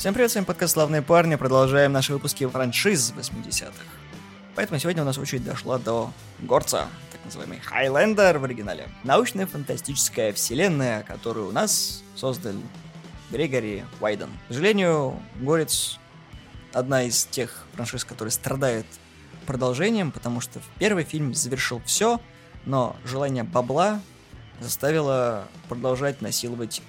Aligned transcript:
Всем 0.00 0.14
привет, 0.14 0.30
с 0.30 0.34
вами 0.34 0.46
подкаст 0.46 0.72
«Славные 0.72 1.02
парни». 1.02 1.34
Продолжаем 1.36 1.92
наши 1.92 2.14
выпуски 2.14 2.46
франшиз 2.46 3.12
80-х. 3.14 3.74
Поэтому 4.54 4.80
сегодня 4.80 5.02
у 5.02 5.04
нас 5.04 5.18
очередь 5.18 5.44
дошла 5.44 5.78
до 5.78 6.10
Горца, 6.38 6.86
так 7.12 7.22
называемый 7.22 7.60
Хайлендер 7.60 8.38
в 8.38 8.44
оригинале. 8.44 8.88
Научная 9.04 9.44
фантастическая 9.44 10.32
вселенная, 10.32 11.02
которую 11.02 11.48
у 11.48 11.52
нас 11.52 12.02
создал 12.16 12.54
Грегори 13.30 13.84
Уайден. 14.00 14.30
К 14.48 14.52
сожалению, 14.54 15.20
Горец 15.38 15.98
одна 16.72 17.02
из 17.02 17.26
тех 17.26 17.66
франшиз, 17.74 18.06
которые 18.06 18.32
страдают 18.32 18.86
продолжением, 19.44 20.12
потому 20.12 20.40
что 20.40 20.62
первый 20.78 21.04
фильм 21.04 21.34
завершил 21.34 21.82
все, 21.84 22.22
но 22.64 22.96
желание 23.04 23.44
бабла 23.44 24.00
заставило 24.60 25.46
продолжать 25.68 26.22
насиловать 26.22 26.80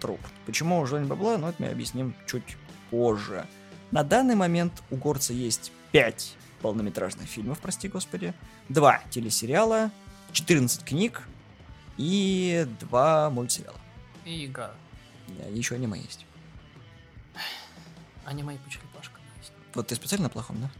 труп. 0.00 0.20
Почему 0.46 0.84
желание 0.86 1.08
бабла, 1.08 1.38
ну 1.38 1.48
это 1.48 1.62
мы 1.62 1.68
объясним 1.68 2.14
чуть 2.26 2.56
позже. 2.90 3.46
На 3.90 4.02
данный 4.02 4.34
момент 4.34 4.82
у 4.90 4.96
Горца 4.96 5.32
есть 5.32 5.72
5 5.92 6.36
полнометражных 6.62 7.28
фильмов, 7.28 7.58
прости 7.58 7.88
господи, 7.88 8.34
2 8.68 9.02
телесериала, 9.10 9.90
14 10.32 10.84
книг 10.84 11.22
и 11.96 12.66
2 12.80 13.30
мультсериала. 13.30 13.78
И 14.24 14.46
игра. 14.46 14.72
Да, 15.28 15.44
еще 15.48 15.74
аниме 15.74 15.98
есть. 16.00 16.26
Аниме 18.24 18.54
и 18.54 18.58
по 18.58 18.70
черепашкам 18.70 19.22
есть. 19.38 19.52
Вот 19.74 19.88
ты 19.88 19.94
специально 19.94 20.24
на 20.24 20.30
плохом, 20.30 20.60
да? 20.60 20.70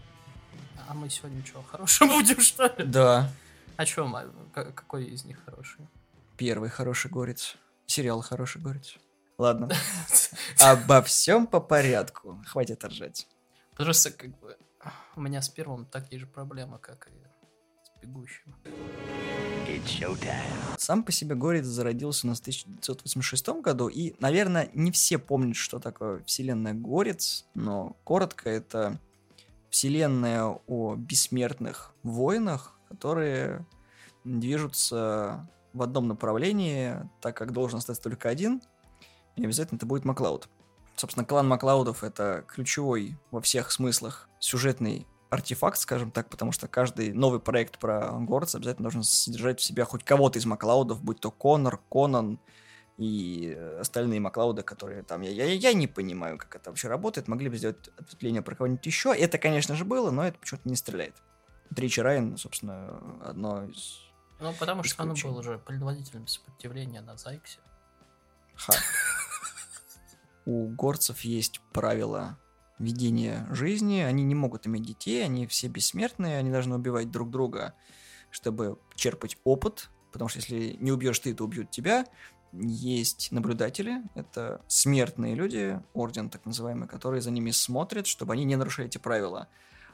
А 0.88 0.94
мы 0.94 1.08
сегодня 1.08 1.44
что, 1.44 1.62
хорошим 1.62 2.08
будем, 2.08 2.40
что 2.40 2.66
ли? 2.66 2.84
Да. 2.84 3.30
А 3.76 3.86
чем? 3.86 4.14
Какой 4.52 5.04
из 5.04 5.24
них 5.24 5.38
хороший? 5.44 5.86
Первый 6.36 6.68
хороший 6.68 7.10
горец. 7.10 7.56
Сериал 7.86 8.20
хороший 8.22 8.60
горец. 8.60 8.96
Ладно. 9.40 9.70
Обо 10.60 11.00
всем 11.00 11.46
по 11.46 11.60
порядку. 11.60 12.38
Хватит 12.46 12.84
ржать. 12.84 13.26
Просто 13.74 14.10
как 14.10 14.38
бы 14.38 14.58
у 15.16 15.22
меня 15.22 15.40
с 15.40 15.48
первым 15.48 15.86
такие 15.86 16.20
же 16.20 16.26
проблемы, 16.26 16.78
как 16.78 17.08
и 17.08 17.14
с 17.82 18.02
бегущим. 18.02 18.54
Сам 20.76 21.02
по 21.02 21.10
себе 21.10 21.36
Горец 21.36 21.64
зародился 21.64 22.26
у 22.26 22.28
нас 22.28 22.40
в 22.40 22.42
1986 22.42 23.48
году, 23.62 23.88
и, 23.88 24.14
наверное, 24.20 24.68
не 24.74 24.92
все 24.92 25.16
помнят, 25.16 25.56
что 25.56 25.78
такое 25.78 26.22
вселенная 26.24 26.74
Горец, 26.74 27.46
но 27.54 27.96
коротко 28.04 28.50
это 28.50 29.00
вселенная 29.70 30.60
о 30.66 30.96
бессмертных 30.96 31.94
воинах, 32.02 32.78
которые 32.90 33.64
движутся 34.24 35.48
в 35.72 35.80
одном 35.80 36.08
направлении, 36.08 37.08
так 37.22 37.38
как 37.38 37.54
должен 37.54 37.78
остаться 37.78 38.02
только 38.02 38.28
один, 38.28 38.60
и 39.40 39.44
обязательно 39.44 39.76
это 39.76 39.86
будет 39.86 40.04
Маклауд. 40.04 40.48
Собственно, 40.96 41.24
клан 41.24 41.48
Маклаудов— 41.48 42.04
это 42.04 42.44
ключевой 42.46 43.16
во 43.30 43.40
всех 43.40 43.72
смыслах 43.72 44.28
сюжетный 44.38 45.06
артефакт, 45.30 45.78
скажем 45.78 46.10
так, 46.10 46.28
потому 46.28 46.52
что 46.52 46.68
каждый 46.68 47.12
новый 47.14 47.40
проект 47.40 47.78
про 47.78 48.10
Горца 48.20 48.58
обязательно 48.58 48.84
должен 48.84 49.02
содержать 49.02 49.60
в 49.60 49.62
себя 49.62 49.84
хоть 49.86 50.04
кого-то 50.04 50.38
из 50.38 50.44
Маклаудов, 50.44 51.02
будь 51.02 51.20
то 51.20 51.30
Конор, 51.30 51.80
Конан 51.90 52.38
и 52.98 53.56
остальные 53.80 54.20
Маклауды, 54.20 54.62
которые 54.62 55.02
там... 55.02 55.22
Я, 55.22 55.30
я, 55.30 55.44
я 55.54 55.72
не 55.72 55.86
понимаю, 55.86 56.36
как 56.36 56.56
это 56.56 56.68
вообще 56.68 56.88
работает. 56.88 57.28
Могли 57.28 57.48
бы 57.48 57.56
сделать 57.56 57.88
ответвление 57.96 58.42
про 58.42 58.54
кого-нибудь 58.54 58.84
еще. 58.84 59.14
Это, 59.16 59.38
конечно 59.38 59.74
же, 59.74 59.86
было, 59.86 60.10
но 60.10 60.26
это 60.26 60.38
почему-то 60.38 60.68
не 60.68 60.76
стреляет. 60.76 61.14
Тричи 61.74 62.00
Райан, 62.00 62.36
собственно, 62.36 63.00
одно 63.24 63.64
из... 63.64 64.00
Ну, 64.38 64.52
потому 64.58 64.82
что 64.82 65.02
он 65.02 65.08
Исключение. 65.08 65.32
был 65.32 65.40
уже 65.40 65.58
предводителем 65.58 66.26
сопротивления 66.26 67.00
на 67.00 67.16
Зайксе. 67.16 67.58
Ха. 68.56 68.74
У 70.44 70.68
горцев 70.68 71.20
есть 71.20 71.60
правила 71.72 72.38
ведения 72.78 73.46
жизни, 73.50 74.00
они 74.00 74.24
не 74.24 74.34
могут 74.34 74.66
иметь 74.66 74.82
детей, 74.82 75.24
они 75.24 75.46
все 75.46 75.68
бессмертные, 75.68 76.38
они 76.38 76.50
должны 76.50 76.74
убивать 76.74 77.10
друг 77.10 77.30
друга, 77.30 77.74
чтобы 78.30 78.78
черпать 78.94 79.36
опыт, 79.44 79.90
потому 80.12 80.28
что 80.28 80.38
если 80.38 80.76
не 80.80 80.90
убьешь 80.90 81.18
ты, 81.18 81.34
то 81.34 81.44
убьют 81.44 81.70
тебя. 81.70 82.06
Есть 82.52 83.30
наблюдатели, 83.30 84.02
это 84.16 84.60
смертные 84.66 85.36
люди, 85.36 85.80
орден 85.92 86.30
так 86.30 86.44
называемый, 86.46 86.88
которые 86.88 87.20
за 87.20 87.30
ними 87.30 87.52
смотрят, 87.52 88.08
чтобы 88.08 88.32
они 88.32 88.44
не 88.44 88.56
нарушали 88.56 88.88
эти 88.88 88.98
правила. 88.98 89.48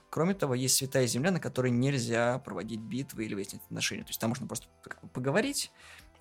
Кроме 0.09 0.33
того, 0.35 0.55
есть 0.55 0.77
святая 0.77 1.06
земля, 1.06 1.33
на 1.33 1.41
которой 1.41 1.71
нельзя 1.71 2.39
проводить 2.39 2.81
битвы 2.81 3.27
или 3.27 3.35
выяснить 3.35 3.62
отношения. 3.65 4.05
То 4.05 4.11
есть 4.11 4.21
там 4.21 4.31
можно 4.31 4.47
просто 4.47 4.69
поговорить, 5.12 5.71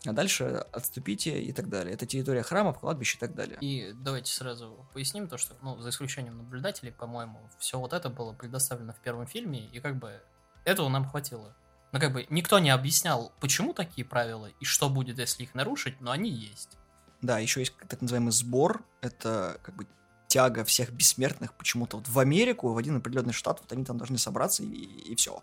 а 0.07 0.13
дальше 0.13 0.65
отступите 0.71 1.41
и 1.41 1.51
так 1.51 1.69
далее. 1.69 1.93
Это 1.93 2.05
территория 2.05 2.43
храмов, 2.43 2.79
кладбищ 2.79 3.15
и 3.15 3.19
так 3.19 3.35
далее. 3.35 3.57
И 3.61 3.93
давайте 3.93 4.31
сразу 4.31 4.87
поясним 4.93 5.27
то, 5.27 5.37
что, 5.37 5.55
ну, 5.61 5.79
за 5.79 5.89
исключением 5.89 6.37
наблюдателей, 6.37 6.91
по-моему, 6.91 7.39
все 7.59 7.79
вот 7.79 7.93
это 7.93 8.09
было 8.09 8.33
предоставлено 8.33 8.93
в 8.93 8.99
первом 8.99 9.27
фильме, 9.27 9.67
и 9.67 9.79
как 9.79 9.97
бы 9.97 10.21
этого 10.63 10.89
нам 10.89 11.07
хватило. 11.07 11.55
Ну, 11.91 11.99
как 11.99 12.11
бы 12.11 12.25
никто 12.29 12.59
не 12.59 12.71
объяснял, 12.71 13.31
почему 13.39 13.73
такие 13.73 14.05
правила 14.05 14.47
и 14.59 14.65
что 14.65 14.89
будет, 14.89 15.17
если 15.17 15.43
их 15.43 15.55
нарушить, 15.55 16.01
но 16.01 16.11
они 16.11 16.29
есть. 16.29 16.77
Да, 17.21 17.39
еще 17.39 17.61
есть 17.61 17.73
так 17.87 18.01
называемый 18.01 18.33
сбор. 18.33 18.83
Это 19.01 19.59
как 19.63 19.75
бы 19.75 19.87
тяга 20.27 20.65
всех 20.65 20.91
бессмертных 20.91 21.53
почему-то 21.53 21.97
вот 21.97 22.09
в 22.09 22.19
Америку, 22.19 22.73
в 22.73 22.77
один 22.77 22.97
определенный 22.97 23.33
штат, 23.33 23.61
вот 23.61 23.71
они 23.71 23.85
там 23.85 23.97
должны 23.97 24.17
собраться 24.17 24.63
и, 24.63 24.67
и 24.67 25.15
все. 25.15 25.41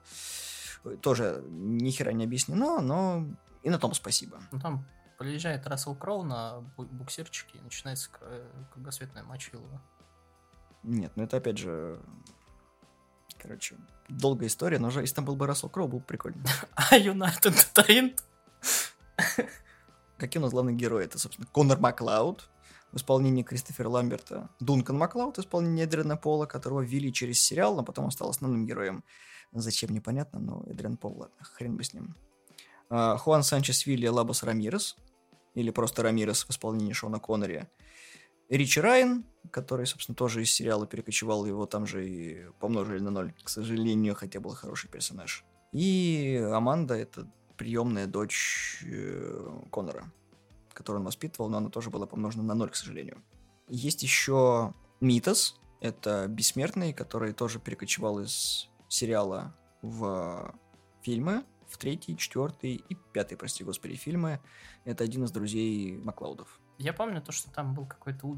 Тоже 1.01 1.43
ни 1.49 1.91
хера 1.91 2.13
не 2.13 2.25
объяснено, 2.25 2.81
но 2.81 3.27
и 3.63 3.71
на 3.71 3.79
том 3.79 3.95
спасибо. 3.95 4.41
Ну, 4.51 4.61
там 4.61 4.87
приезжает 5.19 5.67
Рассел 5.67 5.95
Кроу 5.95 6.25
на 6.25 6.65
бу- 6.77 6.87
буксирчике, 6.87 7.59
и 7.59 7.61
начинается 7.61 8.11
кр- 8.11 8.43
кругосветное 8.73 9.23
мочилово. 9.23 9.81
Нет, 10.83 11.13
ну 11.17 11.23
это 11.25 11.37
опять 11.37 11.59
же... 11.59 12.01
Короче, 13.39 13.77
долгая 14.09 14.49
история, 14.49 14.79
но 14.79 14.91
же 14.91 15.01
если 15.01 15.17
там 15.17 15.25
был 15.25 15.37
бы 15.37 15.47
Рассел 15.47 15.69
Кроу, 15.69 15.89
было 15.89 15.99
бы 15.99 16.05
прикольно. 16.05 16.45
А 16.75 16.97
Юнайтед 16.97 17.55
Entertainment? 17.55 18.21
Какие 20.19 20.41
у 20.41 20.45
нас 20.45 20.53
главные 20.53 20.77
герои? 20.77 21.05
Это, 21.05 21.19
собственно, 21.19 21.49
Конор 21.51 21.81
Маклауд 21.81 22.49
в 22.93 22.97
исполнении 22.97 23.43
Кристофера 23.43 23.89
Ламберта, 23.89 24.51
Дункан 24.61 24.97
Маклауд 24.97 25.39
в 25.39 25.41
исполнении 25.41 25.83
Эдриана 25.85 26.17
Пола, 26.17 26.47
которого 26.47 26.81
ввели 26.83 27.13
через 27.13 27.41
сериал, 27.41 27.75
но 27.75 27.83
потом 27.83 28.05
он 28.05 28.11
стал 28.11 28.31
основным 28.31 28.67
героем. 28.67 29.03
Зачем, 29.53 29.91
непонятно, 29.91 30.39
но 30.39 30.63
Эдриан 30.67 30.97
Пол, 30.97 31.19
ладно, 31.19 31.45
хрен 31.45 31.77
бы 31.77 31.85
с 31.85 31.93
ним. 31.95 32.15
А, 32.95 33.17
Хуан 33.17 33.43
Санчес 33.43 33.87
Вилли 33.87 34.07
Лабос 34.07 34.43
Рамирес, 34.43 34.97
или 35.55 35.71
просто 35.71 36.03
Рамирес 36.03 36.45
в 36.45 36.51
исполнении 36.51 36.93
Шона 36.93 37.19
Коннери. 37.21 37.67
Ричи 38.51 38.81
Райан, 38.81 39.25
который, 39.51 39.87
собственно, 39.87 40.15
тоже 40.15 40.43
из 40.43 40.53
сериала 40.53 40.87
перекочевал, 40.87 41.47
его 41.47 41.65
там 41.65 41.87
же 41.87 42.07
и 42.07 42.45
помножили 42.61 42.99
на 42.99 43.11
ноль, 43.11 43.33
к 43.43 43.49
сожалению, 43.49 44.15
хотя 44.15 44.41
был 44.41 44.51
хороший 44.51 44.91
персонаж. 44.91 45.43
И 45.73 46.39
Аманда— 46.53 46.95
это 46.97 47.33
приемная 47.57 48.07
дочь 48.07 48.85
э, 48.87 49.61
Конора, 49.73 50.13
которую 50.75 51.01
он 51.01 51.07
воспитывал, 51.07 51.49
но 51.49 51.57
она 51.57 51.71
тоже 51.71 51.89
была 51.89 52.05
помножена 52.05 52.43
на 52.43 52.55
ноль, 52.55 52.69
к 52.69 52.77
сожалению. 52.77 53.25
Есть 53.69 54.03
еще 54.03 54.75
Митас, 55.01 55.57
это 55.81 56.27
бессмертный, 56.29 56.93
который 56.93 57.33
тоже 57.33 57.59
перекочевал 57.59 58.21
из 58.21 58.69
сериала 58.89 59.57
в 59.81 60.55
фильмы, 61.01 61.45
в 61.73 61.79
третий, 61.79 62.17
четвертый 62.17 62.75
и 62.75 62.95
пятый, 62.95 63.37
прости 63.37 63.65
господи, 63.65 63.95
фильмы. 63.95 64.41
Это 64.85 65.05
один 65.05 65.25
из 65.25 65.31
друзей 65.33 65.97
Маклаудов. 65.97 66.61
Я 66.79 66.93
помню 66.93 67.23
то, 67.23 67.33
что 67.33 67.51
там 67.51 67.75
был 67.75 67.87
какой-то... 67.87 68.37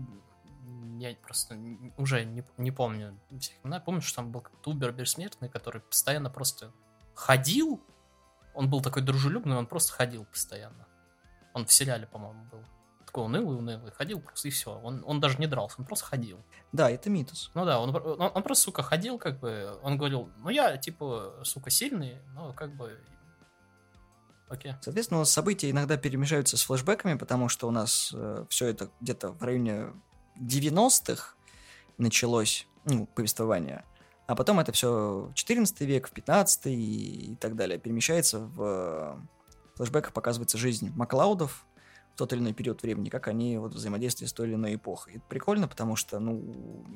Я 0.99 1.15
просто 1.17 1.59
уже 1.97 2.25
не, 2.25 2.45
не 2.57 2.71
помню 2.71 3.19
всех 3.39 3.57
имена. 3.65 3.81
Помню, 3.81 4.01
что 4.01 4.17
там 4.17 4.31
был 4.31 4.41
какой-то 4.41 4.71
Убер 4.71 4.93
бессмертный, 4.93 5.49
который 5.49 5.83
постоянно 5.83 6.31
просто 6.31 6.73
ходил. 7.15 7.83
Он 8.55 8.71
был 8.71 8.81
такой 8.81 9.03
дружелюбный, 9.03 9.57
он 9.57 9.67
просто 9.67 9.93
ходил 9.93 10.25
постоянно. 10.25 10.87
Он 11.53 11.67
в 11.67 11.73
сериале, 11.73 12.07
по-моему, 12.07 12.45
был. 12.51 12.65
Такой 13.05 13.25
унылый, 13.25 13.59
унылый. 13.59 13.93
Ходил 13.93 14.21
просто 14.21 14.49
и 14.49 14.51
все. 14.51 14.79
Он, 14.79 15.03
он 15.07 15.21
даже 15.21 15.39
не 15.39 15.47
дрался, 15.47 15.77
он 15.79 15.87
просто 15.87 16.07
ходил. 16.07 16.45
Да, 16.73 16.91
это 16.91 17.11
Митас. 17.11 17.51
Ну 17.55 17.65
да, 17.65 17.81
он, 17.81 17.95
он, 17.95 18.31
он 18.35 18.43
просто, 18.43 18.65
сука, 18.65 18.83
ходил, 18.83 19.19
как 19.19 19.41
бы, 19.41 19.79
он 19.83 19.97
говорил, 19.97 20.31
ну 20.39 20.49
я, 20.51 20.77
типа, 20.77 21.41
сука, 21.45 21.71
сильный, 21.71 22.19
но 22.35 22.53
как 22.53 22.75
бы, 22.75 23.01
окей. 24.49 24.75
Соответственно, 24.83 25.25
события 25.25 25.71
иногда 25.71 25.97
перемешаются 25.97 26.57
с 26.57 26.63
флешбэками, 26.63 27.15
потому 27.15 27.49
что 27.49 27.69
у 27.69 27.71
нас 27.71 28.15
все 28.49 28.67
это 28.67 28.91
где-то 29.01 29.31
в 29.31 29.43
районе 29.43 29.93
90-х 30.41 31.35
началось, 31.99 32.67
ну, 32.85 33.07
повествование. 33.07 33.85
А 34.27 34.35
потом 34.35 34.59
это 34.59 34.73
все 34.73 35.29
в 35.31 35.35
14 35.35 35.81
век, 35.83 36.09
в 36.09 36.13
15 36.13 36.67
и, 36.67 37.33
и 37.33 37.37
так 37.37 37.57
далее 37.57 37.79
перемещается 37.79 38.39
в 38.39 38.63
э, 38.63 39.17
флешбэках 39.77 40.13
показывается 40.13 40.57
жизнь 40.57 40.91
Маклаудов 40.95 41.67
в 42.15 42.17
тот 42.17 42.33
или 42.33 42.41
иной 42.41 42.55
период 42.55 42.83
времени, 42.83 43.11
как 43.11 43.29
они 43.29 43.59
вот 43.59 43.75
взаимодействуют 43.75 44.31
с 44.31 44.33
той 44.33 44.49
или 44.49 44.55
иной 44.55 44.77
эпохой. 44.77 45.17
Это 45.17 45.25
прикольно, 45.29 45.69
потому 45.69 45.97
что, 45.97 46.21
ну, 46.21 46.87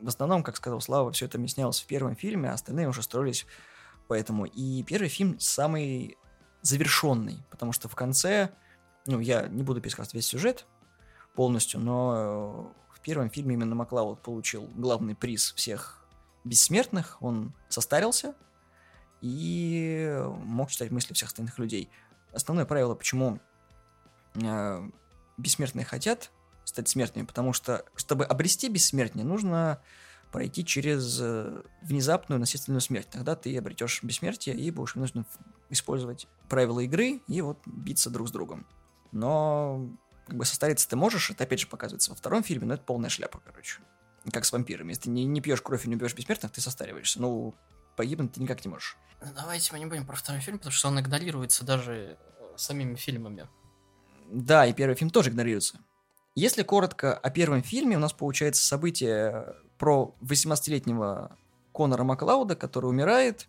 в 0.00 0.08
основном, 0.08 0.42
как 0.42 0.56
сказал 0.56 0.80
Слава, 0.80 1.12
все 1.12 1.26
это 1.26 1.36
объяснялось 1.36 1.80
в 1.80 1.86
первом 1.86 2.16
фильме, 2.16 2.50
а 2.50 2.54
остальные 2.54 2.88
уже 2.88 3.02
строились 3.02 3.44
поэтому. 4.06 4.46
И 4.46 4.82
первый 4.84 5.08
фильм 5.08 5.38
самый 5.38 6.16
завершенный, 6.62 7.44
потому 7.50 7.72
что 7.72 7.88
в 7.88 7.94
конце, 7.94 8.50
ну, 9.06 9.20
я 9.20 9.46
не 9.48 9.62
буду 9.62 9.80
пересказывать 9.80 10.14
весь 10.14 10.26
сюжет 10.26 10.66
полностью, 11.34 11.80
но 11.80 12.14
э, 12.14 12.94
в 12.94 13.00
первом 13.00 13.30
фильме 13.30 13.54
именно 13.54 13.74
Маклауд 13.74 14.20
получил 14.20 14.68
главный 14.74 15.14
приз 15.14 15.52
всех 15.54 16.04
бессмертных. 16.44 17.16
Он 17.20 17.52
состарился 17.68 18.34
и 19.20 20.20
мог 20.44 20.70
читать 20.70 20.90
мысли 20.90 21.14
всех 21.14 21.28
остальных 21.28 21.58
людей. 21.58 21.90
Основное 22.32 22.64
правило, 22.64 22.94
почему 22.94 23.38
э, 24.34 24.90
бессмертные 25.36 25.84
хотят 25.84 26.30
стать 26.64 26.88
смертными, 26.88 27.24
потому 27.24 27.52
что, 27.52 27.84
чтобы 27.96 28.24
обрести 28.24 28.68
бессмертие, 28.68 29.24
нужно 29.24 29.80
пройти 30.30 30.64
через 30.64 31.18
э, 31.20 31.62
внезапную 31.82 32.38
насильственную 32.38 32.80
смерть. 32.80 33.08
Тогда 33.10 33.34
ты 33.34 33.56
обретешь 33.56 34.02
бессмертие 34.02 34.56
и 34.56 34.70
будешь 34.70 34.94
вынужден 34.94 35.26
использовать 35.70 36.26
правила 36.48 36.80
игры 36.80 37.20
и 37.26 37.40
вот 37.40 37.58
биться 37.66 38.10
друг 38.10 38.28
с 38.28 38.30
другом. 38.30 38.66
Но 39.12 39.88
как 40.26 40.36
бы 40.36 40.44
состариться 40.44 40.88
ты 40.88 40.96
можешь, 40.96 41.30
это 41.30 41.44
опять 41.44 41.60
же 41.60 41.66
показывается 41.66 42.10
во 42.10 42.16
втором 42.16 42.42
фильме, 42.42 42.66
но 42.66 42.74
это 42.74 42.82
полная 42.84 43.10
шляпа, 43.10 43.40
короче. 43.44 43.80
Как 44.32 44.44
с 44.44 44.52
вампирами. 44.52 44.90
Если 44.90 45.04
ты 45.04 45.10
не, 45.10 45.24
не 45.24 45.40
пьешь 45.40 45.62
кровь 45.62 45.86
и 45.86 45.88
не 45.88 45.96
убьешь 45.96 46.14
бессмертных, 46.14 46.52
ты 46.52 46.60
состариваешься. 46.60 47.20
Ну, 47.20 47.54
погибнуть 47.96 48.32
ты 48.32 48.42
никак 48.42 48.64
не 48.64 48.70
можешь. 48.70 48.96
Давайте 49.34 49.72
мы 49.72 49.78
не 49.78 49.86
будем 49.86 50.06
про 50.06 50.16
второй 50.16 50.40
фильм, 50.40 50.58
потому 50.58 50.72
что 50.72 50.88
он 50.88 51.00
игнорируется 51.00 51.64
даже 51.64 52.18
э, 52.18 52.56
самими 52.56 52.96
фильмами. 52.96 53.48
Да, 54.30 54.66
и 54.66 54.74
первый 54.74 54.94
фильм 54.94 55.10
тоже 55.10 55.30
игнорируется. 55.30 55.80
Если 56.38 56.62
коротко 56.62 57.14
о 57.14 57.30
первом 57.30 57.64
фильме, 57.64 57.96
у 57.96 57.98
нас 57.98 58.12
получается 58.12 58.64
событие 58.64 59.56
про 59.76 60.14
18-летнего 60.20 61.36
Конора 61.74 62.04
Маклауда, 62.04 62.54
который 62.54 62.86
умирает, 62.86 63.48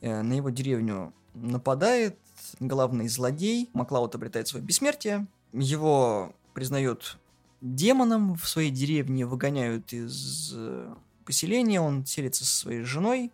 э, 0.00 0.22
на 0.22 0.32
его 0.32 0.50
деревню 0.50 1.14
нападает 1.34 2.18
главный 2.58 3.06
злодей, 3.06 3.70
Маклауд 3.72 4.16
обретает 4.16 4.48
свое 4.48 4.64
бессмертие, 4.64 5.28
его 5.52 6.34
признают 6.54 7.18
демоном 7.60 8.34
в 8.34 8.48
своей 8.48 8.72
деревне, 8.72 9.24
выгоняют 9.24 9.92
из 9.92 10.52
э, 10.56 10.92
поселения, 11.24 11.80
он 11.80 12.04
селится 12.04 12.44
со 12.44 12.56
своей 12.56 12.82
женой, 12.82 13.30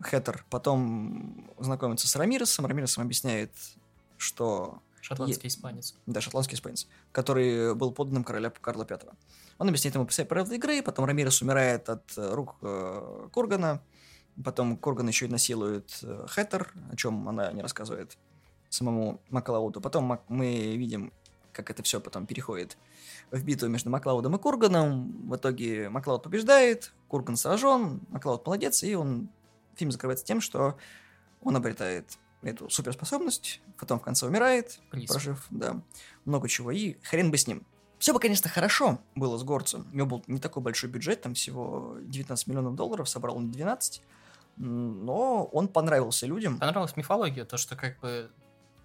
Хэттер 0.00 0.44
потом 0.50 1.48
знакомится 1.60 2.08
с 2.08 2.16
Рамиросом, 2.16 2.66
Рамирос 2.66 2.98
объясняет, 2.98 3.52
что... 4.16 4.80
Шотландский 5.04 5.48
испанец. 5.48 5.94
Да, 6.06 6.22
шотландский 6.22 6.56
испанец, 6.56 6.88
который 7.12 7.74
был 7.74 7.92
подданным 7.92 8.24
короля 8.24 8.48
Карла 8.48 8.86
V. 8.88 8.98
Он 9.58 9.68
объясняет 9.68 9.96
ему 9.96 10.06
правила 10.06 10.54
игры, 10.54 10.82
потом 10.82 11.04
Рамирес 11.04 11.42
умирает 11.42 11.90
от 11.90 12.16
э, 12.16 12.32
рук 12.32 12.56
э, 12.62 13.28
Кургана, 13.30 13.82
потом 14.42 14.78
Курган 14.78 15.06
еще 15.06 15.26
и 15.26 15.28
насилует 15.28 15.98
э, 16.02 16.24
Хэттер, 16.26 16.72
о 16.90 16.96
чем 16.96 17.28
она 17.28 17.52
не 17.52 17.60
рассказывает 17.60 18.16
самому 18.70 19.20
Маклауду. 19.28 19.82
Потом 19.82 20.20
мы 20.28 20.74
видим, 20.74 21.12
как 21.52 21.70
это 21.70 21.82
все 21.82 22.00
потом 22.00 22.24
переходит 22.24 22.78
в 23.30 23.44
битву 23.44 23.68
между 23.68 23.90
Маклаудом 23.90 24.36
и 24.36 24.38
Курганом. 24.38 25.28
В 25.28 25.36
итоге 25.36 25.90
Маклауд 25.90 26.22
побеждает, 26.22 26.94
Курган 27.08 27.36
сражен, 27.36 28.00
Маклауд 28.08 28.46
молодец, 28.46 28.82
и 28.82 28.94
он 28.94 29.28
фильм 29.76 29.92
закрывается 29.92 30.24
тем, 30.24 30.40
что 30.40 30.78
он 31.42 31.56
обретает 31.56 32.06
эту 32.50 32.70
суперспособность, 32.70 33.60
потом 33.78 33.98
в 33.98 34.02
конце 34.02 34.26
умирает, 34.26 34.78
Приз. 34.90 35.10
прожив, 35.10 35.46
да, 35.50 35.82
много 36.24 36.48
чего, 36.48 36.70
и 36.70 36.94
хрен 37.02 37.30
бы 37.30 37.36
с 37.36 37.46
ним. 37.46 37.66
Все 37.98 38.12
бы, 38.12 38.20
конечно, 38.20 38.50
хорошо 38.50 39.00
было 39.14 39.38
с 39.38 39.44
Горцем. 39.44 39.88
У 39.92 39.96
него 39.96 40.06
был 40.06 40.24
не 40.26 40.38
такой 40.38 40.62
большой 40.62 40.90
бюджет, 40.90 41.22
там 41.22 41.34
всего 41.34 41.96
19 42.02 42.46
миллионов 42.48 42.74
долларов, 42.74 43.08
собрал 43.08 43.36
он 43.36 43.50
12, 43.50 44.02
но 44.56 45.44
он 45.44 45.68
понравился 45.68 46.26
людям. 46.26 46.58
Понравилась 46.58 46.96
мифология, 46.96 47.44
то, 47.44 47.56
что 47.56 47.76
как 47.76 47.98
бы 48.00 48.30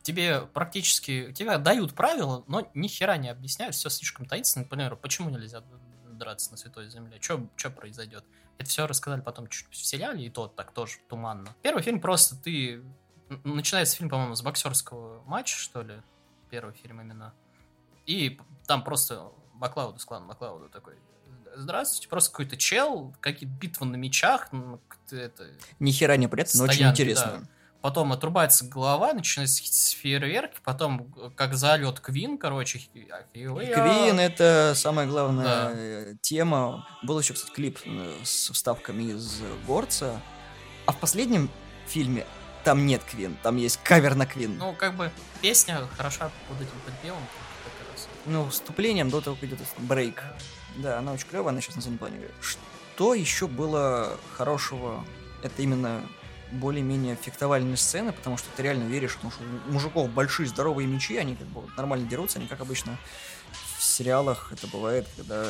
тебе 0.01 0.41
практически, 0.53 1.33
тебе 1.33 1.57
дают 1.57 1.93
правила, 1.93 2.43
но 2.47 2.69
ни 2.73 2.87
хера 2.87 3.17
не 3.17 3.29
объясняют, 3.29 3.75
все 3.75 3.89
слишком 3.89 4.25
таинственно. 4.25 4.63
Например, 4.63 4.95
почему 4.95 5.29
нельзя 5.29 5.63
драться 6.19 6.51
на 6.51 6.57
Святой 6.57 6.89
Земле, 6.89 7.19
что 7.21 7.69
произойдет. 7.69 8.23
Это 8.57 8.69
все 8.69 8.85
рассказали 8.87 9.21
потом 9.21 9.47
чуть 9.47 9.67
в 9.69 9.75
сериале, 9.75 10.25
и 10.25 10.29
то 10.29 10.47
так 10.47 10.73
тоже 10.73 10.97
туманно. 11.07 11.55
Первый 11.61 11.81
фильм 11.81 12.01
просто 12.01 12.35
ты... 12.35 12.83
Начинается 13.43 13.95
фильм, 13.95 14.09
по-моему, 14.09 14.35
с 14.35 14.41
боксерского 14.41 15.23
матча, 15.25 15.57
что 15.57 15.81
ли? 15.81 16.01
Первый 16.49 16.73
фильм 16.73 17.01
именно. 17.01 17.33
И 18.05 18.39
там 18.65 18.83
просто 18.83 19.31
Маклауду, 19.53 19.99
с 19.99 20.05
кланом 20.05 20.29
Маклауда 20.29 20.69
такой, 20.69 20.95
здравствуйте, 21.55 22.07
просто 22.07 22.31
какой-то 22.31 22.57
чел, 22.57 23.13
какие-то 23.19 23.53
битвы 23.55 23.85
на 23.85 23.95
мечах, 23.97 24.49
это... 25.11 25.47
Ни 25.79 25.91
хера 25.91 26.17
не 26.17 26.27
понятно, 26.27 26.59
но 26.59 26.63
очень 26.65 26.87
интересно. 26.87 27.39
Да 27.41 27.47
потом 27.81 28.11
отрубается 28.11 28.65
голова, 28.65 29.13
начинается 29.13 29.63
фейерверки, 29.95 30.57
потом 30.63 31.13
как 31.35 31.55
залет 31.55 31.99
Квин, 31.99 32.37
короче. 32.37 32.81
Квин 33.33 34.19
это 34.19 34.73
самая 34.75 35.07
главная 35.07 35.45
да. 35.45 35.71
Э, 35.73 36.15
тема. 36.21 36.87
Был 37.03 37.19
еще, 37.19 37.33
кстати, 37.33 37.51
клип 37.53 37.79
э, 37.85 38.15
с 38.23 38.51
вставками 38.51 39.03
из 39.13 39.41
Горца. 39.65 40.19
А 40.85 40.91
в 40.91 40.97
последнем 40.97 41.49
фильме 41.87 42.25
там 42.69 42.85
нет 42.85 43.01
Квин, 43.03 43.35
там 43.41 43.57
есть 43.57 43.79
кавер 43.83 44.13
на 44.13 44.27
Квин. 44.27 44.55
Ну, 44.59 44.75
как 44.75 44.93
бы 44.93 45.11
песня 45.41 45.87
хороша 45.97 46.29
под 46.47 46.61
этим 46.61 46.79
подпевом. 46.85 47.23
Ну, 48.27 48.47
вступлением 48.47 49.09
до 49.09 49.21
того, 49.21 49.35
как 49.35 49.45
идет 49.45 49.59
брейк. 49.79 50.23
Да, 50.75 50.99
она 50.99 51.13
очень 51.13 51.27
клевая, 51.27 51.49
она 51.49 51.61
сейчас 51.61 51.77
на 51.77 51.81
заднем 51.81 51.97
плане. 51.97 52.19
Что 52.41 53.15
еще 53.15 53.47
было 53.47 54.19
хорошего? 54.37 55.03
Это 55.41 55.63
именно 55.63 56.07
более-менее 56.51 57.15
фехтовальные 57.15 57.75
сцены, 57.75 58.13
потому 58.13 58.37
что 58.37 58.47
ты 58.55 58.61
реально 58.61 58.83
веришь, 58.83 59.15
потому 59.15 59.31
что 59.31 59.41
у 59.67 59.71
мужиков 59.71 60.07
большие 60.11 60.47
здоровые 60.47 60.87
мечи, 60.87 61.17
они 61.17 61.35
как 61.35 61.47
бы 61.47 61.63
нормально 61.75 62.07
дерутся, 62.07 62.37
они 62.37 62.47
как 62.47 62.61
обычно 62.61 62.99
в 63.79 63.83
сериалах 63.83 64.53
это 64.53 64.67
бывает, 64.67 65.07
когда 65.17 65.43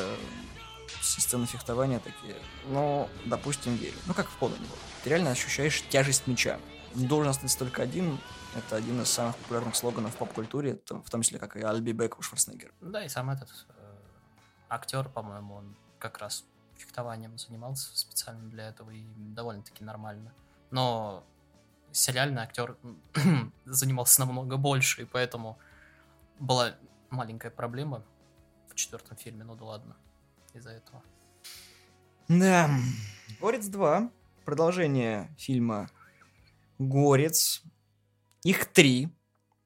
все 1.02 1.20
сцены 1.20 1.44
фехтования 1.44 1.98
такие, 1.98 2.34
ну, 2.68 3.10
допустим, 3.26 3.76
верю. 3.76 3.96
Ну, 4.06 4.14
как 4.14 4.30
в 4.30 4.36
Полоне. 4.36 4.64
Ты 5.04 5.10
реально 5.10 5.32
ощущаешь 5.32 5.84
тяжесть 5.90 6.26
меча. 6.26 6.58
Должен 6.94 7.30
остаться 7.30 7.58
только 7.58 7.82
один. 7.82 8.18
Это 8.56 8.76
один 8.76 9.00
из 9.00 9.08
самых 9.08 9.36
популярных 9.36 9.76
слоганов 9.76 10.14
в 10.14 10.16
поп-культуре, 10.16 10.80
в 10.88 11.10
том 11.10 11.22
числе, 11.22 11.38
как 11.38 11.56
и 11.56 11.60
I'll 11.60 11.80
be 11.80 11.92
back 11.92 12.16
у 12.18 12.22
Шварценеггера. 12.22 12.72
Да, 12.80 13.04
и 13.04 13.08
сам 13.08 13.30
этот 13.30 13.48
э, 13.68 13.94
актер, 14.68 15.08
по-моему, 15.08 15.54
он 15.54 15.76
как 15.98 16.18
раз 16.18 16.44
фехтованием 16.76 17.38
занимался 17.38 17.96
специально 17.96 18.48
для 18.50 18.68
этого 18.68 18.90
и 18.90 19.04
довольно-таки 19.16 19.84
нормально 19.84 20.32
но 20.70 21.24
сериальный 21.92 22.42
актер 22.42 22.76
занимался 23.64 24.20
намного 24.20 24.56
больше, 24.56 25.02
и 25.02 25.04
поэтому 25.04 25.58
была 26.38 26.74
маленькая 27.10 27.50
проблема 27.50 28.04
в 28.68 28.74
четвертом 28.74 29.16
фильме, 29.16 29.44
ну 29.44 29.56
да 29.56 29.64
ладно, 29.64 29.96
из-за 30.54 30.70
этого. 30.70 31.02
Да. 32.28 32.70
Горец 33.40 33.66
2. 33.66 34.10
Продолжение 34.44 35.34
фильма 35.36 35.90
Горец. 36.80 37.62
Их 38.42 38.66
три. 38.66 39.08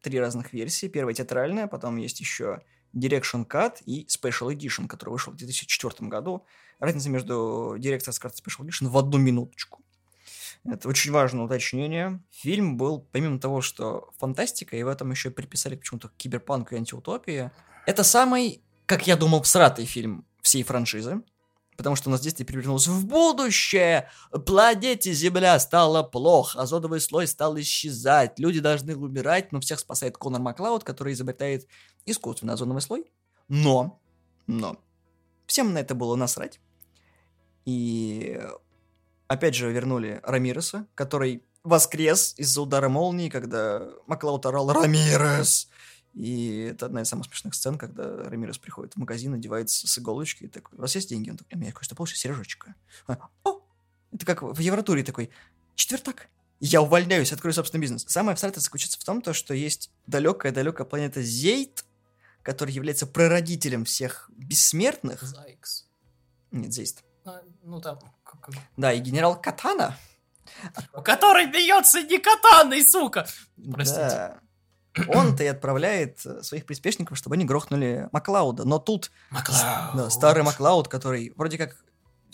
Три 0.02 0.18
разных 0.18 0.52
версии. 0.52 0.88
Первая 0.88 1.14
театральная, 1.14 1.68
потом 1.68 1.96
есть 1.96 2.20
еще 2.20 2.60
Direction 2.92 3.46
Cut 3.46 3.76
и 3.86 4.06
Special 4.06 4.52
Edition, 4.52 4.88
который 4.88 5.10
вышел 5.10 5.32
в 5.32 5.36
2004 5.36 6.08
году. 6.08 6.44
Разница 6.80 7.08
между 7.08 7.76
Director's 7.78 8.20
Cut 8.20 8.32
и 8.34 8.42
Special 8.42 8.66
Edition 8.66 8.88
в 8.88 8.98
одну 8.98 9.18
минуточку. 9.18 9.82
Это 10.64 10.88
очень 10.88 11.12
важное 11.12 11.44
уточнение. 11.44 12.20
Фильм 12.30 12.76
был, 12.76 13.06
помимо 13.12 13.38
того, 13.38 13.60
что 13.60 14.10
фантастика, 14.18 14.76
и 14.76 14.82
в 14.82 14.88
этом 14.88 15.10
еще 15.10 15.30
приписали 15.30 15.76
почему-то 15.76 16.10
киберпанк 16.16 16.72
и 16.72 16.76
антиутопия. 16.76 17.52
Это 17.86 18.02
самый, 18.02 18.62
как 18.86 19.06
я 19.06 19.16
думал, 19.16 19.42
всратый 19.42 19.84
фильм 19.84 20.26
всей 20.42 20.64
франшизы. 20.64 21.22
Потому 21.76 21.96
что 21.96 22.08
у 22.08 22.12
нас 22.12 22.20
действие 22.20 22.46
перевернулось 22.46 22.86
в 22.86 23.06
будущее. 23.06 24.08
Планете 24.46 25.12
Земля 25.12 25.58
стало 25.58 26.02
плохо, 26.02 26.60
озоновый 26.60 27.00
слой 27.00 27.26
стал 27.26 27.58
исчезать, 27.58 28.38
люди 28.38 28.60
должны 28.60 28.96
умирать, 28.96 29.52
но 29.52 29.60
всех 29.60 29.80
спасает 29.80 30.16
Конор 30.16 30.40
Маклауд, 30.40 30.84
который 30.84 31.12
изобретает 31.12 31.66
искусственный 32.06 32.54
озоновый 32.54 32.82
слой. 32.82 33.10
Но, 33.48 34.00
но, 34.46 34.78
всем 35.46 35.72
на 35.72 35.78
это 35.78 35.94
было 35.94 36.14
насрать. 36.16 36.60
И 37.64 38.40
опять 39.26 39.54
же 39.54 39.70
вернули 39.70 40.20
Рамиреса, 40.22 40.86
который 40.94 41.42
воскрес 41.62 42.34
из-за 42.36 42.60
удара 42.62 42.88
молнии, 42.88 43.30
когда 43.30 43.88
Маклауд 44.06 44.46
орал 44.46 44.72
«Рамирес!» 44.72 45.68
И 46.14 46.68
это 46.72 46.86
одна 46.86 47.02
из 47.02 47.08
самых 47.08 47.26
смешных 47.26 47.54
сцен, 47.54 47.76
когда 47.76 48.04
Рамирес 48.28 48.58
приходит 48.58 48.94
в 48.94 48.96
магазин, 48.98 49.34
одевается 49.34 49.88
с 49.88 49.98
иголочки 49.98 50.44
и 50.44 50.48
такой, 50.48 50.78
у 50.78 50.80
вас 50.80 50.94
есть 50.94 51.08
деньги? 51.08 51.30
Он 51.30 51.36
такой, 51.36 51.56
у 51.56 51.58
меня 51.58 51.72
кое-что 51.72 51.96
получше, 51.96 52.16
сережечка. 52.16 52.74
О! 53.42 53.60
Это 54.12 54.24
как 54.24 54.42
в 54.42 54.58
Евротуре 54.60 55.02
такой, 55.02 55.30
четвертак, 55.74 56.28
я 56.60 56.82
увольняюсь, 56.82 57.32
открою 57.32 57.52
собственный 57.52 57.82
бизнес. 57.82 58.04
Самое 58.06 58.36
всратое 58.36 58.60
заключается 58.60 59.00
в 59.00 59.04
том, 59.04 59.22
то, 59.22 59.32
что 59.32 59.54
есть 59.54 59.90
далекая-далекая 60.06 60.86
планета 60.86 61.20
Зейт, 61.20 61.84
который 62.42 62.72
является 62.72 63.06
прародителем 63.08 63.84
всех 63.84 64.30
бессмертных. 64.36 65.22
Зайкс. 65.22 65.88
Нет, 66.52 66.72
Зейст. 66.72 67.02
А, 67.24 67.40
ну 67.64 67.80
там, 67.80 67.98
да, 68.76 68.92
и 68.92 69.00
генерал 69.00 69.40
Катана. 69.40 69.98
Который 71.04 71.46
бьется 71.46 72.02
не 72.02 72.18
катаной, 72.18 72.86
сука! 72.86 73.26
Простите. 73.72 74.00
Да. 74.00 74.40
Он-то 75.08 75.42
и 75.42 75.46
отправляет 75.46 76.24
э, 76.24 76.42
своих 76.42 76.66
приспешников, 76.66 77.18
чтобы 77.18 77.34
они 77.34 77.44
грохнули 77.44 78.08
Маклауда. 78.12 78.64
Но 78.64 78.78
тут 78.78 79.10
Маклауд. 79.30 79.96
да, 79.96 80.10
старый 80.10 80.42
Маклауд, 80.42 80.88
который 80.88 81.32
вроде 81.36 81.58
как 81.58 81.76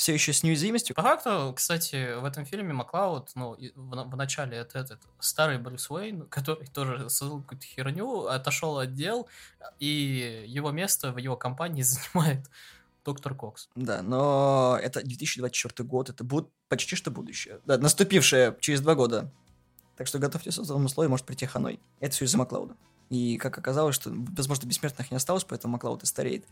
все 0.01 0.15
еще 0.15 0.33
с 0.33 0.43
неуязвимостью. 0.43 0.97
По 0.97 1.03
факту, 1.03 1.53
кстати, 1.55 2.19
в 2.19 2.25
этом 2.25 2.47
фильме 2.47 2.73
Маклауд, 2.73 3.31
ну, 3.35 3.55
в, 3.75 4.11
в 4.11 4.17
начале 4.17 4.57
это 4.57 4.79
этот 4.79 5.01
старый 5.19 5.59
Брюс 5.59 5.91
Уэйн, 5.91 6.27
который 6.27 6.67
тоже 6.69 7.11
создал 7.11 7.43
какую-то 7.43 7.67
херню, 7.67 8.27
отошел 8.27 8.79
от 8.79 8.95
дел, 8.95 9.29
и 9.79 10.45
его 10.47 10.71
место 10.71 11.13
в 11.13 11.19
его 11.19 11.37
компании 11.37 11.83
занимает 11.83 12.47
доктор 13.05 13.35
Кокс. 13.35 13.69
Да, 13.75 14.03
но 14.03 14.79
это 14.83 15.03
2024 15.03 15.87
год, 15.87 16.09
это 16.09 16.25
будет 16.25 16.49
почти 16.69 16.97
что 16.97 17.11
будущее. 17.11 17.61
Да, 17.67 17.77
наступившее 17.77 18.57
через 18.61 18.81
два 18.81 18.95
года. 18.95 19.31
Так 20.01 20.07
что 20.07 20.19
готовьтесь 20.19 20.57
к 20.57 20.65
злому 20.65 20.89
слою, 20.89 21.11
может 21.11 21.27
прийти 21.27 21.45
Ханой. 21.45 21.79
Это 22.01 22.15
все 22.15 22.25
из-за 22.25 22.39
Маклауда. 22.39 22.75
И 23.11 23.37
как 23.37 23.59
оказалось, 23.59 23.95
что, 23.95 24.11
возможно, 24.11 24.67
бессмертных 24.67 25.11
не 25.11 25.19
осталось, 25.19 25.45
поэтому 25.45 25.73
Маклауд 25.73 26.03
и 26.05 26.07
стареет. 26.07 26.47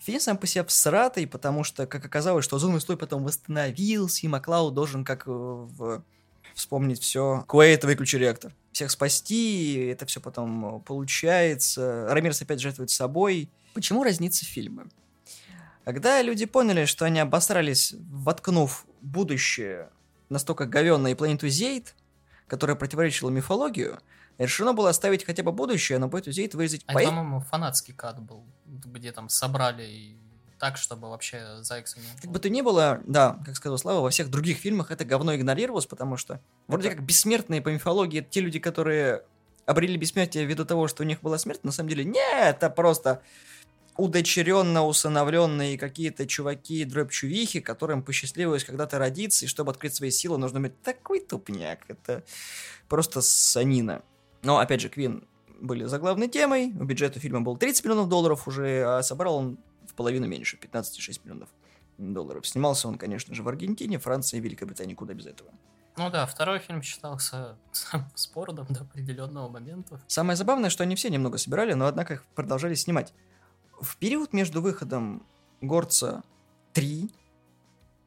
Фильм 0.00 0.20
сам 0.20 0.36
по 0.36 0.46
себе 0.46 0.64
всратый, 0.64 1.26
потому 1.26 1.64
что, 1.64 1.86
как 1.86 2.04
оказалось, 2.04 2.44
что 2.44 2.58
злой 2.58 2.78
слой 2.78 2.98
потом 2.98 3.24
восстановился, 3.24 4.26
и 4.26 4.28
Маклауд 4.28 4.74
должен, 4.74 5.06
как 5.06 5.26
э, 5.26 5.30
в... 5.30 6.04
вспомнить 6.54 7.00
все. 7.00 7.42
Куэйт, 7.48 7.84
выключи 7.84 8.16
реактор. 8.16 8.52
Всех 8.72 8.90
спасти, 8.90 9.76
это 9.76 10.04
все 10.04 10.20
потом 10.20 10.76
э, 10.76 10.80
получается. 10.80 12.06
Рамирс 12.10 12.42
опять 12.42 12.60
жертвует 12.60 12.90
собой. 12.90 13.48
Почему 13.72 14.04
разнится 14.04 14.44
фильмы? 14.44 14.90
Когда 15.86 16.20
люди 16.20 16.44
поняли, 16.44 16.84
что 16.84 17.06
они 17.06 17.20
обосрались, 17.20 17.94
воткнув 18.10 18.84
будущее 19.00 19.88
настолько 20.28 20.66
говенное 20.66 21.12
и 21.12 21.14
планету 21.14 21.48
Зейд, 21.48 21.94
которая 22.50 22.76
противоречила 22.76 23.30
мифологию, 23.30 24.00
решено 24.36 24.74
было 24.74 24.90
оставить 24.90 25.24
хотя 25.24 25.44
бы 25.44 25.52
будущее, 25.52 25.98
но 25.98 26.10
планету 26.10 26.32
Зейд 26.32 26.54
вырезать 26.54 26.82
А 26.86 26.94
по... 26.94 27.00
по-моему, 27.00 27.40
фанатский 27.40 27.94
кат 27.94 28.20
был, 28.20 28.44
где 28.66 29.12
там 29.12 29.28
собрали 29.28 29.84
и 29.84 30.16
так, 30.58 30.76
чтобы 30.76 31.08
вообще 31.08 31.62
Зайкса 31.62 32.00
не 32.00 32.06
Как 32.20 32.30
бы 32.30 32.38
то 32.40 32.50
ни 32.50 32.60
было, 32.60 33.00
да, 33.06 33.38
как 33.46 33.56
сказал 33.56 33.78
Слава, 33.78 34.00
во 34.00 34.10
всех 34.10 34.30
других 34.30 34.58
фильмах 34.58 34.90
это 34.90 35.04
говно 35.04 35.34
игнорировалось, 35.34 35.86
потому 35.86 36.16
что 36.16 36.40
вроде 36.66 36.90
как 36.90 37.02
бессмертные 37.02 37.62
по 37.62 37.68
мифологии, 37.68 38.26
те 38.28 38.40
люди, 38.40 38.58
которые 38.58 39.22
обрели 39.64 39.96
бессмертие 39.96 40.44
ввиду 40.44 40.64
того, 40.64 40.88
что 40.88 41.04
у 41.04 41.06
них 41.06 41.20
была 41.22 41.38
смерть, 41.38 41.62
на 41.62 41.70
самом 41.70 41.88
деле 41.88 42.04
нет, 42.04 42.56
это 42.56 42.68
просто 42.68 43.22
удочеренно 44.00 44.86
усыновленные 44.86 45.78
какие-то 45.78 46.26
чуваки, 46.26 46.84
дробь-чувихи, 46.84 47.60
которым 47.60 48.02
посчастливилось 48.02 48.64
когда-то 48.64 48.98
родиться, 48.98 49.44
и 49.44 49.48
чтобы 49.48 49.70
открыть 49.70 49.94
свои 49.94 50.10
силы, 50.10 50.38
нужно 50.38 50.60
быть 50.60 50.80
такой 50.82 51.20
тупняк. 51.20 51.80
Это 51.88 52.24
просто 52.88 53.20
санина. 53.20 54.02
Но, 54.42 54.58
опять 54.58 54.80
же, 54.80 54.88
Квин 54.88 55.28
были 55.60 55.84
заглавной 55.84 56.28
темой, 56.28 56.72
у 56.78 56.84
бюджета 56.84 57.20
фильма 57.20 57.42
был 57.42 57.56
30 57.56 57.84
миллионов 57.84 58.08
долларов 58.08 58.48
уже, 58.48 58.84
а 58.86 59.02
собрал 59.02 59.36
он 59.36 59.58
в 59.86 59.94
половину 59.94 60.26
меньше, 60.26 60.56
15,6 60.56 61.20
миллионов 61.24 61.48
долларов. 61.98 62.46
Снимался 62.46 62.88
он, 62.88 62.96
конечно 62.96 63.34
же, 63.34 63.42
в 63.42 63.48
Аргентине, 63.48 63.98
Франции 63.98 64.38
и 64.38 64.40
Великобритании, 64.40 64.94
куда 64.94 65.12
без 65.12 65.26
этого. 65.26 65.50
Ну 65.96 66.08
да, 66.08 66.24
второй 66.24 66.60
фильм 66.60 66.82
считался 66.82 67.58
самым 67.72 68.10
спорным 68.14 68.66
до 68.70 68.82
определенного 68.82 69.48
момента. 69.48 70.00
Самое 70.06 70.36
забавное, 70.36 70.70
что 70.70 70.84
они 70.84 70.94
все 70.94 71.10
немного 71.10 71.36
собирали, 71.36 71.74
но 71.74 71.86
однако 71.86 72.14
их 72.14 72.24
продолжали 72.34 72.74
снимать. 72.74 73.12
В 73.80 73.96
период 73.96 74.34
между 74.34 74.60
выходом 74.60 75.26
Горца 75.62 76.22
3 76.74 77.10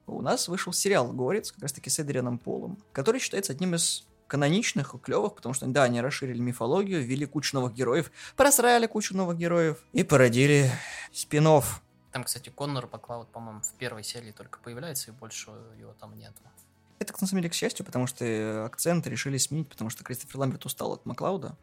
у 0.05 0.21
нас 0.21 0.47
вышел 0.47 0.71
сериал 0.71 1.11
Горец, 1.11 1.51
как 1.51 1.63
раз 1.63 1.73
таки 1.73 1.89
с 1.89 1.97
Эдрианом 1.97 2.37
Полом, 2.37 2.77
который 2.91 3.19
считается 3.19 3.53
одним 3.53 3.73
из 3.73 4.05
каноничных 4.27 4.93
и 4.93 4.99
клевых, 4.99 5.33
потому 5.33 5.53
что, 5.53 5.65
да, 5.65 5.83
они 5.83 5.99
расширили 5.99 6.39
мифологию, 6.39 7.03
ввели 7.03 7.25
кучу 7.25 7.55
новых 7.55 7.73
героев, 7.73 8.11
просрали 8.35 8.85
кучу 8.85 9.17
новых 9.17 9.37
героев 9.37 9.79
и 9.93 10.03
породили 10.03 10.69
спин 11.11 11.47
-офф. 11.47 11.65
Там, 12.11 12.23
кстати, 12.23 12.49
Коннор 12.49 12.85
Баклауд, 12.85 13.31
по-моему, 13.31 13.61
в 13.61 13.73
первой 13.73 14.03
серии 14.03 14.31
только 14.31 14.59
появляется, 14.59 15.09
и 15.09 15.13
больше 15.15 15.49
его 15.79 15.93
там 15.93 16.15
нет. 16.15 16.33
Это, 16.99 17.13
на 17.19 17.27
самом 17.27 17.41
деле, 17.41 17.49
к 17.49 17.55
счастью, 17.55 17.83
потому 17.83 18.05
что 18.05 18.65
акцент 18.65 19.07
решили 19.07 19.37
сменить, 19.37 19.69
потому 19.69 19.89
что 19.89 20.03
Кристофер 20.03 20.37
Ламберт 20.37 20.65
устал 20.65 20.93
от 20.93 21.05
Маклауда 21.07 21.57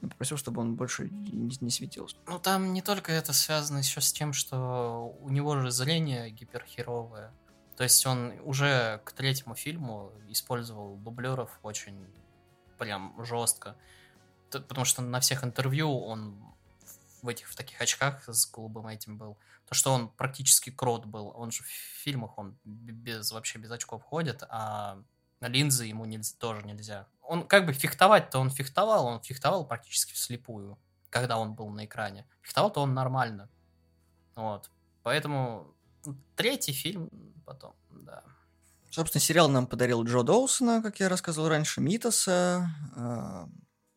и 0.00 0.06
попросил, 0.06 0.36
чтобы 0.36 0.60
он 0.60 0.76
больше 0.76 1.08
не, 1.10 1.56
не 1.60 1.70
светился. 1.70 2.16
Ну, 2.26 2.38
там 2.38 2.72
не 2.72 2.82
только 2.82 3.12
это 3.12 3.32
связано 3.32 3.78
еще 3.78 4.00
с 4.00 4.12
тем, 4.12 4.32
что 4.32 5.16
у 5.20 5.28
него 5.28 5.58
же 5.60 5.70
зрение 5.70 6.30
гиперхеровое. 6.30 7.32
То 7.76 7.84
есть 7.84 8.04
он 8.06 8.32
уже 8.44 9.00
к 9.04 9.12
третьему 9.12 9.54
фильму 9.54 10.12
использовал 10.28 10.96
дублеров 10.96 11.58
очень 11.62 12.06
прям 12.78 13.14
жестко. 13.24 13.76
Потому 14.50 14.84
что 14.84 15.02
на 15.02 15.20
всех 15.20 15.44
интервью 15.44 15.96
он 16.00 16.36
в 17.22 17.28
этих 17.28 17.48
в 17.48 17.56
таких 17.56 17.80
очках 17.80 18.28
с 18.28 18.50
голубым 18.50 18.86
этим 18.86 19.18
был. 19.18 19.36
То, 19.68 19.74
что 19.74 19.92
он 19.92 20.08
практически 20.08 20.70
крот 20.70 21.06
был. 21.06 21.32
Он 21.36 21.50
же 21.50 21.62
в 21.62 21.66
фильмах 21.66 22.38
он 22.38 22.56
без 22.64 23.32
вообще 23.32 23.58
без 23.58 23.70
очков 23.70 24.02
ходит, 24.02 24.42
а 24.48 25.02
линзы 25.40 25.84
ему 25.84 26.04
нельзя, 26.04 26.34
тоже 26.38 26.62
нельзя. 26.64 27.06
Он 27.22 27.46
как 27.46 27.66
бы 27.66 27.72
фехтовать-то 27.72 28.38
он 28.38 28.50
фехтовал, 28.50 29.06
он 29.06 29.20
фехтовал 29.20 29.66
практически 29.66 30.14
вслепую, 30.14 30.78
когда 31.10 31.38
он 31.38 31.54
был 31.54 31.68
на 31.68 31.84
экране. 31.84 32.26
Фехтовал-то 32.42 32.80
он 32.80 32.94
нормально. 32.94 33.48
Вот. 34.34 34.70
Поэтому 35.02 35.74
третий 36.36 36.72
фильм 36.72 37.10
потом, 37.44 37.74
да. 37.90 38.24
Собственно, 38.90 39.20
сериал 39.20 39.48
нам 39.48 39.66
подарил 39.66 40.02
Джо 40.04 40.22
Доусона, 40.22 40.82
как 40.82 40.98
я 41.00 41.08
рассказывал 41.08 41.48
раньше, 41.48 41.80
Митаса, 41.80 42.70
э, 42.96 43.46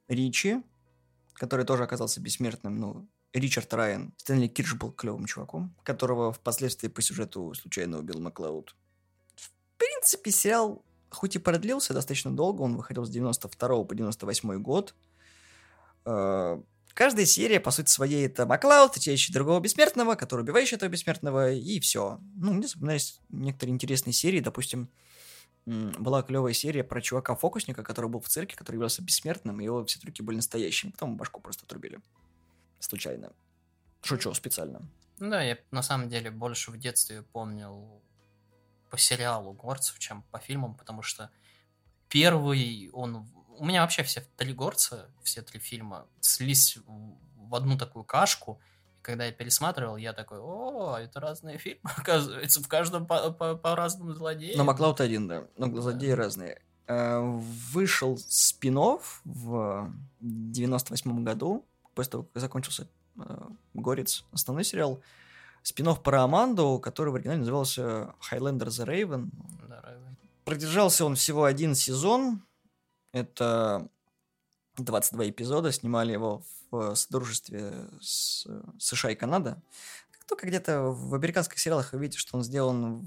Ричи, 0.10 0.62
который 1.34 1.66
тоже 1.66 1.84
оказался 1.84 2.20
бессмертным, 2.20 2.80
ну, 2.80 3.10
Ричард 3.34 3.74
Райан. 3.74 4.14
Стэнли 4.18 4.48
Кирш 4.48 4.76
был 4.76 4.92
клевым 4.92 5.26
чуваком, 5.26 5.76
которого 5.84 6.34
впоследствии 6.34 6.90
по 6.90 7.02
сюжету 7.02 7.54
случайно 7.54 8.00
убил 8.00 8.20
Маклауд. 8.20 8.76
В 9.36 9.50
принципе, 9.78 10.32
сериал 10.32 10.84
хоть 11.12 11.36
и 11.36 11.40
продлился 11.40 11.94
достаточно 11.94 12.36
долго, 12.36 12.62
он 12.62 12.76
выходил 12.76 13.06
с 13.06 13.10
92 13.10 13.84
по 13.84 13.96
98 13.96 14.62
год. 14.62 14.96
Э, 16.06 16.62
Каждая 16.94 17.26
серия, 17.26 17.60
по 17.60 17.72
сути 17.72 17.90
своей, 17.90 18.26
это 18.26 18.46
Маклауд, 18.46 18.92
встречающий 18.92 19.34
другого 19.34 19.60
бессмертного, 19.60 20.16
который 20.16 20.42
убивающий 20.42 20.76
этого 20.76 20.90
бессмертного, 20.90 21.52
и 21.54 21.80
все. 21.80 22.20
Ну, 22.36 22.54
мне 22.54 22.68
вспоминались 22.68 23.20
некоторые 23.30 23.74
интересные 23.74 24.14
серии, 24.14 24.42
допустим, 24.42 24.90
была 25.66 26.22
клевая 26.24 26.54
серия 26.54 26.84
про 26.84 27.02
чувака-фокусника, 27.02 27.84
который 27.84 28.10
был 28.10 28.20
в 28.20 28.28
цирке, 28.28 28.58
который 28.58 28.76
являлся 28.76 29.02
бессмертным, 29.02 29.62
и 29.62 29.64
его 29.64 29.86
все 29.86 30.00
трюки 30.00 30.22
были 30.22 30.38
настоящими, 30.38 30.92
потом 30.92 31.18
башку 31.18 31.40
просто 31.40 31.66
отрубили. 31.66 32.00
Случайно. 32.80 33.32
Шучу, 34.02 34.34
специально. 34.34 34.82
Ну 35.20 35.30
да, 35.30 35.44
я 35.44 35.58
на 35.70 35.84
самом 35.84 36.10
деле 36.10 36.32
больше 36.32 36.72
в 36.72 36.78
детстве 36.78 37.22
помнил 37.22 38.02
по 38.92 38.98
сериалу 38.98 39.54
Горцев, 39.54 39.98
чем 40.00 40.22
по 40.32 40.38
фильмам, 40.38 40.76
потому 40.76 41.02
что 41.02 41.32
первый 42.10 42.90
он... 42.94 43.26
У 43.58 43.66
меня 43.66 43.82
вообще 43.82 44.04
все 44.04 44.22
три 44.38 44.54
Горца, 44.54 45.10
все 45.24 45.42
три 45.42 45.60
фильма 45.60 46.06
слились 46.20 46.78
в- 46.86 47.56
одну 47.56 47.78
такую 47.78 48.04
кашку, 48.04 48.60
когда 49.02 49.26
я 49.26 49.32
пересматривал, 49.32 49.98
я 49.98 50.14
такой, 50.14 50.40
о, 50.40 50.98
это 50.98 51.20
разные 51.20 51.58
фильмы, 51.58 51.82
оказывается, 51.98 52.62
в 52.62 52.68
каждом 52.68 53.06
по, 53.08 53.32
по- 53.32 53.56
по 53.56 53.76
разному 53.76 54.14
злодею. 54.14 54.58
Но 54.58 54.64
Маклауд 54.64 55.00
один, 55.02 55.28
да. 55.28 55.48
Но 55.58 55.82
злодеи 55.82 56.12
разные. 56.12 56.62
Э, 56.88 57.20
Вышел 57.72 58.18
спин 58.18 58.78
в 59.24 59.92
98 60.20 61.24
году, 61.24 61.66
после 61.96 62.12
того, 62.12 62.24
как 62.24 62.42
закончился 62.42 62.88
э, 63.18 63.38
Горец, 63.74 64.26
основной 64.32 64.64
сериал. 64.64 65.02
Спин 65.64 65.96
про 65.96 66.24
Аманду, 66.24 66.80
который 66.80 67.10
в 67.10 67.16
оригинале 67.16 67.40
назывался 67.40 68.14
Highlander 68.32 68.68
the 68.68 68.86
Raven. 68.86 69.30
Да, 69.68 69.82
Райвен. 69.82 70.18
Продержался 70.46 71.06
он 71.06 71.16
всего 71.16 71.46
один 71.46 71.76
сезон. 71.76 72.44
Это 73.12 73.90
22 74.78 75.30
эпизода. 75.30 75.72
Снимали 75.72 76.14
его 76.14 76.44
в 76.72 76.96
содружестве 76.96 77.88
с 78.00 78.46
э, 78.48 78.62
США 78.80 79.12
и 79.12 79.16
Канада. 79.16 79.62
Только 80.28 80.48
где-то 80.48 80.84
в 80.84 81.14
американских 81.14 81.60
сериалах 81.60 81.92
вы 81.92 82.00
видите, 82.00 82.18
что 82.18 82.38
он 82.38 82.44
сделан 82.44 83.00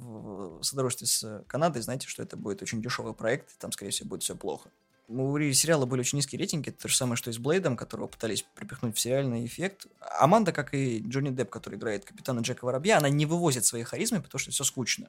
в 0.59 0.63
содружестве 0.63 1.07
с 1.07 1.45
Канадой, 1.47 1.81
знаете, 1.81 2.07
что 2.07 2.23
это 2.23 2.37
будет 2.37 2.61
очень 2.61 2.83
дешевый 2.83 3.15
проект, 3.15 3.51
и 3.51 3.59
там, 3.59 3.73
скорее 3.73 3.93
всего, 3.93 4.11
будет 4.11 4.23
все 4.23 4.37
плохо. 4.37 4.71
У 5.07 5.39
сериала 5.53 5.85
были 5.85 6.01
очень 6.01 6.17
низкие 6.17 6.39
рейтинги, 6.39 6.71
то 6.71 6.89
же 6.89 6.97
самое, 6.97 7.17
что 7.17 7.29
и 7.29 7.33
с 7.35 7.39
Блейдом, 7.39 7.77
которого 7.77 8.07
пытались 8.07 8.43
припихнуть 8.55 8.97
в 8.97 9.01
сериальный 9.01 9.45
эффект. 9.45 9.87
Аманда, 10.19 10.51
как 10.51 10.73
и 10.73 11.01
Джонни 11.01 11.29
Депп, 11.29 11.51
который 11.51 11.79
играет 11.79 12.07
капитана 12.07 12.41
Джека 12.41 12.65
Воробья, 12.65 12.97
она 12.97 13.11
не 13.11 13.27
вывозит 13.27 13.67
своей 13.67 13.85
харизмы, 13.85 14.23
потому 14.23 14.39
что 14.39 14.51
все 14.51 14.65
скучно. 14.65 15.09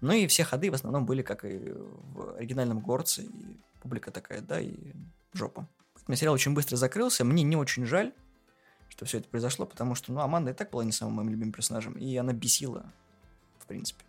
Ну 0.00 0.12
и 0.12 0.28
все 0.28 0.44
ходы 0.44 0.70
в 0.70 0.74
основном 0.74 1.04
были, 1.04 1.22
как 1.22 1.44
и 1.44 1.58
в 1.58 2.36
оригинальном 2.36 2.78
Горце, 2.78 3.22
и 3.22 3.56
публика 3.82 4.12
такая, 4.12 4.40
да, 4.40 4.60
и 4.60 4.72
жопа. 5.32 5.68
Поэтому 5.94 6.16
сериал 6.16 6.34
очень 6.34 6.54
быстро 6.54 6.76
закрылся, 6.76 7.24
мне 7.24 7.42
не 7.42 7.56
очень 7.56 7.86
жаль, 7.86 8.12
что 8.88 9.04
все 9.04 9.18
это 9.18 9.28
произошло, 9.28 9.66
потому 9.66 9.96
что, 9.96 10.12
ну, 10.12 10.20
Аманда 10.20 10.52
и 10.52 10.54
так 10.54 10.70
была 10.70 10.84
не 10.84 10.92
самым 10.92 11.14
моим 11.14 11.30
любимым 11.30 11.52
персонажем, 11.52 11.94
и 11.94 12.16
она 12.16 12.32
бесила, 12.32 12.84
в 13.58 13.66
принципе. 13.66 14.04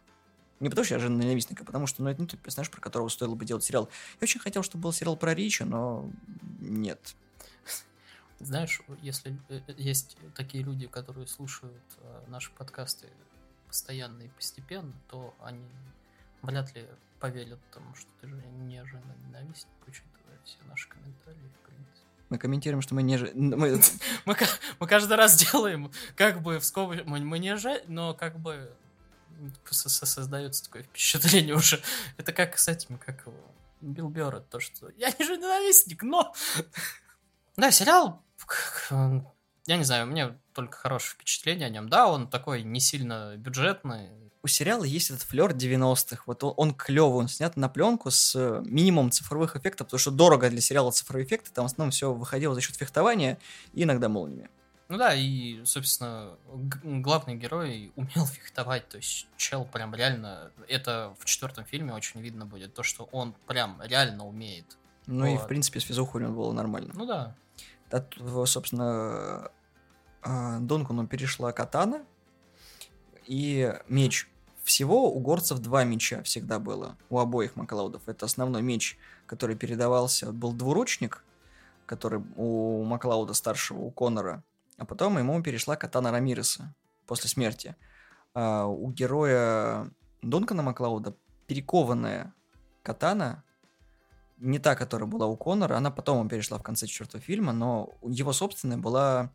Не 0.66 0.70
потому, 0.70 0.84
что 0.84 0.96
я 0.96 1.00
жена 1.00 1.22
ненавистника, 1.22 1.62
а 1.62 1.66
потому 1.68 1.86
что, 1.86 2.02
ну, 2.02 2.10
это 2.10 2.20
не 2.20 2.28
тот 2.28 2.40
персонаж, 2.40 2.72
про 2.72 2.82
которого 2.82 3.08
стоило 3.08 3.36
бы 3.36 3.46
делать 3.46 3.64
сериал. 3.64 3.88
Я 4.20 4.26
очень 4.26 4.40
хотел, 4.40 4.64
чтобы 4.64 4.82
был 4.82 4.94
сериал 4.94 5.16
про 5.16 5.36
Ричи, 5.36 5.64
но 5.64 6.10
нет. 6.60 7.16
Знаешь, 8.40 8.82
если 9.04 9.38
э, 9.50 9.62
э, 9.68 9.74
есть 9.78 10.18
такие 10.34 10.64
люди, 10.64 10.88
которые 10.88 11.28
слушают 11.28 11.84
э, 12.00 12.24
наши 12.30 12.50
подкасты 12.50 13.10
постоянно 13.68 14.24
и 14.24 14.30
постепенно, 14.30 14.92
то 15.08 15.36
они 15.40 15.62
вряд 16.42 16.74
ли 16.74 16.88
поверят 17.20 17.60
тому, 17.72 17.94
что 17.94 18.10
ты 18.22 18.28
же 18.28 18.42
не 18.62 18.84
жена 18.86 19.16
ненавистник, 19.28 19.72
учитывая 19.86 20.40
все 20.46 20.58
наши 20.68 20.90
комментарии, 20.90 21.52
в 21.62 21.68
принципе. 21.68 22.08
Мы 22.30 22.40
комментируем, 22.40 22.82
что 22.82 22.96
мы 22.96 23.04
не 23.04 23.18
же... 23.20 23.32
Мы, 23.36 23.56
Мы, 24.26 24.36
мы 24.80 24.88
каждый 24.88 25.16
раз 25.16 25.38
делаем, 25.38 25.92
как 26.16 26.42
бы 26.42 26.58
в 26.58 26.66
скобочках, 26.66 27.06
мы, 27.06 27.20
мы 27.20 27.38
не 27.38 27.56
же, 27.56 27.84
но 27.86 28.16
как 28.16 28.40
бы 28.40 28.76
создается 29.70 30.64
такое 30.64 30.84
впечатление 30.84 31.56
уже. 31.56 31.82
Это 32.18 32.34
как 32.34 32.58
с 32.58 32.68
этим, 32.68 32.98
как 32.98 33.26
его, 33.26 33.38
Билл 33.82 34.10
Бёрр, 34.10 34.40
то, 34.40 34.60
что 34.60 34.90
я 34.98 35.12
не 35.18 35.26
же 35.26 35.38
ненавистник, 35.38 36.04
но... 36.04 36.34
Да, 37.58 37.72
сериал, 37.72 38.22
я 39.66 39.78
не 39.78 39.86
знаю, 39.86 40.08
меня 40.08 40.38
только 40.54 40.78
хорошее 40.78 41.14
впечатление 41.14 41.68
о 41.68 41.70
нем. 41.70 41.88
Да, 41.88 42.08
он 42.08 42.30
такой 42.30 42.64
не 42.64 42.82
сильно 42.82 43.38
бюджетный, 43.38 44.10
у 44.46 44.48
сериала 44.48 44.84
есть 44.84 45.10
этот 45.10 45.24
флер 45.24 45.54
90-х. 45.54 46.22
Вот 46.28 46.44
он, 46.44 46.54
он 46.56 46.74
клевый, 46.76 47.18
он 47.18 47.28
снят 47.28 47.58
на 47.58 47.68
пленку 47.68 48.12
с 48.12 48.36
э, 48.36 48.62
минимумом 48.64 49.10
цифровых 49.10 49.56
эффектов, 49.56 49.88
потому 49.88 49.98
что 49.98 50.12
дорого 50.12 50.52
для 50.52 50.62
сериала 50.62 50.92
цифровые 50.92 51.26
эффекты, 51.26 51.50
там 51.52 51.66
в 51.66 51.72
основном 51.72 51.90
все 51.90 52.14
выходило 52.14 52.54
за 52.54 52.62
счет 52.62 52.76
фехтования 52.76 53.40
и 53.74 53.82
иногда 53.82 54.08
молниями. 54.08 54.52
Ну 54.88 54.98
да, 54.98 55.16
и, 55.16 55.64
собственно, 55.66 56.38
главный 56.84 57.36
герой 57.36 57.92
умел 57.96 58.26
фехтовать, 58.28 58.88
то 58.88 58.98
есть 58.98 59.28
чел 59.36 59.66
прям 59.66 59.96
реально, 59.96 60.52
это 60.68 61.16
в 61.20 61.26
четвертом 61.26 61.66
фильме 61.66 61.94
очень 61.94 62.22
видно 62.22 62.46
будет, 62.46 62.74
то, 62.74 62.84
что 62.84 63.06
он 63.12 63.34
прям 63.48 63.82
реально 63.84 64.28
умеет. 64.28 64.78
Ну 65.08 65.26
и, 65.26 65.36
в 65.38 65.40
Вот. 65.40 65.48
принципе, 65.48 65.80
с 65.80 65.84
физухой 65.84 66.22
у 66.22 66.26
него 66.26 66.44
было 66.44 66.52
нормально. 66.52 66.94
Ну 66.96 67.06
да. 67.06 67.36
От, 67.90 68.16
э, 68.20 68.46
собственно, 68.46 69.50
э, 70.24 70.58
Донкуну 70.60 71.08
перешла 71.08 71.52
катана 71.52 72.04
и 73.26 73.74
меч. 73.88 74.28
Всего 74.64 75.12
у 75.12 75.20
горцев 75.20 75.60
два 75.60 75.84
меча 75.84 76.24
всегда 76.24 76.58
было, 76.60 76.98
у 77.10 77.20
обоих 77.20 77.56
Маклаудов. 77.56 78.08
Это 78.08 78.26
основной 78.26 78.64
меч, 78.64 78.98
который 79.28 79.56
передавался, 79.56 80.32
был 80.32 80.54
двуручник, 80.54 81.24
который 81.86 82.24
у 82.36 82.84
Маклауда 82.84 83.36
старшего, 83.36 83.82
у 83.82 83.92
Конора, 83.92 84.44
а 84.78 84.86
потом 84.86 85.18
ему 85.18 85.42
перешла 85.42 85.76
катана 85.76 86.12
Рамиреса 86.12 86.74
после 87.06 87.30
смерти. 87.30 87.76
А 88.34 88.66
у 88.66 88.92
героя 88.92 89.90
Дункана 90.22 90.62
Маклауда 90.62 91.16
перекованная 91.48 92.34
катана, 92.84 93.44
не 94.38 94.60
та, 94.60 94.76
которая 94.76 95.08
была 95.08 95.28
у 95.28 95.38
Конора, 95.38 95.78
она 95.78 95.92
потом 95.92 96.20
ему 96.20 96.30
перешла 96.30 96.58
в 96.58 96.64
конце 96.64 96.88
четвертого 96.88 97.24
фильма, 97.24 97.54
но 97.54 97.94
его 98.04 98.34
собственная 98.34 98.78
была 98.78 99.32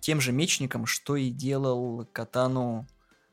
тем 0.00 0.20
же 0.20 0.32
мечником, 0.32 0.86
что 0.86 1.16
и 1.16 1.30
делал 1.30 2.06
катану 2.12 2.86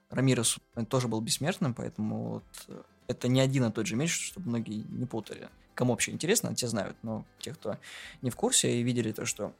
Рамиресу. 0.09 0.61
Он 0.75 0.85
тоже 0.85 1.07
был 1.07 1.21
бессмертным, 1.21 1.73
поэтому 1.73 2.29
вот 2.29 2.43
э, 2.67 2.81
это 3.07 3.27
не 3.27 3.41
один 3.41 3.65
и 3.65 3.71
тот 3.71 3.87
же 3.87 3.95
меч, 3.95 4.11
чтобы 4.11 4.49
многие 4.49 4.85
не 4.89 5.05
путали. 5.05 5.49
Кому 5.75 5.91
вообще 5.91 6.11
интересно, 6.11 6.55
те 6.55 6.67
знают, 6.67 6.97
но 7.03 7.25
те, 7.39 7.53
кто 7.53 7.77
не 8.21 8.29
в 8.29 8.35
курсе 8.35 8.79
и 8.79 8.83
видели 8.83 9.11
то, 9.11 9.25
что 9.25 9.53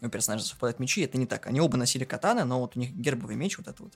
у 0.00 0.08
персонажа 0.08 0.44
совпадают 0.44 0.78
мечи, 0.80 1.02
это 1.02 1.18
не 1.18 1.26
так. 1.26 1.46
Они 1.46 1.60
оба 1.60 1.76
носили 1.76 2.04
катаны, 2.04 2.44
но 2.44 2.60
вот 2.60 2.76
у 2.76 2.80
них 2.80 2.92
гербовый 2.92 3.36
меч, 3.36 3.58
вот 3.58 3.68
этот 3.68 3.80
вот 3.80 3.92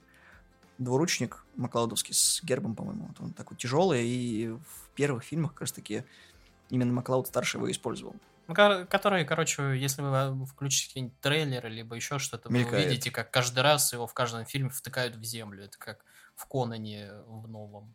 двуручник 0.79 1.45
Маклаудовский 1.57 2.15
с 2.15 2.43
гербом, 2.43 2.75
по-моему, 2.75 3.07
вот 3.09 3.21
он 3.21 3.33
такой 3.33 3.57
тяжелый, 3.57 4.07
и 4.07 4.49
в 4.49 4.91
первых 4.95 5.25
фильмах, 5.25 5.53
как 5.53 5.63
раз 5.63 5.73
таки, 5.73 6.05
именно 6.71 6.93
Маклауд 6.93 7.27
старший 7.29 7.59
его 7.59 7.71
использовал. 7.71 8.17
Ну, 8.47 8.55
ко- 8.55 8.85
Которые, 8.87 9.25
короче, 9.25 9.79
если 9.79 10.03
вы 10.03 10.09
а, 10.09 10.35
включите 10.47 10.89
какие-нибудь 10.89 11.19
трейлеры, 11.21 11.71
либо 11.71 11.97
еще 11.97 12.19
что-то, 12.19 12.51
вы 12.51 12.57
увидите, 12.65 13.11
как 13.11 13.31
каждый 13.31 13.61
раз 13.61 13.93
его 13.93 14.07
в 14.07 14.13
каждом 14.13 14.45
фильме 14.45 14.69
втыкают 14.69 15.17
в 15.17 15.25
землю. 15.25 15.65
Это 15.65 15.79
как 15.79 16.05
в 16.35 16.47
Конане 16.47 17.11
в 17.27 17.49
новом. 17.49 17.95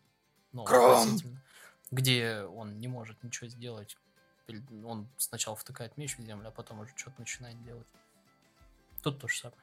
новом 0.51 0.67
Кром! 0.67 1.19
Где 1.91 2.43
он 2.43 2.79
не 2.79 2.87
может 2.87 3.21
ничего 3.23 3.47
сделать. 3.47 3.97
Он 4.83 5.07
сначала 5.17 5.55
втыкает 5.55 5.97
меч 5.97 6.17
в 6.17 6.21
землю, 6.21 6.47
а 6.47 6.51
потом 6.51 6.79
уже 6.79 6.91
что-то 6.95 7.19
начинает 7.19 7.61
делать. 7.63 7.87
Тут 9.01 9.19
то 9.19 9.27
же 9.27 9.37
самое. 9.37 9.61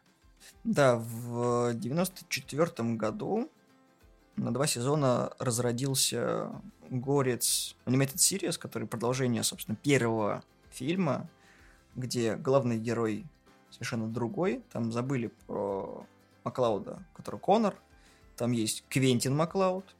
Да, 0.64 0.96
в 0.96 1.74
94 1.74 2.94
году 2.94 3.50
на 4.36 4.52
два 4.52 4.66
сезона 4.66 5.32
разродился 5.38 6.50
Горец 6.90 7.76
Animated 7.86 8.16
Series, 8.16 8.58
который 8.58 8.86
продолжение, 8.86 9.42
собственно, 9.42 9.76
первого 9.76 10.44
фильма, 10.70 11.28
где 11.94 12.36
главный 12.36 12.78
герой 12.78 13.26
совершенно 13.70 14.08
другой. 14.08 14.62
Там 14.72 14.92
забыли 14.92 15.32
про 15.46 16.06
Маклауда, 16.44 17.04
который 17.14 17.40
Конор. 17.40 17.76
Там 18.36 18.52
есть 18.52 18.84
Квентин 18.88 19.34
Маклауд. 19.34 19.96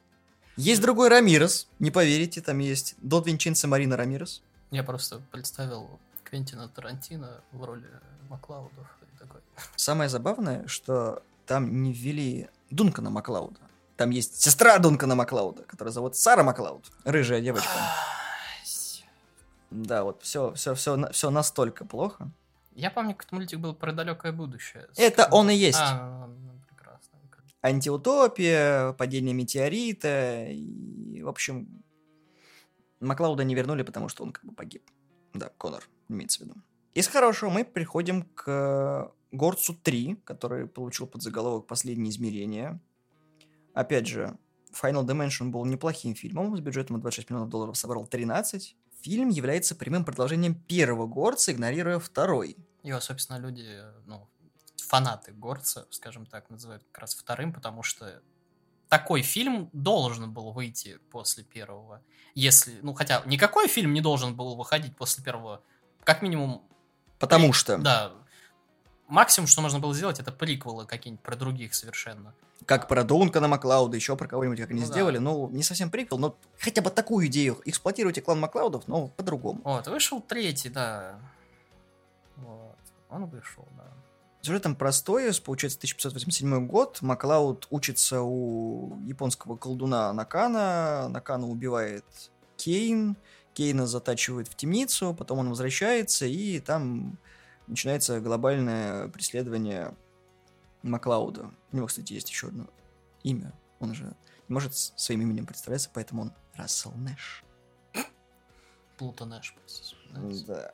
Есть 0.55 0.81
другой 0.81 1.09
Рамирес, 1.09 1.67
не 1.77 1.91
поверите, 1.91 2.41
там 2.41 2.57
есть 2.59 2.95
Дон 2.97 3.23
Винченцо 3.23 3.67
Марина 3.67 3.95
Рамирес. 3.95 4.41
Я 4.71 4.83
просто 4.83 5.21
представил 5.31 5.99
Квентина 6.23 6.67
Тарантино 6.67 7.43
в 7.51 7.63
роли 7.63 7.87
Маклаудов. 8.29 8.87
Такой, 9.19 9.41
Самое 9.75 10.09
забавное, 10.09 10.67
что 10.67 11.23
там 11.45 11.83
не 11.83 11.93
ввели 11.93 12.49
Дункана 12.69 13.09
Маклауда. 13.09 13.59
Там 13.95 14.11
есть 14.11 14.41
сестра 14.41 14.77
Дункана 14.77 15.15
Маклауда, 15.15 15.63
которая 15.63 15.91
зовут 15.91 16.15
Сара 16.15 16.43
Маклауд. 16.43 16.85
Рыжая 17.03 17.41
девочка. 17.41 17.69
Да, 19.71 20.03
вот 20.03 20.23
все, 20.23 20.53
все, 20.53 20.75
все, 20.75 21.09
все 21.11 21.29
настолько 21.29 21.83
плохо. 21.85 22.31
Я 22.73 22.91
помню, 22.91 23.15
как 23.15 23.31
мультик 23.31 23.59
был 23.59 23.73
про 23.73 23.91
далекое 23.91 24.31
будущее. 24.31 24.87
Это 24.95 25.27
он 25.31 25.49
и 25.49 25.55
есть. 25.55 25.79
А, 25.81 26.27
ну, 26.27 26.35
ну, 26.35 26.61
прекрасно. 26.69 27.19
Антиутопия, 27.61 28.93
падение 28.93 29.33
метеорита. 29.33 30.45
И, 30.45 31.21
в 31.21 31.27
общем, 31.27 31.83
Маклауда 32.99 33.43
не 33.43 33.55
вернули, 33.55 33.81
потому 33.81 34.09
что 34.09 34.23
он 34.23 34.31
как 34.31 34.45
бы 34.45 34.53
погиб. 34.53 34.83
Да, 35.33 35.49
Конор, 35.57 35.83
имеется 36.07 36.39
в 36.39 36.41
виду. 36.43 36.55
Из 36.97 37.07
хорошего 37.07 37.51
мы 37.51 37.63
приходим 37.63 38.23
к 38.23 39.13
Горцу 39.31 39.75
3, 39.75 40.15
который 40.25 40.65
получил 40.65 41.05
под 41.05 41.21
заголовок 41.21 41.67
«Последнее 41.67 42.09
измерение». 42.09 42.79
Опять 43.75 44.07
же, 44.07 44.35
Final 44.71 45.05
Dimension 45.05 45.49
был 45.49 45.63
неплохим 45.65 46.15
фильмом, 46.15 46.57
с 46.57 46.59
бюджетом 46.59 46.99
26 46.99 47.29
миллионов 47.29 47.49
долларов 47.49 47.77
собрал 47.77 48.07
13. 48.07 48.75
Фильм 49.01 49.29
является 49.29 49.75
прямым 49.75 50.05
продолжением 50.05 50.55
первого 50.55 51.05
Горца, 51.05 51.51
игнорируя 51.51 51.99
второй. 51.99 52.57
Его, 52.81 52.99
собственно, 52.99 53.37
люди, 53.37 53.63
ну, 54.07 54.27
фанаты 54.77 55.33
Горца, 55.33 55.85
скажем 55.91 56.25
так, 56.25 56.49
называют 56.49 56.83
как 56.91 57.01
раз 57.01 57.13
вторым, 57.13 57.53
потому 57.53 57.83
что 57.83 58.23
такой 58.89 59.21
фильм 59.21 59.69
должен 59.71 60.33
был 60.33 60.51
выйти 60.51 60.97
после 61.11 61.43
первого. 61.43 62.01
Если, 62.33 62.79
ну, 62.81 62.95
хотя 62.95 63.21
никакой 63.27 63.67
фильм 63.67 63.93
не 63.93 64.01
должен 64.01 64.35
был 64.35 64.55
выходить 64.55 64.95
после 64.95 65.23
первого. 65.23 65.61
Как 66.03 66.23
минимум, 66.23 66.63
Потому 67.19 67.47
При- 67.47 67.53
что, 67.57 67.77
да, 67.77 68.11
максимум, 69.07 69.47
что 69.47 69.61
можно 69.61 69.79
было 69.79 69.93
сделать, 69.93 70.19
это 70.19 70.31
приквелы 70.31 70.85
какие-нибудь 70.85 71.23
про 71.23 71.35
других 71.35 71.73
совершенно. 71.75 72.33
как 72.65 72.87
про 72.87 73.03
Дункана 73.03 73.47
Маклауда, 73.47 73.95
еще 73.95 74.15
про 74.17 74.27
кого-нибудь, 74.27 74.59
как 74.59 74.71
они 74.71 74.81
Ну 74.81 74.87
да. 74.87 74.91
сделали, 74.91 75.17
ну, 75.19 75.49
не 75.51 75.63
совсем 75.63 75.89
приквел, 75.89 76.17
но 76.19 76.35
хотя 76.59 76.81
бы 76.81 76.89
такую 76.89 77.27
идею. 77.27 77.61
Эксплуатируйте 77.65 78.21
клан 78.21 78.39
Маклаудов, 78.39 78.87
но 78.87 79.07
по-другому. 79.07 79.61
Вот, 79.63 79.87
вышел 79.87 80.19
третий, 80.21 80.69
да. 80.69 81.17
Вот, 82.35 82.75
он 83.09 83.25
вышел, 83.27 83.65
да. 83.77 83.83
Сюжет 84.41 84.63
там 84.63 84.75
простой, 84.75 85.31
получается 85.43 85.77
1587 85.79 86.67
год, 86.67 87.01
Маклауд 87.01 87.67
учится 87.69 88.21
у 88.21 88.97
японского 89.05 89.55
колдуна 89.57 90.11
Накана, 90.13 91.07
Накана 91.09 91.47
убивает 91.47 92.05
Кейн, 92.57 93.15
Кейна 93.57 93.87
затачивают 93.87 94.47
в 94.47 94.53
темницу, 94.53 95.15
потом 95.15 95.39
он 95.39 95.49
возвращается, 95.49 96.27
и 96.27 96.59
там 96.59 97.17
начинается 97.65 98.19
глобальное 98.19 99.07
преследование 99.07 99.95
Маклауда. 100.83 101.49
У 101.71 101.75
него, 101.75 101.87
кстати, 101.87 102.13
есть 102.13 102.29
еще 102.29 102.49
одно 102.49 102.67
имя, 103.23 103.51
он 103.79 103.95
же 103.95 104.15
не 104.47 104.53
может 104.53 104.75
своим 104.75 105.21
именем 105.21 105.47
представляться, 105.47 105.89
поэтому 105.91 106.21
он 106.21 106.33
Рассел 106.53 106.91
Нэш. 106.97 107.43
Плуто 108.99 109.25
Нэш. 109.25 109.55
Да. 110.45 110.71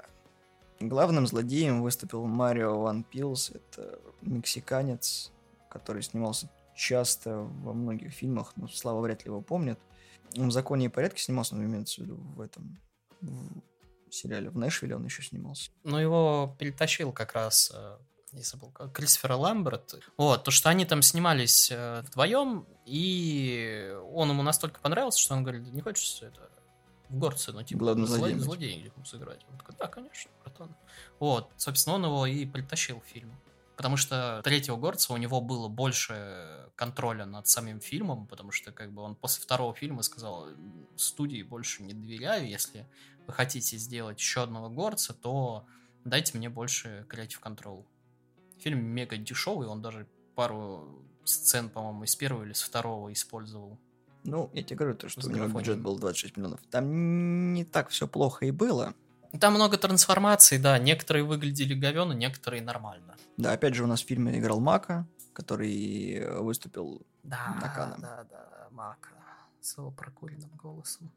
Главным 0.81 1.25
злодеем 1.25 1.83
выступил 1.83 2.25
Марио 2.25 2.81
Ван 2.81 3.05
Пилс. 3.05 3.51
Это 3.51 3.97
мексиканец, 4.21 5.31
который 5.69 6.03
снимался 6.03 6.49
часто 6.75 7.47
во 7.63 7.71
многих 7.71 8.11
фильмах, 8.11 8.51
но 8.57 8.67
Слава 8.67 8.99
вряд 8.99 9.23
ли 9.23 9.29
его 9.29 9.39
помнит. 9.39 9.79
Он 10.37 10.49
в 10.49 10.51
«Законе 10.51 10.85
и 10.85 10.89
порядке» 10.89 11.21
снимался, 11.21 11.55
но 11.55 11.63
имеется 11.63 12.01
в 12.01 12.05
виду 12.05 12.15
в 12.17 12.41
этом 12.41 12.79
в 13.21 14.15
сериале. 14.15 14.49
В 14.49 14.57
Нэшвилле 14.57 14.95
он 14.95 15.05
еще 15.05 15.23
снимался. 15.23 15.71
Ну, 15.83 15.97
его 15.97 16.55
перетащил 16.59 17.11
как 17.11 17.33
раз, 17.33 17.71
э, 17.73 17.97
я 18.33 18.41
забыл, 18.43 18.69
как, 18.71 18.91
Кристофер 18.93 19.33
Ламберт. 19.33 19.95
Вот, 20.17 20.43
то, 20.43 20.51
что 20.51 20.69
они 20.69 20.85
там 20.85 21.01
снимались 21.01 21.71
э, 21.71 22.01
вдвоем, 22.01 22.67
и 22.85 23.95
он 24.11 24.29
ему 24.29 24.43
настолько 24.43 24.79
понравился, 24.79 25.19
что 25.19 25.33
он 25.33 25.43
говорит, 25.43 25.65
не 25.73 25.81
хочешь 25.81 26.21
это 26.21 26.49
в 27.09 27.17
горце, 27.17 27.51
ну, 27.53 27.63
типа, 27.63 27.79
Главное, 27.79 28.05
зло- 28.05 28.17
злодеем 28.17 28.37
быть. 28.37 28.45
злодеем 28.45 29.05
сыграть. 29.05 29.45
Он 29.49 29.57
такой, 29.57 29.75
да, 29.79 29.87
конечно, 29.87 30.31
братан. 30.43 30.75
Вот, 31.19 31.51
собственно, 31.57 31.95
он 31.95 32.05
его 32.05 32.25
и 32.25 32.45
притащил 32.45 33.01
в 33.01 33.05
фильм. 33.05 33.31
Потому 33.75 33.97
что 33.97 34.41
третьего 34.43 34.77
горца 34.77 35.13
у 35.13 35.17
него 35.17 35.41
было 35.41 35.67
больше 35.67 36.69
контроля 36.75 37.25
над 37.25 37.47
самим 37.47 37.79
фильмом, 37.79 38.27
потому 38.27 38.51
что 38.51 38.71
как 38.71 38.91
бы 38.91 39.01
он 39.01 39.15
после 39.15 39.41
второго 39.41 39.73
фильма 39.73 40.03
сказал, 40.03 40.47
студии 40.95 41.41
больше 41.41 41.83
не 41.83 41.93
доверяю, 41.93 42.47
если 42.47 42.87
вы 43.25 43.33
хотите 43.33 43.77
сделать 43.77 44.19
еще 44.19 44.43
одного 44.43 44.69
горца, 44.69 45.13
то 45.13 45.65
дайте 46.03 46.37
мне 46.37 46.49
больше 46.49 47.05
креатив 47.09 47.39
контрол. 47.39 47.85
Фильм 48.59 48.83
мега 48.85 49.17
дешевый, 49.17 49.67
он 49.67 49.81
даже 49.81 50.07
пару 50.35 51.03
сцен, 51.23 51.69
по-моему, 51.69 52.03
из 52.03 52.15
первого 52.15 52.43
или 52.43 52.53
с 52.53 52.61
второго 52.61 53.11
использовал. 53.11 53.79
Ну, 54.23 54.49
я 54.53 54.63
тебе 54.63 54.77
говорю, 54.77 54.95
то, 54.95 55.09
что 55.09 55.27
у 55.27 55.31
него 55.31 55.47
бюджет 55.47 55.79
был 55.79 55.97
26 55.97 56.37
миллионов. 56.37 56.61
Там 56.69 57.53
не 57.53 57.65
так 57.65 57.89
все 57.89 58.07
плохо 58.07 58.45
и 58.45 58.51
было. 58.51 58.93
Там 59.39 59.53
много 59.53 59.77
трансформаций, 59.77 60.57
да, 60.59 60.77
некоторые 60.77 61.23
выглядели 61.23 61.73
говёно, 61.73 62.13
некоторые 62.13 62.61
нормально. 62.61 63.15
Да, 63.37 63.51
опять 63.53 63.73
же, 63.75 63.83
у 63.83 63.87
нас 63.87 64.03
в 64.03 64.07
фильме 64.07 64.37
играл 64.37 64.59
Мака, 64.59 65.07
который 65.33 66.39
выступил 66.39 67.01
Да, 67.23 67.57
Наканом. 67.61 67.99
да, 68.01 68.25
да, 68.29 68.67
Мака 68.71 69.09
с 69.61 69.77
его 69.77 69.91
прокуренным 69.91 70.51
голосом. 70.61 71.11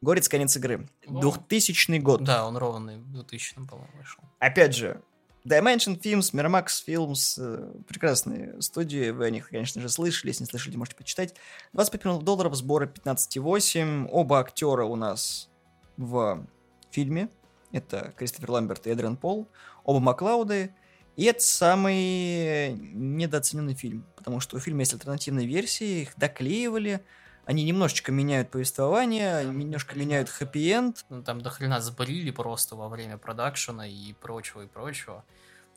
«Горец. 0.00 0.28
Конец 0.28 0.56
игры». 0.56 0.88
О. 1.06 1.20
2000 1.20 1.98
год. 1.98 2.22
Да, 2.22 2.46
он 2.46 2.56
ровно 2.56 2.92
в 2.98 3.12
2000 3.12 3.54
по-моему, 3.66 3.90
вышел. 3.98 4.22
Опять 4.38 4.74
же, 4.76 5.02
Dimension 5.44 6.00
Films, 6.00 6.32
Miramax 6.32 6.66
Films, 6.86 7.34
э, 7.38 7.82
прекрасные 7.88 8.60
студии, 8.62 9.10
вы 9.10 9.26
о 9.26 9.30
них, 9.30 9.48
конечно 9.50 9.82
же, 9.82 9.88
слышали, 9.88 10.30
если 10.30 10.44
не 10.44 10.48
слышали, 10.48 10.76
можете 10.76 10.96
почитать. 10.96 11.34
25 11.72 12.04
миллионов 12.04 12.22
долларов, 12.24 12.54
сборы 12.54 12.86
15,8, 12.86 14.08
оба 14.10 14.38
актера 14.40 14.84
у 14.84 14.94
нас 14.94 15.48
в 15.96 16.46
фильме, 16.90 17.28
это 17.72 18.12
Кристофер 18.16 18.50
Ламберт 18.50 18.86
и 18.86 18.90
Эдриан 18.90 19.16
Пол, 19.16 19.48
оба 19.84 20.00
Маклауды, 20.00 20.74
и 21.16 21.24
это 21.24 21.40
самый 21.40 22.74
недооцененный 22.74 23.74
фильм, 23.74 24.06
потому 24.16 24.40
что 24.40 24.56
у 24.56 24.60
фильма 24.60 24.80
есть 24.80 24.92
альтернативные 24.92 25.46
версии, 25.46 26.02
их 26.02 26.12
доклеивали, 26.16 27.04
они 27.44 27.64
немножечко 27.64 28.12
меняют 28.12 28.50
повествование, 28.50 29.42
немножко 29.44 29.98
меняют 29.98 30.28
хэппи-энд, 30.28 31.06
Ну, 31.08 31.22
там 31.22 31.40
до 31.40 31.48
хрена 31.48 31.80
сбрили 31.80 32.30
просто 32.30 32.76
во 32.76 32.88
время 32.88 33.16
продакшена 33.16 33.88
и 33.88 34.12
прочего, 34.12 34.60
и 34.60 34.66
прочего. 34.66 35.24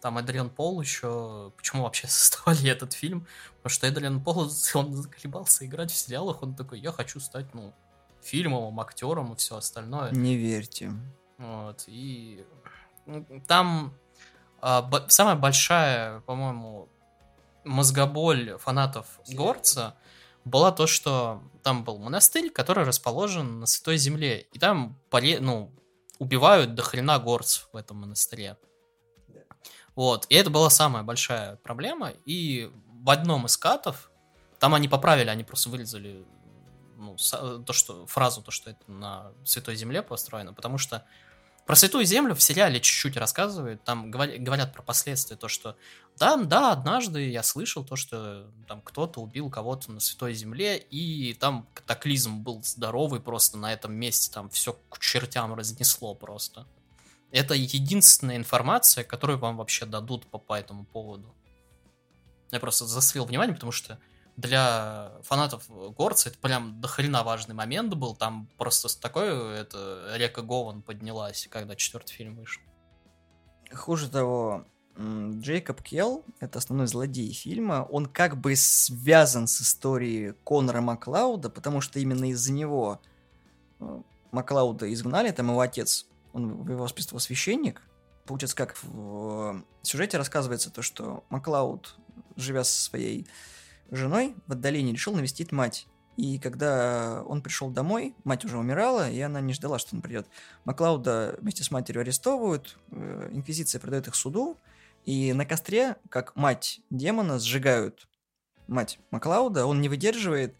Там 0.01 0.17
Эдриан 0.17 0.49
Пол 0.49 0.82
еще... 0.82 1.54
Почему 1.56 1.84
вообще 1.84 2.08
создавали 2.10 2.69
этот 2.69 2.91
фильм? 2.91 3.25
Потому 3.56 3.71
что 3.73 3.88
Эдриан 3.88 4.21
Пол, 4.21 4.51
он 4.73 4.93
заколебался 4.93 5.65
играть 5.65 5.91
в 5.91 5.95
сериалах, 5.95 6.43
он 6.43 6.56
такой, 6.56 6.82
я 6.82 6.91
хочу 6.91 7.21
стать, 7.21 7.54
ну, 7.54 7.73
фильмовым 8.21 8.80
актером 8.82 9.32
и 9.32 9.38
все 9.38 9.56
остальное. 9.56 10.12
не 10.12 10.36
верьте. 10.36 10.91
Вот, 11.41 11.86
и 11.88 12.45
ну, 13.08 13.25
там 13.47 13.95
а, 14.62 14.88
самая 15.08 15.36
большая, 15.36 16.19
по-моему, 16.21 16.88
мозгоболь 17.63 18.58
фанатов 18.60 19.19
Горца 19.27 19.95
была 20.45 20.71
то, 20.71 20.86
что 20.86 21.41
там 21.63 21.84
был 21.84 21.97
монастырь, 21.97 22.51
который 22.51 22.84
расположен 22.84 23.60
на 23.60 23.65
Святой 23.65 23.97
Земле, 23.97 24.41
и 24.54 24.60
там 24.60 24.99
поле- 25.10 25.39
ну, 25.39 25.71
убивают 26.19 26.75
до 26.75 26.84
хрена 26.84 27.17
горцев 27.17 27.69
в 27.71 27.75
этом 27.75 27.97
монастыре. 27.97 28.58
Вот, 29.95 30.27
и 30.30 30.36
это 30.36 30.51
была 30.51 30.69
самая 30.69 31.01
большая 31.01 31.56
проблема, 31.58 32.12
и 32.25 32.71
в 33.04 33.10
одном 33.10 33.47
из 33.47 33.58
катов, 33.58 34.12
там 34.60 34.75
они 34.75 34.88
поправили, 34.88 35.30
они 35.30 35.43
просто 35.43 35.69
вырезали 35.69 36.23
ну, 36.97 37.15
то, 37.65 37.73
что, 37.73 38.06
фразу, 38.06 38.43
то, 38.43 38.51
что 38.51 38.69
это 38.69 38.91
на 38.91 39.32
Святой 39.43 39.75
Земле 39.75 40.04
построено, 40.04 40.54
потому 40.54 40.77
что 40.77 41.04
про 41.71 41.77
Святую 41.77 42.03
Землю 42.03 42.36
в 42.36 42.43
сериале 42.43 42.81
чуть-чуть 42.81 43.15
рассказывают, 43.15 43.81
там 43.86 44.12
говор- 44.12 44.38
говорят 44.39 44.73
про 44.73 44.81
последствия, 44.81 45.38
то, 45.38 45.47
что 45.47 45.77
да, 46.19 46.36
да, 46.36 46.73
однажды 46.73 47.29
я 47.29 47.43
слышал 47.43 47.86
то, 47.86 47.95
что 47.95 48.51
там 48.67 48.81
кто-то 48.81 49.21
убил 49.21 49.49
кого-то 49.49 49.89
на 49.89 50.01
Святой 50.01 50.34
Земле, 50.34 50.75
и 50.77 51.34
там 51.34 51.69
катаклизм 51.73 52.39
был 52.39 52.62
здоровый 52.62 53.21
просто 53.21 53.57
на 53.57 53.71
этом 53.71 53.93
месте, 53.93 54.29
там 54.34 54.49
все 54.49 54.73
к 54.89 54.99
чертям 54.99 55.53
разнесло 55.53 56.13
просто. 56.13 56.67
Это 57.31 57.53
единственная 57.53 58.36
информация, 58.36 59.05
которую 59.05 59.39
вам 59.39 59.55
вообще 59.55 59.86
дадут 59.86 60.27
по, 60.27 60.39
по 60.39 60.60
этому 60.60 60.84
поводу. 60.84 61.34
Я 62.51 62.60
просто 62.60 62.86
засвел 62.86 63.23
внимание, 63.23 63.53
потому 63.53 63.71
что 63.71 63.97
для 64.38 65.12
фанатов 65.24 65.65
Горца 65.96 66.30
это 66.30 66.39
прям 66.39 66.80
дохрена 66.82 67.24
важный 67.24 67.56
момент 67.56 67.94
был. 67.94 68.15
Там 68.15 68.50
просто 68.58 68.89
с 68.89 68.96
такой 68.96 69.56
это, 69.56 70.13
река 70.15 70.41
Гован 70.41 70.82
поднялась, 70.82 71.48
когда 71.52 71.76
четвертый 71.76 72.13
фильм 72.13 72.36
вышел. 72.36 72.62
Хуже 73.74 74.10
того, 74.10 74.65
Джейкоб 74.98 75.82
Келл, 75.82 76.24
это 76.39 76.60
основной 76.60 76.88
злодей 76.88 77.32
фильма, 77.34 77.88
он 77.89 78.06
как 78.06 78.38
бы 78.38 78.56
связан 78.56 79.48
с 79.48 79.62
историей 79.62 80.34
Конора 80.46 80.82
Маклауда, 80.82 81.50
потому 81.50 81.82
что 81.82 82.00
именно 82.00 82.30
из-за 82.32 82.52
него 82.52 83.00
э, 83.80 84.02
Маклауда 84.32 84.91
изгнали, 84.94 85.32
там 85.32 85.50
его 85.50 85.62
отец, 85.62 86.08
он 86.34 86.67
его 86.70 86.84
воспитывал 86.84 87.20
священник. 87.20 87.82
Получается, 88.26 88.58
как 88.58 88.76
в 88.84 89.56
э, 89.56 89.62
сюжете 89.82 90.17
рассказывается 90.17 90.70
то, 90.70 90.82
что 90.82 91.24
Маклауд, 91.30 91.96
живя 92.36 92.63
со 92.63 92.80
своей 92.80 93.28
женой 93.91 94.36
в 94.47 94.54
отдалении, 94.54 94.93
решил 94.93 95.13
навестить 95.13 95.51
мать. 95.51 95.88
И 96.17 96.39
когда 96.39 97.23
он 97.25 97.41
пришел 97.41 97.69
домой, 97.69 98.15
мать 98.23 98.43
уже 98.45 98.58
умирала, 98.58 99.10
и 99.10 99.19
она 99.21 99.39
не 99.41 99.54
ждала, 99.54 99.80
что 99.80 99.95
он 99.95 100.01
придет. 100.01 100.27
Маклауда 100.65 101.38
вместе 101.41 101.63
с 101.63 101.71
матерью 101.71 102.01
арестовывают, 102.01 102.77
э, 102.91 103.30
инквизиция 103.32 103.80
продает 103.80 104.08
их 104.08 104.15
суду, 104.15 104.58
и 105.06 105.34
на 105.34 105.45
костре, 105.45 105.95
как 106.10 106.36
мать 106.36 106.82
демона, 106.89 107.39
сжигают 107.39 108.08
мать 108.67 108.99
Маклауда, 109.10 109.65
он 109.65 109.82
не 109.82 109.89
выдерживает, 109.89 110.56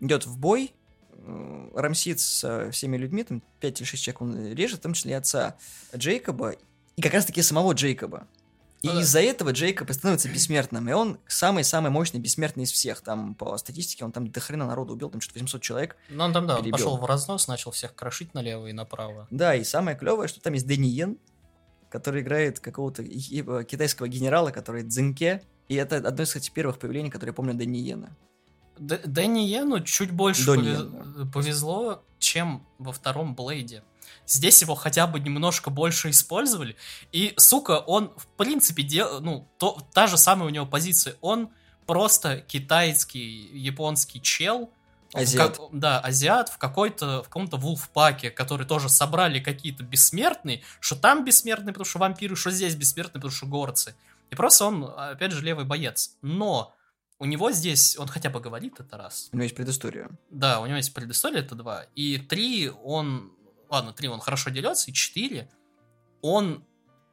идет 0.00 0.26
в 0.26 0.38
бой, 0.38 0.72
э, 1.12 1.70
рамсит 1.74 2.20
со 2.20 2.70
всеми 2.70 2.96
людьми, 2.96 3.24
там 3.24 3.42
5 3.60 3.80
или 3.80 3.86
6 3.86 4.02
человек 4.02 4.20
он 4.22 4.52
режет, 4.52 4.80
в 4.80 4.82
том 4.82 4.94
числе 4.94 5.12
и 5.12 5.14
отца 5.14 5.56
Джейкоба, 5.94 6.54
и 6.96 7.02
как 7.02 7.14
раз-таки 7.14 7.42
самого 7.42 7.72
Джейкоба. 7.72 8.26
И 8.84 8.86
Ну 8.86 8.94
да. 8.96 9.00
из-за 9.00 9.20
этого 9.22 9.50
Джейкоб 9.50 9.88
и 9.88 9.92
становится 9.94 10.28
бессмертным, 10.28 10.86
и 10.90 10.92
он 10.92 11.18
самый-самый 11.26 11.90
мощный 11.90 12.20
бессмертный 12.20 12.64
из 12.64 12.70
всех. 12.72 13.00
Там 13.00 13.34
по 13.34 13.56
статистике 13.56 14.04
он 14.04 14.12
там 14.12 14.30
до 14.30 14.40
хрена 14.40 14.66
народу 14.66 14.92
убил, 14.92 15.08
там 15.08 15.22
что-то 15.22 15.38
800 15.40 15.62
человек. 15.62 15.96
Ну, 16.10 16.22
он 16.22 16.34
там, 16.34 16.46
да, 16.46 16.56
он 16.56 16.60
Перебил. 16.60 16.72
пошел 16.76 16.96
в 16.98 17.04
разнос, 17.06 17.48
начал 17.48 17.70
всех 17.70 17.94
крошить 17.94 18.34
налево 18.34 18.66
и 18.66 18.72
направо. 18.72 19.26
Да, 19.30 19.54
и 19.54 19.64
самое 19.64 19.96
клевое, 19.96 20.28
что 20.28 20.40
там 20.42 20.52
есть 20.52 20.66
Дэнни 20.66 20.86
Йен, 20.88 21.16
который 21.88 22.20
играет 22.20 22.60
какого-то 22.60 23.02
и- 23.02 23.16
и- 23.18 23.64
китайского 23.64 24.06
генерала, 24.06 24.50
который 24.50 24.82
Цзиньке. 24.86 25.42
И 25.68 25.76
это 25.76 25.96
одно 25.96 26.22
из, 26.24 26.28
кстати, 26.28 26.50
первых 26.50 26.78
появлений, 26.78 27.08
которые 27.08 27.30
я 27.30 27.34
помню 27.34 27.54
Дэнни 27.54 27.78
Йена. 27.78 28.14
Д- 28.78 29.00
Дэнни 29.06 29.46
Йену 29.46 29.80
чуть 29.82 30.10
больше 30.10 30.44
Донни 30.44 30.62
пове- 30.72 31.18
Йен, 31.18 31.30
повезло, 31.32 32.04
чем 32.18 32.66
во 32.78 32.92
втором 32.92 33.34
Блейде. 33.34 33.82
Здесь 34.26 34.62
его 34.62 34.74
хотя 34.74 35.06
бы 35.06 35.20
немножко 35.20 35.70
больше 35.70 36.10
использовали. 36.10 36.76
И, 37.12 37.34
сука, 37.36 37.78
он, 37.78 38.12
в 38.16 38.26
принципе, 38.36 38.82
дел... 38.82 39.20
ну, 39.20 39.48
то, 39.58 39.78
та 39.92 40.06
же 40.06 40.16
самая 40.16 40.46
у 40.46 40.50
него 40.50 40.66
позиция. 40.66 41.16
Он 41.20 41.50
просто 41.86 42.40
китайский, 42.40 43.50
японский 43.52 44.20
чел. 44.22 44.70
Азиат. 45.12 45.58
как- 45.58 45.68
да, 45.72 46.00
азиат 46.00 46.48
в 46.48 46.58
какой-то, 46.58 47.22
в 47.22 47.26
каком-то 47.26 47.56
вулфпаке, 47.56 48.30
который 48.30 48.66
тоже 48.66 48.88
собрали 48.88 49.38
какие-то 49.38 49.84
бессмертные, 49.84 50.62
что 50.80 50.96
там 50.96 51.24
бессмертные, 51.24 51.72
потому 51.72 51.84
что 51.84 52.00
вампиры, 52.00 52.34
что 52.34 52.50
здесь 52.50 52.74
бессмертные, 52.74 53.20
потому 53.20 53.30
что 53.30 53.46
горцы. 53.46 53.94
И 54.30 54.34
просто 54.34 54.64
он, 54.64 54.92
опять 54.96 55.30
же, 55.30 55.42
левый 55.42 55.64
боец. 55.64 56.16
Но 56.20 56.74
у 57.20 57.26
него 57.26 57.52
здесь, 57.52 57.96
он 57.96 58.08
хотя 58.08 58.28
бы 58.28 58.40
говорит 58.40 58.80
это 58.80 58.96
раз. 58.96 59.28
У 59.30 59.36
него 59.36 59.44
есть 59.44 59.54
предыстория. 59.54 60.10
Да, 60.30 60.60
у 60.60 60.66
него 60.66 60.78
есть 60.78 60.92
предыстория, 60.92 61.40
это 61.40 61.54
два. 61.54 61.84
И 61.94 62.18
три 62.18 62.70
он... 62.82 63.32
Ладно, 63.70 63.92
три 63.92 64.08
он 64.08 64.20
хорошо 64.20 64.50
дерется, 64.50 64.90
и 64.90 64.94
четыре 64.94 65.48
он 66.22 66.64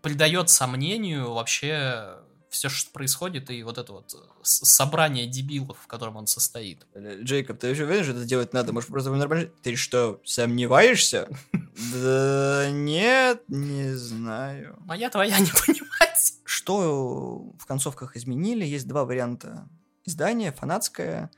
придает 0.02 0.50
сомнению 0.50 1.34
вообще 1.34 2.18
все, 2.50 2.68
что 2.68 2.92
происходит, 2.92 3.50
и 3.50 3.64
вот 3.64 3.78
это 3.78 3.94
вот 3.94 4.14
с- 4.44 4.66
собрание 4.66 5.26
дебилов, 5.26 5.78
в 5.82 5.88
котором 5.88 6.18
он 6.18 6.28
состоит. 6.28 6.86
Э, 6.94 7.20
Джейкоб, 7.22 7.58
ты 7.60 7.68
вообще 7.70 7.86
уверен, 7.86 8.04
что 8.04 8.12
это 8.14 8.26
делать 8.26 8.52
надо? 8.52 8.74
Может, 8.74 8.90
просто 8.90 9.10
нормально? 9.12 9.50
Ты 9.64 9.76
что, 9.76 10.20
сомневаешься? 10.26 11.28
Да 11.94 12.70
нет, 12.70 13.44
не 13.48 13.94
знаю. 13.96 14.78
Моя 14.86 15.10
твоя 15.10 15.40
не 15.40 15.50
понимать. 15.50 16.34
Что 16.44 17.54
в 17.58 17.66
концовках 17.66 18.16
изменили? 18.18 18.66
Есть 18.66 18.88
два 18.88 19.06
варианта 19.06 19.68
издания. 20.06 20.52
Фанатское, 20.52 21.32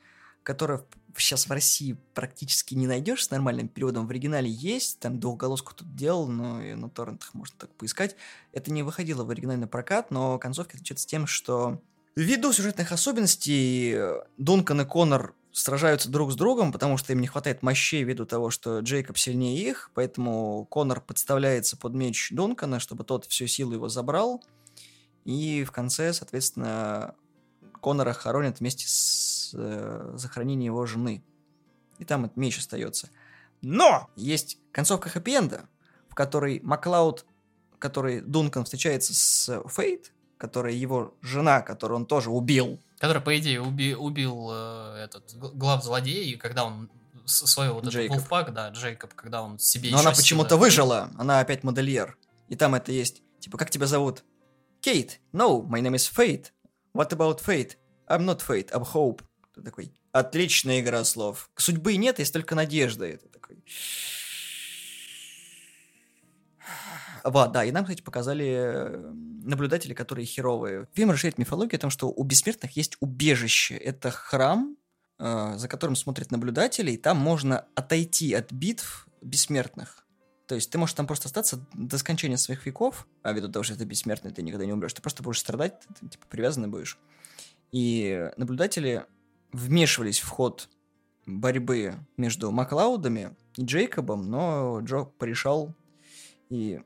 которое 0.44 0.84
сейчас 1.18 1.48
в 1.48 1.52
России 1.52 1.98
практически 2.14 2.76
не 2.76 2.88
найдешь 2.88 3.26
с 3.26 3.32
нормальным 3.32 3.68
переводом. 3.68 4.08
В 4.08 4.10
оригинале 4.10 4.50
есть, 4.50 5.00
там 5.00 5.20
двухголоску 5.20 5.74
тут 5.74 5.96
делал, 5.96 6.28
но 6.28 6.62
и 6.62 6.74
на 6.74 6.90
торрентах 6.90 7.34
можно 7.34 7.56
так 7.58 7.70
поискать. 7.76 8.16
Это 8.52 8.72
не 8.72 8.84
выходило 8.84 9.24
в 9.24 9.30
оригинальный 9.30 9.68
прокат, 9.68 10.12
но 10.12 10.38
концовка 10.40 10.74
отличается 10.74 11.08
тем, 11.08 11.28
что 11.28 11.82
ввиду 12.16 12.52
сюжетных 12.52 12.92
особенностей 12.92 13.94
э, 13.96 14.24
Дункан 14.38 14.82
и 14.82 14.86
Конор 14.86 15.36
сражаются 15.52 16.10
друг 16.10 16.32
с 16.32 16.36
другом, 16.36 16.72
потому 16.72 16.98
что 16.98 17.14
им 17.14 17.22
не 17.22 17.28
хватает 17.28 17.62
мощей 17.62 18.04
ввиду 18.04 18.26
того, 18.26 18.50
что 18.50 18.80
Джейкоб 18.80 19.18
сильнее 19.18 19.70
их, 19.70 19.92
поэтому 19.94 20.66
Конор 20.66 21.00
подставляется 21.00 21.78
под 21.78 21.94
меч 21.94 22.30
Дункана, 22.32 22.80
чтобы 22.80 23.04
тот 23.04 23.26
всю 23.26 23.46
силу 23.46 23.74
его 23.74 23.88
забрал. 23.88 24.44
И 25.26 25.64
в 25.64 25.72
конце, 25.72 26.12
соответственно, 26.12 27.14
Конора 27.82 28.14
хоронят 28.14 28.60
вместе 28.60 28.88
с 28.88 29.33
э, 29.54 30.14
захоронением 30.16 30.74
его 30.74 30.86
жены. 30.86 31.24
И 32.00 32.06
там 32.06 32.26
этот 32.26 32.38
меч 32.38 32.58
остается. 32.58 33.10
Но 33.62 34.10
есть 34.16 34.58
концовка 34.72 35.10
хэппи-энда, 35.10 35.68
в 36.10 36.16
которой 36.16 36.60
Маклауд, 36.62 37.26
который 37.80 38.22
Дункан 38.22 38.66
встречается 38.66 39.14
с 39.14 39.64
Фейт, 39.70 40.12
которая 40.38 40.74
его 40.74 41.16
жена, 41.22 41.62
которую 41.62 42.00
он 42.00 42.06
тоже 42.06 42.30
убил. 42.30 42.80
Который, 43.00 43.22
по 43.22 43.38
идее, 43.38 43.62
уби, 43.62 43.96
убил 43.96 44.50
э, 44.52 45.06
этот 45.06 45.34
глав 45.36 45.84
злодея, 45.84 46.24
и 46.24 46.36
когда 46.36 46.66
он 46.66 46.90
своего 47.26 47.76
вот 47.76 47.86
Джейкоб. 47.86 48.18
этот 48.18 48.30
Wolfpack, 48.30 48.52
да, 48.52 48.70
Джейкоб, 48.70 49.14
когда 49.14 49.42
он 49.42 49.60
себе 49.60 49.92
Но 49.92 50.00
она 50.00 50.12
почему-то 50.12 50.58
выжила. 50.58 51.10
Она 51.18 51.40
опять 51.40 51.64
модельер. 51.64 52.18
И 52.50 52.56
там 52.56 52.76
это 52.76 52.92
есть. 52.92 53.22
Типа, 53.40 53.58
как 53.58 53.70
тебя 53.70 53.88
зовут? 53.88 54.24
Кейт. 54.82 55.20
No, 55.32 55.66
my 55.66 55.82
name 55.82 55.96
is 55.96 56.12
Fate. 56.14 56.52
What 56.94 57.12
about 57.12 57.40
Fate? 57.42 57.78
I'm 58.08 58.26
not 58.26 58.42
Fate, 58.42 58.70
I'm 58.72 58.84
Hope. 58.84 59.22
Ты 59.54 59.62
такой, 59.62 59.94
отличная 60.12 60.80
игра 60.80 61.04
слов. 61.04 61.50
Судьбы 61.56 61.96
нет, 61.98 62.20
есть 62.20 62.34
только 62.34 62.56
надежда. 62.56 63.06
Это 63.06 63.28
такой... 63.28 63.64
Вот, 67.24 67.54
да, 67.54 67.64
и 67.64 67.72
нам, 67.72 67.86
кстати, 67.86 68.02
показали 68.02 68.46
э, 68.46 69.14
наблюдатели, 69.44 69.94
которые 69.94 70.26
херовые. 70.26 70.88
Фильм 70.94 71.12
расширяет 71.12 71.38
мифологию 71.38 71.78
о 71.78 71.82
том, 71.82 71.90
что 71.90 72.10
у 72.10 72.24
бессмертных 72.24 72.76
есть 72.76 72.98
убежище. 73.00 73.76
Это 73.76 74.12
храм, 74.12 74.76
э, 75.20 75.54
за 75.56 75.68
которым 75.70 75.96
смотрят 75.96 76.32
наблюдатели, 76.32 76.92
и 76.92 76.98
там 76.98 77.18
можно 77.18 77.66
отойти 77.76 78.34
от 78.34 78.52
битв 78.52 79.08
бессмертных. 79.22 80.06
То 80.48 80.56
есть 80.56 80.70
ты 80.70 80.78
можешь 80.78 80.96
там 80.96 81.08
просто 81.08 81.28
остаться 81.28 81.66
до 81.74 81.98
скончания 81.98 82.36
своих 82.36 82.66
веков, 82.66 83.08
а 83.22 83.32
ввиду 83.32 83.48
того, 83.50 83.64
что 83.64 83.78
ты 83.78 83.86
бессмертный, 83.86 84.32
ты 84.32 84.42
никогда 84.42 84.66
не 84.66 84.74
умрешь, 84.74 84.94
ты 84.94 85.02
просто 85.02 85.24
будешь 85.24 85.40
страдать, 85.40 85.80
ты, 86.00 86.10
типа 86.10 86.28
привязанный 86.28 86.68
будешь. 86.68 86.98
И 87.72 88.30
наблюдатели 88.36 89.06
вмешивались 89.54 90.20
в 90.20 90.30
ход 90.30 90.70
борьбы 91.26 91.96
между 92.18 92.52
Маклаудами 92.52 93.36
и 93.56 93.64
Джейкобом, 93.64 94.30
но 94.30 94.80
Джо 94.82 95.06
порешал 95.06 95.74
и 96.50 96.82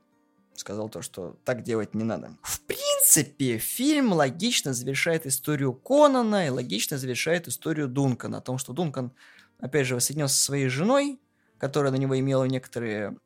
сказал 0.54 0.88
то, 0.88 1.02
что 1.02 1.36
так 1.44 1.62
делать 1.62 1.94
не 1.94 2.04
надо. 2.04 2.36
В 2.42 2.60
принципе, 2.62 3.58
фильм 3.58 4.12
логично 4.12 4.72
завершает 4.74 5.26
историю 5.26 5.72
Конана 5.72 6.46
и 6.46 6.50
логично 6.50 6.98
завершает 6.98 7.48
историю 7.48 7.88
Дункана. 7.88 8.38
О 8.38 8.40
том, 8.40 8.58
что 8.58 8.72
Дункан, 8.72 9.12
опять 9.60 9.86
же, 9.86 9.94
воссоединился 9.94 10.36
со 10.36 10.42
своей 10.44 10.68
женой, 10.68 11.20
которая 11.58 11.90
на 11.92 11.96
него 11.96 12.18
имела 12.18 12.44
некоторые 12.44 13.16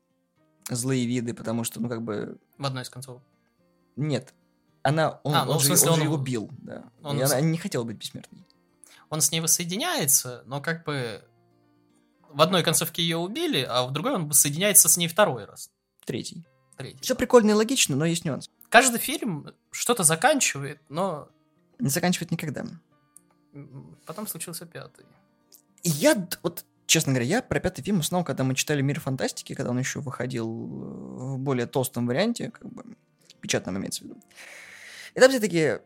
злые 0.71 1.07
виды, 1.07 1.35
потому 1.35 1.65
что, 1.65 1.81
ну, 1.81 1.89
как 1.89 2.03
бы, 2.03 2.39
В 2.59 2.65
одной 2.67 2.83
из 2.83 2.91
концов. 2.91 3.21
нет. 3.97 4.33
Она, 4.85 5.21
он, 5.23 5.35
А, 5.35 5.45
ну, 5.45 5.53
он 5.53 5.61
же, 5.61 5.67
смысле, 5.67 5.91
он 5.91 5.95
же 5.97 6.01
он- 6.03 6.07
его 6.09 6.17
бил, 6.17 6.51
да. 6.59 6.85
он 7.03 7.19
и 7.19 7.23
она 7.23 7.41
не 7.41 7.57
хотела 7.57 7.85
быть 7.85 7.97
бессмертной. 7.99 8.45
Он 9.13 9.21
с 9.21 9.31
ней 9.31 9.41
воссоединяется, 9.41 10.43
но 10.47 10.63
как 10.63 10.85
бы 10.85 11.23
в 12.31 12.41
одной 12.41 12.63
концовке 12.63 13.03
ее 13.03 13.19
убили, 13.19 13.61
а 13.61 13.85
в 13.85 13.93
другой 13.93 14.15
он 14.15 14.27
воссоединяется 14.27 14.89
с 14.89 14.97
ней 14.97 15.07
второй 15.07 15.45
раз. 15.45 15.71
Третий. 16.07 16.47
Третий. 16.79 17.03
Все 17.03 17.15
прикольно 17.15 17.51
и 17.51 17.53
логично, 17.53 17.95
но 17.95 18.07
есть 18.07 18.25
нюанс. 18.25 18.49
Каждый 18.71 18.99
фильм 18.99 19.53
что-то 19.71 20.03
заканчивает, 20.03 20.81
но 20.89 21.29
Не 21.79 21.91
заканчивает 21.91 22.31
никогда. 22.31 22.65
потом 24.07 24.27
случился 24.27 24.65
пятый. 24.65 25.05
И 25.83 25.91
я, 25.91 26.27
вот, 26.43 26.65
честно 26.87 27.13
говоря, 27.13 27.27
я 27.27 27.43
про 27.43 27.61
пятый 27.61 27.83
фильм 27.83 27.99
узнал, 27.99 28.25
когда 28.25 28.45
мы 28.45 28.55
читали 28.55 28.81
«Мир 28.81 28.99
фантастики», 28.99 29.55
когда 29.55 29.73
он 29.73 29.79
еще 29.79 30.01
выходил 30.01 30.49
э, 30.49 31.35
в 31.35 31.39
более 31.39 31.67
толстом 31.67 32.07
варианте, 32.07 32.51
как 32.51 32.67
бы, 32.73 32.97
печатном 33.43 33.77
имеется 33.77 34.05
в 34.05 34.07
виду. 34.07 34.17
И 35.15 35.21
там 35.21 35.29
все 35.29 35.39
такие, 35.39 35.83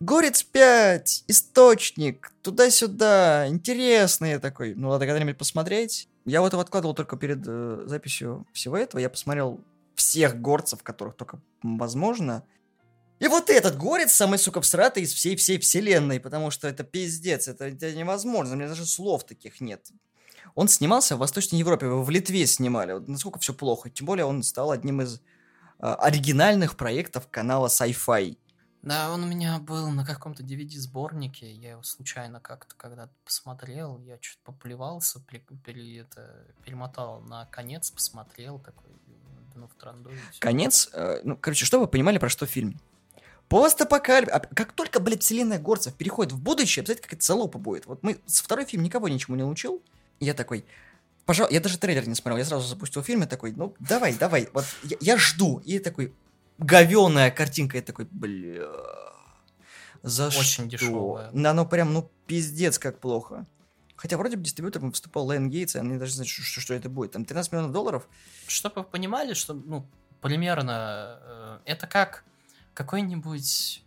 Горец 0.00 0.42
5, 0.42 1.24
Источник, 1.28 2.32
туда-сюда, 2.42 3.48
интересно. 3.48 4.26
Я 4.26 4.38
такой, 4.38 4.74
ну 4.74 4.88
ладно, 4.88 5.06
когда-нибудь 5.06 5.38
посмотреть. 5.38 6.08
Я 6.24 6.40
вот 6.40 6.52
его 6.52 6.62
откладывал 6.62 6.94
только 6.94 7.16
перед 7.16 7.44
э, 7.46 7.84
записью 7.86 8.46
всего 8.52 8.76
этого. 8.76 9.00
Я 9.00 9.08
посмотрел 9.08 9.60
всех 9.94 10.40
горцев, 10.40 10.82
которых 10.82 11.16
только 11.16 11.40
возможно. 11.62 12.44
И 13.20 13.28
вот 13.28 13.48
этот 13.50 13.78
горец 13.78 14.12
самый, 14.12 14.38
сука, 14.38 14.60
всратый 14.60 15.04
из 15.04 15.12
всей-всей 15.12 15.58
вселенной, 15.58 16.18
потому 16.18 16.50
что 16.50 16.66
это 16.66 16.82
пиздец, 16.82 17.46
это, 17.48 17.66
это 17.66 17.94
невозможно, 17.94 18.54
меня 18.54 18.68
даже 18.68 18.86
слов 18.86 19.24
таких 19.24 19.60
нет. 19.60 19.88
Он 20.54 20.68
снимался 20.68 21.16
в 21.16 21.20
Восточной 21.20 21.58
Европе, 21.58 21.86
его 21.86 22.02
в 22.02 22.10
Литве 22.10 22.46
снимали, 22.46 22.92
вот 22.92 23.08
насколько 23.08 23.38
все 23.38 23.54
плохо. 23.54 23.90
Тем 23.90 24.06
более 24.06 24.24
он 24.24 24.42
стал 24.42 24.72
одним 24.72 25.02
из 25.02 25.20
а, 25.78 25.94
оригинальных 25.96 26.76
проектов 26.76 27.28
канала 27.30 27.68
Sci-Fi. 27.68 28.36
Да, 28.84 29.10
он 29.12 29.24
у 29.24 29.26
меня 29.26 29.58
был 29.58 29.88
на 29.90 30.04
каком-то 30.04 30.42
DVD-сборнике, 30.42 31.50
я 31.50 31.70
его 31.70 31.82
случайно 31.82 32.38
как-то 32.40 32.74
когда-то 32.76 33.12
посмотрел, 33.24 33.98
я 34.00 34.18
что-то 34.20 34.52
поплевался, 34.52 35.20
пере- 35.20 35.42
пере- 35.64 36.00
это, 36.00 36.44
перемотал 36.64 37.20
на 37.22 37.46
конец, 37.46 37.90
посмотрел 37.90 38.58
такой, 38.58 38.90
ну, 39.54 39.68
в 39.68 39.74
транду. 39.80 40.10
Конец, 40.38 40.90
э, 40.92 41.20
ну, 41.24 41.36
короче, 41.36 41.64
чтобы 41.64 41.84
вы 41.84 41.88
понимали, 41.88 42.18
про 42.18 42.28
что 42.28 42.44
фильм. 42.46 42.78
Постапокалип... 43.48 44.28
а 44.32 44.40
Как 44.40 44.72
только, 44.72 45.00
блядь, 45.00 45.22
вселенная 45.22 45.58
горцев 45.58 45.94
переходит 45.94 46.32
в 46.32 46.40
будущее, 46.42 46.82
обязательно 46.82 47.04
какая-то 47.04 47.24
залупа 47.24 47.58
будет. 47.58 47.86
Вот 47.86 48.02
мы... 48.02 48.18
с- 48.26 48.40
Второй 48.40 48.64
фильм 48.66 48.82
никого 48.82 49.08
ничему 49.08 49.36
не 49.36 49.42
научил. 49.42 49.82
Я 50.20 50.34
такой... 50.34 50.64
Пожалуй, 51.24 51.54
я 51.54 51.60
даже 51.60 51.78
трейлер 51.78 52.06
не 52.06 52.14
смотрел, 52.14 52.36
я 52.36 52.44
сразу 52.44 52.66
запустил 52.68 53.02
фильм 53.02 53.22
и 53.22 53.26
такой, 53.26 53.52
ну, 53.52 53.74
давай, 53.78 54.14
давай, 54.14 54.50
вот 54.52 54.66
я, 54.82 54.96
я 55.00 55.16
жду. 55.16 55.58
И 55.64 55.78
такой, 55.78 56.12
говеная 56.58 57.30
картинка, 57.30 57.76
я 57.76 57.82
такой, 57.82 58.06
бля... 58.10 58.64
За 60.02 60.26
Очень 60.26 60.42
что? 60.42 60.64
дешевая. 60.66 61.30
Да, 61.32 61.52
оно 61.52 61.64
прям, 61.64 61.94
ну, 61.94 62.10
пиздец, 62.26 62.78
как 62.78 63.00
плохо. 63.00 63.46
Хотя 63.96 64.18
вроде 64.18 64.36
бы 64.36 64.42
дистрибьютором 64.42 64.90
выступал 64.90 65.24
Лайн 65.26 65.48
Гейтс, 65.48 65.76
и 65.76 65.78
они 65.78 65.96
даже 65.96 66.12
знают, 66.12 66.28
что, 66.28 66.60
что 66.60 66.74
это 66.74 66.90
будет. 66.90 67.12
Там 67.12 67.24
13 67.24 67.52
миллионов 67.52 67.72
долларов. 67.72 68.06
Чтобы 68.46 68.82
вы 68.82 68.84
понимали, 68.84 69.32
что, 69.32 69.54
ну, 69.54 69.86
примерно, 70.20 71.18
э, 71.22 71.58
это 71.64 71.86
как 71.86 72.24
какой-нибудь 72.74 73.82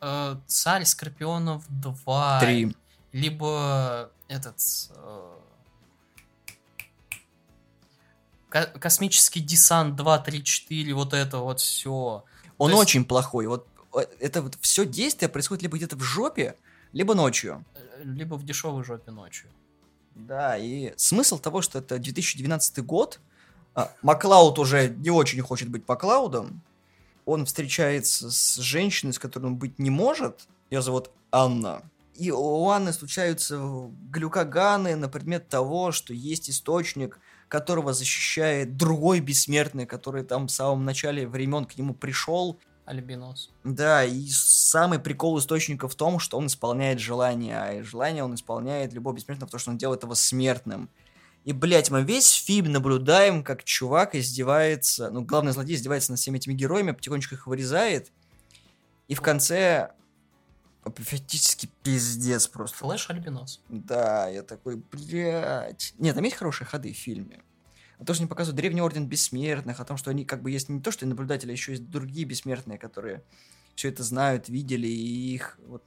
э, 0.00 0.36
Царь 0.46 0.84
Скорпионов 0.84 1.64
2. 1.68 2.40
Три. 2.40 2.74
Либо 3.12 4.10
этот... 4.28 4.56
э, 4.94 5.39
Космический 8.50 9.40
десант 9.40 9.96
2, 9.96 10.18
3, 10.18 10.44
4, 10.44 10.92
вот 10.94 11.14
это 11.14 11.38
вот 11.38 11.60
все. 11.60 12.24
Он 12.58 12.70
То 12.70 12.76
есть- 12.76 12.82
очень 12.82 13.04
плохой. 13.04 13.46
Вот 13.46 13.66
э, 13.94 14.00
это 14.18 14.42
вот 14.42 14.58
все 14.60 14.84
действие 14.84 15.28
происходит 15.28 15.62
либо 15.62 15.76
где-то 15.76 15.96
в 15.96 16.02
жопе, 16.02 16.56
либо 16.92 17.14
ночью. 17.14 17.64
Либо 18.02 18.34
в 18.34 18.44
дешевой 18.44 18.84
жопе 18.84 19.12
ночью. 19.12 19.48
Да, 20.14 20.58
и 20.58 20.92
смысл 20.96 21.38
того, 21.38 21.62
что 21.62 21.78
это 21.78 21.98
2012 21.98 22.84
год, 22.84 23.20
а, 23.74 23.92
Маклауд 24.02 24.58
уже 24.58 24.88
не 24.88 25.10
очень 25.10 25.40
хочет 25.40 25.68
быть 25.68 25.86
Маклаудом, 25.86 26.60
он 27.24 27.46
встречается 27.46 28.30
с 28.30 28.56
женщиной, 28.56 29.12
с 29.12 29.18
которой 29.18 29.46
он 29.46 29.56
быть 29.56 29.78
не 29.78 29.90
может, 29.90 30.48
ее 30.70 30.82
зовут 30.82 31.10
Анна. 31.30 31.82
И 32.16 32.30
у 32.30 32.68
Анны 32.68 32.92
случаются 32.92 33.58
глюкоганы 34.10 34.96
на 34.96 35.08
предмет 35.08 35.48
того, 35.48 35.92
что 35.92 36.12
есть 36.12 36.50
источник, 36.50 37.18
которого 37.50 37.92
защищает 37.92 38.76
другой 38.76 39.18
бессмертный, 39.18 39.84
который 39.84 40.22
там 40.22 40.46
в 40.46 40.52
самом 40.52 40.84
начале 40.84 41.26
времен 41.26 41.64
к 41.64 41.76
нему 41.76 41.94
пришел, 41.94 42.58
Альбинос. 42.86 43.50
Да, 43.64 44.04
и 44.04 44.28
самый 44.28 45.00
прикол 45.00 45.38
источника 45.38 45.88
в 45.88 45.96
том, 45.96 46.20
что 46.20 46.38
он 46.38 46.46
исполняет 46.46 47.00
желание, 47.00 47.58
а 47.58 47.82
желание 47.82 48.22
он 48.22 48.36
исполняет 48.36 48.92
любого 48.92 49.16
бессмертного, 49.16 49.48
потому 49.48 49.60
что 49.60 49.70
он 49.72 49.78
делает 49.78 50.04
его 50.04 50.14
смертным. 50.14 50.88
И, 51.44 51.52
блядь, 51.52 51.90
мы 51.90 52.04
весь 52.04 52.32
фильм 52.32 52.70
наблюдаем, 52.70 53.42
как 53.42 53.64
чувак 53.64 54.14
издевается, 54.14 55.10
ну, 55.10 55.22
главный 55.22 55.52
злодей 55.52 55.74
издевается 55.74 56.12
над 56.12 56.20
всеми 56.20 56.36
этими 56.36 56.54
героями, 56.54 56.92
потихонечку 56.92 57.34
их 57.34 57.48
вырезает, 57.48 58.12
и 59.08 59.14
в 59.14 59.20
конце 59.20 59.90
фактически 60.84 61.68
пиздец 61.82 62.46
просто. 62.46 62.76
Флэш 62.78 63.10
Альбинос. 63.10 63.60
Да, 63.68 64.28
я 64.28 64.42
такой, 64.42 64.76
блядь. 64.76 65.94
Нет, 65.98 66.14
там 66.14 66.24
есть 66.24 66.36
хорошие 66.36 66.66
ходы 66.66 66.92
в 66.92 66.96
фильме. 66.96 67.42
А 67.98 68.04
То, 68.04 68.14
что 68.14 68.22
они 68.22 68.28
показывают 68.28 68.56
Древний 68.56 68.80
Орден 68.80 69.06
Бессмертных, 69.06 69.78
о 69.78 69.84
том, 69.84 69.98
что 69.98 70.10
они 70.10 70.24
как 70.24 70.42
бы 70.42 70.50
есть 70.50 70.70
не 70.70 70.80
то, 70.80 70.90
что 70.90 71.06
наблюдатели, 71.06 71.50
а 71.50 71.52
еще 71.52 71.72
есть 71.72 71.90
другие 71.90 72.26
бессмертные, 72.26 72.78
которые 72.78 73.22
все 73.74 73.88
это 73.88 74.02
знают, 74.02 74.48
видели, 74.48 74.86
и 74.86 75.34
их 75.34 75.58
вот, 75.66 75.82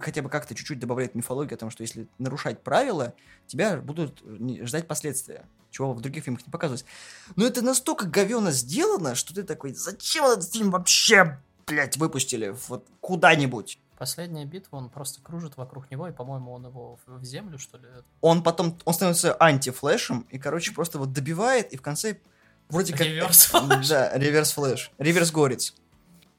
хотя 0.00 0.22
бы 0.22 0.30
как-то 0.30 0.54
чуть-чуть 0.54 0.78
добавляет 0.78 1.14
мифологию 1.14 1.56
о 1.56 1.58
том, 1.58 1.70
что 1.70 1.82
если 1.82 2.08
нарушать 2.18 2.62
правила, 2.62 3.14
тебя 3.46 3.76
будут 3.76 4.22
ждать 4.62 4.88
последствия, 4.88 5.46
чего 5.70 5.92
в 5.92 6.00
других 6.00 6.24
фильмах 6.24 6.46
не 6.46 6.50
показывалось. 6.50 6.86
Но 7.36 7.46
это 7.46 7.60
настолько 7.60 8.06
говенно 8.06 8.52
сделано, 8.52 9.14
что 9.14 9.34
ты 9.34 9.42
такой, 9.42 9.74
зачем 9.74 10.24
этот 10.24 10.50
фильм 10.50 10.70
вообще, 10.70 11.38
блядь, 11.66 11.98
выпустили 11.98 12.54
вот 12.68 12.86
куда-нибудь? 13.00 13.78
Последняя 14.00 14.46
битва, 14.46 14.78
он 14.78 14.88
просто 14.88 15.20
кружит 15.20 15.58
вокруг 15.58 15.90
него, 15.90 16.08
и, 16.08 16.12
по-моему, 16.12 16.54
он 16.54 16.64
его 16.64 16.98
в, 17.04 17.22
землю, 17.22 17.58
что 17.58 17.76
ли? 17.76 17.84
Он 18.22 18.42
потом, 18.42 18.78
он 18.86 18.94
становится 18.94 19.36
анти 19.38 19.67
Flash 19.67 20.04
ем, 20.04 20.26
и, 20.30 20.38
короче, 20.38 20.72
просто 20.72 20.98
вот 20.98 21.12
добивает, 21.12 21.70
и 21.74 21.76
в 21.76 21.82
конце 21.82 22.18
вроде 22.70 22.94
как... 22.94 23.02
Reverse 23.02 23.44
Flash. 23.44 23.88
Да, 23.90 24.16
Reverse 24.16 24.52
Flash. 24.52 24.90
Reverse 24.96 25.30
горец. 25.30 25.74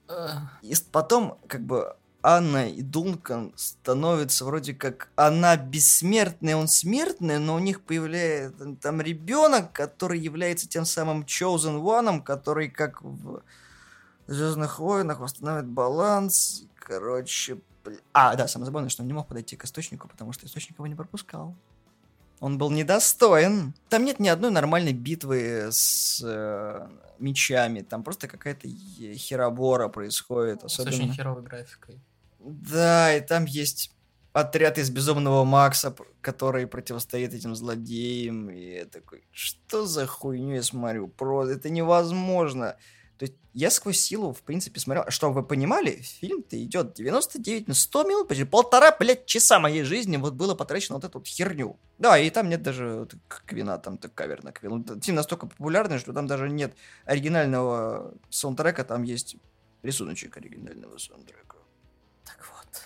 Э, 0.08 0.38
И 0.64 0.74
потом, 0.92 1.38
как 1.46 1.62
бы, 1.62 1.96
Анна 2.24 2.68
и 2.68 2.82
Дункан 2.82 3.54
становятся 3.56 4.46
вроде 4.46 4.74
как 4.74 5.10
она 5.16 5.56
бессмертная, 5.56 6.56
он 6.56 6.68
смертный, 6.68 7.38
но 7.38 7.54
у 7.54 7.60
них 7.60 7.82
появляется 7.82 8.76
там 8.82 9.02
ребенок, 9.02 9.72
который 9.72 10.20
является 10.20 10.68
тем 10.68 10.84
самым 10.84 11.26
Chosen 11.26 11.80
One, 11.80 12.24
который 12.24 12.70
как 12.70 13.04
в 13.04 13.44
Звездных 14.26 14.80
войнах 14.80 15.20
восстановит 15.20 15.68
баланс. 15.68 16.64
Короче, 16.92 17.58
бля- 17.86 18.02
а, 18.12 18.36
да, 18.36 18.48
самое 18.50 18.66
забавное, 18.66 18.90
что 18.90 19.02
он 19.02 19.08
не 19.08 19.14
мог 19.14 19.26
подойти 19.28 19.56
к 19.56 19.64
источнику, 19.64 20.10
потому 20.10 20.34
что 20.34 20.46
источник 20.46 20.78
его 20.78 20.88
не 20.88 20.96
пропускал. 20.96 21.56
Он 22.42 22.58
был 22.58 22.70
недостоин. 22.70 23.74
Там 23.88 24.04
нет 24.04 24.20
ни 24.20 24.28
одной 24.28 24.52
нормальной 24.52 24.92
битвы 24.92 25.70
с 25.72 26.22
э, 26.22 26.90
мечами. 27.20 27.82
Там 27.82 28.04
просто 28.04 28.28
какая-то 28.28 28.68
херобора 28.68 29.88
происходит. 29.88 30.62
С 30.64 30.66
Особенно... 30.66 31.04
очень 31.04 31.14
херовой 31.14 31.44
графикой. 31.44 32.02
Да, 32.40 33.16
и 33.16 33.22
там 33.22 33.46
есть 33.46 33.94
отряд 34.34 34.78
из 34.78 34.90
Безумного 34.90 35.46
Макса, 35.46 35.96
который 36.20 36.68
противостоит 36.68 37.34
этим 37.34 37.56
злодеям. 37.56 38.50
И 38.50 38.80
я 38.80 38.86
такой, 38.86 39.24
что 39.32 39.86
за 39.86 40.08
хуйню 40.08 40.56
я 40.56 40.64
смотрю? 40.64 41.08
Просто 41.08 41.54
это 41.54 41.70
невозможно. 41.70 42.76
То 43.22 43.26
есть 43.26 43.38
я 43.54 43.70
сквозь 43.70 44.00
силу, 44.00 44.34
в 44.34 44.42
принципе, 44.42 44.80
смотрел. 44.80 45.06
Что 45.10 45.32
вы 45.32 45.44
понимали, 45.44 45.92
фильм-то 45.92 46.60
идет 46.64 46.96
99 46.96 47.68
на 47.68 47.76
100 47.76 48.04
минут, 48.06 48.28
почти 48.28 48.46
полтора, 48.46 48.98
блядь, 49.00 49.28
часа 49.28 49.60
моей 49.60 49.84
жизни 49.84 50.18
вот 50.18 50.34
было 50.34 50.56
потрачено 50.56 50.96
вот 50.96 51.04
эту 51.04 51.20
вот 51.20 51.28
херню. 51.28 51.78
Да, 52.00 52.18
и 52.18 52.32
там 52.32 52.50
нет 52.50 52.64
даже 52.64 53.02
вот 53.02 53.14
Квина, 53.28 53.78
там 53.78 54.00
так 54.00 54.16
кавер 54.16 54.44
на 54.44 54.52
Квин. 54.52 54.84
Фильм 55.02 55.18
настолько 55.18 55.46
популярный, 55.46 56.00
что 56.00 56.14
там 56.14 56.26
даже 56.26 56.50
нет 56.50 56.76
оригинального 57.06 58.16
саундтрека, 58.32 58.84
там 58.84 59.04
есть 59.04 59.36
рисуночек 59.84 60.38
оригинального 60.38 60.98
саундтрека. 60.98 61.58
Так 62.26 62.44
вот. 62.52 62.82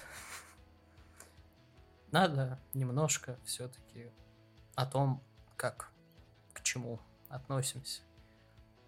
Надо 2.12 2.60
немножко 2.74 3.40
все-таки 3.46 4.12
о 4.76 4.86
том, 4.86 5.24
как 5.56 5.94
к 6.52 6.62
чему 6.62 7.00
относимся. 7.30 8.02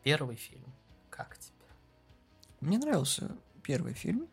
Первый 0.04 0.36
фильм. 0.36 0.74
Как 1.18 1.38
тебе? 1.38 1.56
Мне 2.62 2.78
нравился 2.78 3.36
первый 3.64 3.94
фильм. 3.94 4.28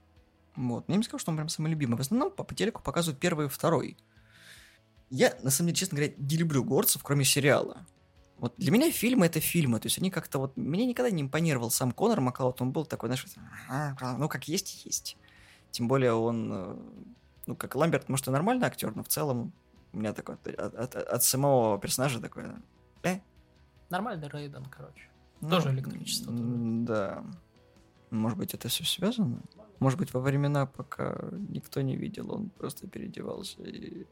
Вот. 0.55 0.85
Я 0.89 0.97
не 0.97 1.03
сказал, 1.03 1.19
что 1.19 1.31
он 1.31 1.37
прям 1.37 1.49
самый 1.49 1.71
любимый. 1.71 1.97
В 1.97 2.01
основном 2.01 2.31
по, 2.31 2.45
по 2.45 2.55
телеку 2.55 2.83
показывают 2.83 3.19
первый 3.19 3.47
и 3.47 3.49
второй. 3.49 3.97
Я, 5.11 5.35
на 5.43 5.51
самом 5.51 5.69
деле, 5.69 5.77
честно 5.77 5.97
говоря, 5.97 6.13
не 6.17 6.37
люблю 6.37 6.63
горцев, 6.63 7.03
кроме 7.03 7.25
сериала. 7.25 7.87
Вот 8.39 8.55
для 8.57 8.71
меня 8.71 8.91
фильмы— 8.93 9.27
это 9.27 9.41
фильмы. 9.41 9.81
То 9.81 9.87
есть 9.87 9.99
они 9.99 10.11
как-то 10.11 10.39
вот... 10.39 10.57
Мне 10.57 10.87
никогда 10.87 11.11
не 11.11 11.23
импонировал 11.23 11.71
сам 11.71 11.93
Конор 11.93 12.21
Маклауд. 12.21 12.61
Он 12.61 12.73
был 12.73 12.85
такой, 12.85 13.09
знаешь, 13.09 13.25
вот, 13.25 13.45
«А, 13.69 14.17
ну, 14.19 14.29
как 14.29 14.47
есть, 14.49 14.85
есть. 14.85 15.17
Тем 15.71 15.89
более 15.89 16.13
он... 16.13 16.53
э, 16.53 16.77
Ну, 17.47 17.57
как 17.57 17.75
Ламберт, 17.75 18.09
может, 18.09 18.29
и 18.29 18.31
нормальный 18.31 18.67
актер, 18.67 18.95
но 18.95 19.03
в 19.03 19.09
целом 19.09 19.53
у 19.93 19.99
меня 19.99 20.13
такой... 20.13 20.35
От, 20.35 20.75
от- 20.75 20.95
от 20.97 21.23
самого 21.25 21.79
персонажа 21.79 22.21
такой... 22.21 22.45
Э, 23.03 23.19
Нормальный 23.91 24.29
Рейден, 24.29 24.65
короче. 24.67 25.09
Ну, 25.45 25.51
Тоже 25.51 25.71
электричество 25.71 26.33
Да. 26.33 27.25
Может 28.11 28.39
быть, 28.39 28.55
это 28.55 28.69
все 28.69 28.85
связано? 28.85 29.43
Может 29.81 29.99
быть, 29.99 30.15
во 30.15 30.21
времена, 30.21 30.67
пока 30.67 31.19
никто 31.49 31.81
не 31.81 31.97
видел, 31.97 32.33
он 32.33 32.51
просто 32.51 32.87
переодевался 32.87 33.63
и... 33.63 34.07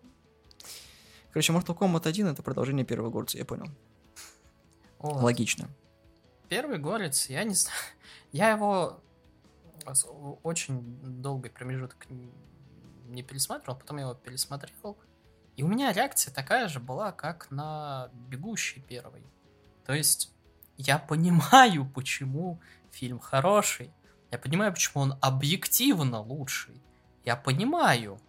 Короче, 1.30 1.52
Mortal 1.52 1.78
Kombat 1.78 2.06
1 2.08 2.26
это 2.26 2.42
продолжение 2.42 2.84
первого 2.84 3.10
горца, 3.10 3.38
я 3.38 3.44
понял. 3.44 3.66
Вот. 4.98 5.22
Логично. 5.22 5.68
Первый 6.48 6.78
горец, 6.78 7.30
я 7.30 7.44
не 7.44 7.54
знаю. 7.54 7.78
Я 8.32 8.50
его 8.50 9.00
очень 10.42 10.80
долгий 11.22 11.48
промежуток 11.48 12.06
не 13.08 13.22
пересматривал, 13.22 13.78
потом 13.78 13.98
я 13.98 14.04
его 14.04 14.14
пересмотрел. 14.14 14.96
И 15.56 15.62
у 15.62 15.68
меня 15.68 15.92
реакция 15.92 16.32
такая 16.32 16.68
же 16.68 16.80
была, 16.80 17.12
как 17.12 17.50
на 17.50 18.10
бегущий 18.28 18.80
первый. 18.80 19.22
То 19.84 19.92
есть 19.92 20.32
я 20.76 20.98
понимаю, 20.98 21.90
почему 21.94 22.60
фильм 22.90 23.18
хороший. 23.18 23.92
Я 24.30 24.38
понимаю, 24.38 24.72
почему 24.72 25.02
он 25.02 25.18
объективно 25.20 26.20
лучший. 26.20 26.82
Я 27.24 27.36
понимаю. 27.36 28.20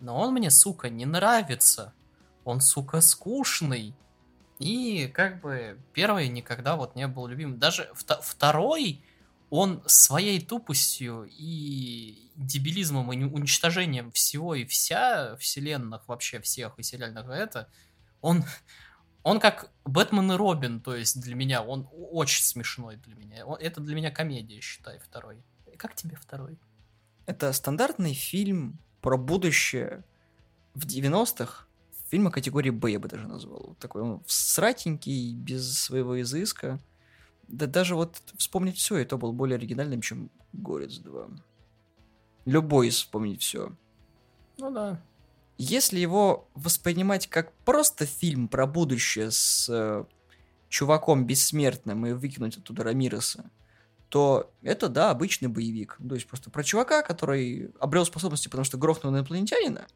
Но 0.00 0.18
он 0.18 0.32
мне, 0.32 0.50
сука, 0.50 0.88
не 0.88 1.06
нравится. 1.06 1.94
Он, 2.44 2.60
сука, 2.60 3.00
скучный. 3.00 3.94
И 4.58 5.10
как 5.14 5.40
бы 5.40 5.78
первый 5.92 6.28
никогда 6.28 6.76
вот 6.76 6.94
не 6.96 7.06
был 7.06 7.26
любимым. 7.26 7.58
Даже 7.58 7.90
вто- 7.94 8.20
второй, 8.22 9.02
он 9.50 9.82
своей 9.86 10.40
тупостью 10.40 11.28
и 11.30 12.30
дебилизмом 12.36 13.12
и 13.12 13.24
уничтожением 13.24 14.12
всего 14.12 14.54
и 14.54 14.64
вся 14.64 15.36
вселенных, 15.36 16.06
вообще 16.08 16.40
всех 16.40 16.78
и 16.78 16.82
сериальных, 16.82 17.28
это, 17.28 17.68
он, 18.20 18.44
он 19.28 19.40
как 19.40 19.70
Бэтмен 19.84 20.32
и 20.32 20.36
Робин, 20.36 20.80
то 20.80 20.96
есть 20.96 21.20
для 21.20 21.34
меня, 21.34 21.62
он 21.62 21.86
очень 21.92 22.42
смешной 22.42 22.96
для 22.96 23.14
меня. 23.14 23.44
Это 23.60 23.80
для 23.80 23.94
меня 23.94 24.10
комедия, 24.10 24.60
считай, 24.60 24.98
второй. 24.98 25.42
Как 25.76 25.94
тебе 25.94 26.16
второй? 26.16 26.58
Это 27.26 27.52
стандартный 27.52 28.14
фильм 28.14 28.78
про 29.02 29.18
будущее 29.18 30.02
в 30.74 30.86
90-х. 30.86 31.66
Фильма 32.08 32.30
категории 32.30 32.70
Б, 32.70 32.90
я 32.90 32.98
бы 32.98 33.08
даже 33.08 33.28
назвал. 33.28 33.76
Такой 33.78 34.00
он 34.00 34.22
сратенький, 34.26 35.34
без 35.34 35.78
своего 35.78 36.18
изыска. 36.22 36.80
Да 37.48 37.66
даже 37.66 37.96
вот 37.96 38.22
вспомнить 38.38 38.78
все, 38.78 38.96
это 38.96 39.18
был 39.18 39.34
более 39.34 39.56
оригинальным, 39.56 40.00
чем 40.00 40.30
Горец 40.54 40.96
2. 40.98 41.28
Любой 42.46 42.88
из 42.88 42.96
вспомнить 42.96 43.42
все. 43.42 43.72
Ну 44.56 44.70
да. 44.70 45.02
Если 45.58 45.98
его 45.98 46.48
воспринимать 46.54 47.26
как 47.26 47.52
просто 47.64 48.06
фильм 48.06 48.46
про 48.48 48.66
будущее 48.66 49.30
с 49.32 49.68
э, 49.68 50.04
чуваком 50.68 51.26
бессмертным 51.26 52.06
и 52.06 52.12
выкинуть 52.12 52.56
оттуда 52.56 52.84
Рамиреса, 52.84 53.50
то 54.08 54.52
это, 54.62 54.88
да, 54.88 55.10
обычный 55.10 55.48
боевик. 55.48 55.98
То 56.08 56.14
есть 56.14 56.26
просто 56.26 56.50
про 56.50 56.62
чувака, 56.62 57.02
который 57.02 57.70
обрел 57.80 58.06
способности, 58.06 58.48
потому 58.48 58.64
что 58.64 58.78
грохнул 58.78 59.12
инопланетянина 59.12 59.86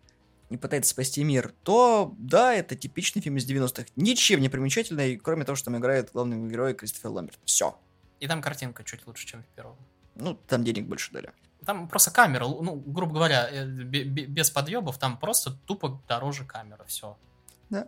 и 0.51 0.57
пытается 0.57 0.91
спасти 0.91 1.25
мир, 1.25 1.55
то, 1.63 2.15
да, 2.19 2.53
это 2.53 2.77
типичный 2.77 3.23
фильм 3.23 3.37
из 3.37 3.49
90-х. 3.49 3.87
Ничем 3.97 4.41
не 4.41 4.49
примечательный, 4.49 5.17
кроме 5.17 5.45
того, 5.45 5.57
что 5.57 5.67
там 5.67 5.79
играет 5.79 6.11
главный 6.13 6.51
герой 6.51 6.75
Кристофер 6.75 7.11
Ламберт. 7.11 7.39
Все. 7.45 7.79
И 8.21 8.27
там 8.27 8.43
картинка 8.43 8.85
чуть 8.85 9.07
лучше, 9.07 9.27
чем 9.27 9.43
в 9.43 9.47
первом. 9.57 9.77
Ну, 10.15 10.39
там 10.47 10.63
денег 10.63 10.87
больше 10.87 11.11
дали. 11.13 11.33
Там 11.65 11.89
просто 11.89 12.11
камера, 12.11 12.47
ну, 12.47 12.75
грубо 12.75 13.15
говоря, 13.15 13.49
э, 13.51 13.65
бе- 13.65 14.05
бе- 14.05 14.27
без 14.27 14.51
подъебов, 14.51 14.99
там 14.99 15.17
просто 15.17 15.53
тупо 15.67 16.03
дороже 16.09 16.45
камера, 16.45 16.85
все. 16.85 17.17
Да. 17.71 17.87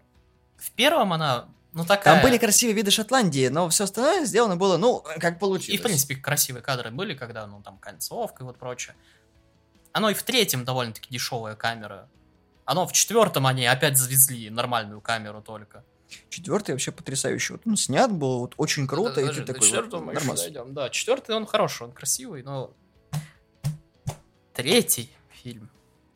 В 0.56 0.70
первом 0.72 1.12
она, 1.12 1.48
ну 1.72 1.84
такая... 1.84 2.14
Там 2.14 2.22
были 2.22 2.38
красивые 2.38 2.74
виды 2.76 2.90
Шотландии, 2.90 3.48
но 3.48 3.68
все 3.68 3.84
остальное 3.84 4.24
сделано 4.26 4.56
было, 4.56 4.76
ну, 4.76 5.04
как 5.18 5.38
получилось. 5.40 5.74
И, 5.74 5.78
в 5.78 5.82
принципе, 5.82 6.14
красивые 6.14 6.62
кадры 6.62 6.90
были, 6.90 7.14
когда, 7.14 7.46
ну, 7.46 7.62
там, 7.62 7.78
концовка 7.78 8.44
и 8.44 8.46
вот 8.46 8.58
прочее. 8.58 8.94
Оно 9.92 10.10
и 10.10 10.14
в 10.14 10.22
третьем 10.22 10.64
довольно-таки 10.64 11.08
дешевая 11.10 11.56
камера. 11.56 12.08
Оно 12.64 12.86
в 12.86 12.92
четвертом 12.92 13.46
они 13.46 13.66
опять 13.66 13.98
завезли 13.98 14.50
нормальную 14.50 15.00
камеру 15.00 15.42
только. 15.42 15.84
Четвертый 16.28 16.72
вообще 16.72 16.92
потрясающий. 16.92 17.54
Вот 17.54 17.62
он 17.66 17.76
снят 17.76 18.12
был 18.12 18.38
вот 18.40 18.54
очень 18.56 18.86
круто, 18.86 19.20
и 19.20 19.26
Даже 19.26 19.44
ты 19.44 19.52
такой 19.52 19.68
вот, 19.68 19.92
мы 20.00 20.12
еще 20.12 20.20
нормас. 20.20 20.40
дойдем. 20.42 20.74
Да, 20.74 20.88
четвертый 20.90 21.34
он 21.34 21.46
хороший, 21.46 21.84
он 21.84 21.92
красивый, 21.92 22.42
но... 22.42 22.72
Третий 24.54 25.10
фильм. 25.30 25.68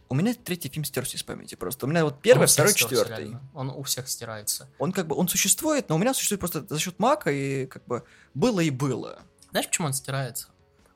У 0.08 0.14
меня 0.14 0.32
третий 0.32 0.70
фильм 0.70 0.84
стерся 0.84 1.16
из 1.16 1.22
памяти 1.22 1.54
просто. 1.54 1.84
У 1.84 1.88
меня 1.88 2.04
вот 2.04 2.22
первый, 2.22 2.42
Он 2.42 2.48
второй, 2.48 2.72
четвертый. 2.72 3.18
реально. 3.18 3.42
Он 3.52 3.68
у 3.68 3.82
всех 3.82 4.08
стирается. 4.08 4.68
Он 4.78 4.92
как 4.92 5.06
бы, 5.06 5.14
он 5.14 5.28
существует, 5.28 5.88
но 5.90 5.96
у 5.96 5.98
меня 5.98 6.14
существует 6.14 6.40
просто 6.40 6.66
за 6.66 6.78
счет 6.78 6.98
мака, 6.98 7.30
и 7.30 7.66
как 7.66 7.84
бы 7.86 8.04
было 8.32 8.60
и 8.60 8.70
было. 8.70 9.20
Знаешь, 9.50 9.66
почему 9.66 9.88
он 9.88 9.92
стирается? 9.92 10.48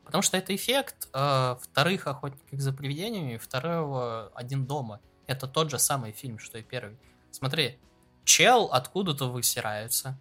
Потому 0.04 0.22
что 0.22 0.36
это 0.36 0.54
эффект 0.54 1.08
э, 1.12 1.56
вторых 1.60 2.06
охотников 2.06 2.60
за 2.60 2.72
привидениями 2.72 3.34
и 3.34 3.38
второго 3.38 4.30
один 4.34 4.64
дома. 4.66 5.00
Это 5.26 5.46
тот 5.46 5.70
же 5.70 5.78
самый 5.78 6.12
фильм, 6.12 6.38
что 6.38 6.58
и 6.58 6.62
первый. 6.62 6.96
Смотри, 7.30 7.78
чел 8.24 8.66
откуда-то 8.66 9.30
высирается. 9.30 10.18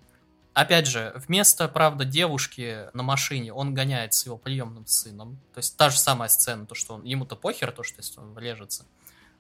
Опять 0.54 0.86
же, 0.88 1.14
вместо, 1.16 1.70
правда, 1.70 2.04
девушки 2.04 2.90
на 2.94 3.04
машине 3.04 3.54
он 3.54 3.74
гоняет 3.74 4.14
с 4.14 4.26
его 4.26 4.38
приемным 4.38 4.86
сыном. 4.86 5.40
То 5.54 5.60
есть 5.60 5.78
та 5.78 5.90
же 5.90 5.98
самая 5.98 6.28
сцена, 6.28 6.66
то, 6.66 6.76
что 6.76 6.96
он, 6.96 7.04
ему-то 7.04 7.38
похер, 7.38 7.72
то, 7.72 7.84
что 7.84 7.98
если 8.00 8.20
он 8.20 8.38
режется. 8.38 8.86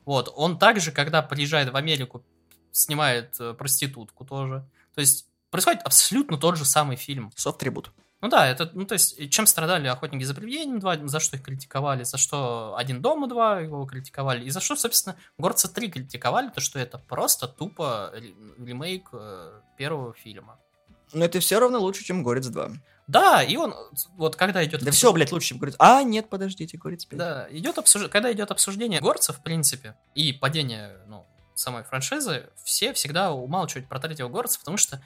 Вот, 0.05 0.31
он 0.35 0.57
также, 0.57 0.91
когда 0.91 1.21
приезжает 1.21 1.69
в 1.69 1.75
Америку, 1.75 2.23
снимает 2.71 3.35
э, 3.39 3.53
проститутку 3.53 4.23
тоже. 4.23 4.65
То 4.95 5.01
есть 5.01 5.27
происходит 5.49 5.81
абсолютно 5.83 6.37
тот 6.37 6.57
же 6.57 6.63
самый 6.63 6.95
фильм. 6.95 7.31
Софт-трибут. 7.35 7.91
Ну 8.21 8.29
да, 8.29 8.47
это, 8.47 8.69
ну 8.73 8.85
то 8.85 8.93
есть, 8.93 9.29
чем 9.31 9.47
страдали 9.47 9.87
охотники 9.87 10.23
за 10.23 10.35
привидением 10.35 10.79
2, 10.79 11.07
за 11.07 11.19
что 11.19 11.37
их 11.37 11.43
критиковали, 11.43 12.03
за 12.03 12.17
что 12.17 12.75
Один 12.77 13.01
дома 13.01 13.27
2 13.27 13.61
его 13.61 13.83
критиковали, 13.85 14.45
и 14.45 14.49
за 14.51 14.61
что, 14.61 14.75
собственно, 14.75 15.15
Горца 15.39 15.67
3 15.67 15.89
критиковали, 15.89 16.49
то 16.49 16.61
что 16.61 16.77
это 16.79 16.99
просто 16.99 17.47
тупо 17.47 18.13
ремейк 18.59 19.09
э, 19.11 19.59
первого 19.75 20.13
фильма. 20.13 20.59
Но 21.13 21.25
это 21.25 21.39
все 21.39 21.59
равно 21.59 21.79
лучше, 21.79 22.03
чем 22.03 22.23
Горец 22.23 22.47
2. 22.47 22.71
Да, 23.07 23.43
и 23.43 23.57
он, 23.57 23.75
вот 24.15 24.35
когда 24.35 24.63
идет... 24.63 24.83
Да 24.83 24.91
все, 24.91 25.11
блядь, 25.11 25.31
лучше, 25.31 25.49
чем 25.49 25.57
Горец. 25.57 25.75
А, 25.79 26.03
нет, 26.03 26.29
подождите, 26.29 26.77
Горец 26.77 27.05
5. 27.05 27.19
Да, 27.19 27.47
идет 27.51 27.77
обсуж... 27.77 28.07
когда 28.09 28.31
идет 28.31 28.51
обсуждение 28.51 29.01
Горца, 29.01 29.33
в 29.33 29.43
принципе, 29.43 29.95
и 30.15 30.31
падение, 30.31 30.97
ну, 31.07 31.25
самой 31.53 31.83
франшизы, 31.83 32.49
все 32.63 32.93
всегда 32.93 33.31
умалчивают 33.31 33.89
про 33.89 33.99
третьего 33.99 34.29
Горца, 34.29 34.59
потому 34.59 34.77
что 34.77 35.01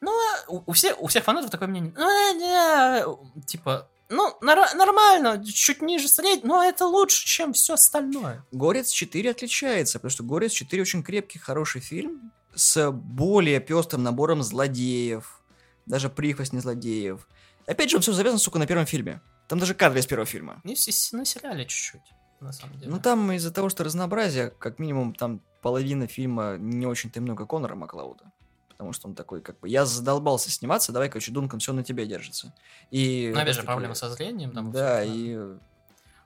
ну, 0.00 0.12
у, 0.48 0.62
у, 0.66 0.72
всех, 0.72 1.00
у 1.00 1.06
всех 1.06 1.24
фанатов 1.24 1.50
такое 1.50 1.68
мнение. 1.68 1.92
Ну, 1.96 2.34
не, 2.38 3.44
типа, 3.44 3.88
ну, 4.08 4.36
нар- 4.40 4.74
нормально, 4.74 5.44
чуть 5.44 5.82
ниже 5.82 6.08
среднего, 6.08 6.46
но 6.46 6.64
это 6.64 6.86
лучше, 6.86 7.26
чем 7.26 7.52
все 7.52 7.74
остальное. 7.74 8.44
Горец 8.52 8.90
4 8.90 9.30
отличается, 9.30 9.98
потому 9.98 10.10
что 10.10 10.24
Горец 10.24 10.52
4 10.52 10.82
очень 10.82 11.02
крепкий, 11.02 11.38
хороший 11.38 11.80
фильм 11.80 12.32
с 12.54 12.90
более 12.90 13.60
пестрым 13.60 14.02
набором 14.02 14.42
злодеев, 14.42 15.40
даже 15.86 16.08
прихвостни 16.08 16.58
злодеев. 16.58 17.26
Опять 17.66 17.90
же, 17.90 17.96
он 17.96 18.02
все 18.02 18.12
завязан, 18.12 18.38
сука, 18.38 18.58
на 18.58 18.66
первом 18.66 18.86
фильме. 18.86 19.20
Там 19.48 19.58
даже 19.58 19.74
кадры 19.74 20.00
из 20.00 20.06
первого 20.06 20.26
фильма. 20.26 20.60
И 20.64 20.70
на 20.70 21.24
сериале 21.24 21.64
чуть-чуть, 21.64 22.12
на 22.40 22.52
самом 22.52 22.78
деле. 22.78 22.90
Ну, 22.90 22.98
там 23.00 23.32
из-за 23.32 23.50
того, 23.50 23.68
что 23.68 23.84
разнообразие, 23.84 24.50
как 24.50 24.78
минимум, 24.78 25.14
там 25.14 25.40
половина 25.62 26.06
фильма 26.06 26.56
не 26.58 26.86
очень-то 26.86 27.20
много 27.20 27.46
Конора 27.46 27.74
Маклауда 27.74 28.32
потому 28.78 28.92
что 28.92 29.08
он 29.08 29.16
такой, 29.16 29.40
как 29.40 29.58
бы, 29.58 29.68
я 29.68 29.84
задолбался 29.84 30.52
сниматься, 30.52 30.92
давай, 30.92 31.08
короче, 31.08 31.32
Дункан, 31.32 31.58
все 31.58 31.72
на 31.72 31.82
тебе 31.82 32.06
держится. 32.06 32.54
И... 32.92 33.32
Ну, 33.34 33.40
опять 33.40 33.56
же, 33.56 33.64
проблема 33.64 33.94
со 33.94 34.08
зрением. 34.08 34.52
Там 34.52 34.70
да, 34.70 35.02
и... 35.02 35.36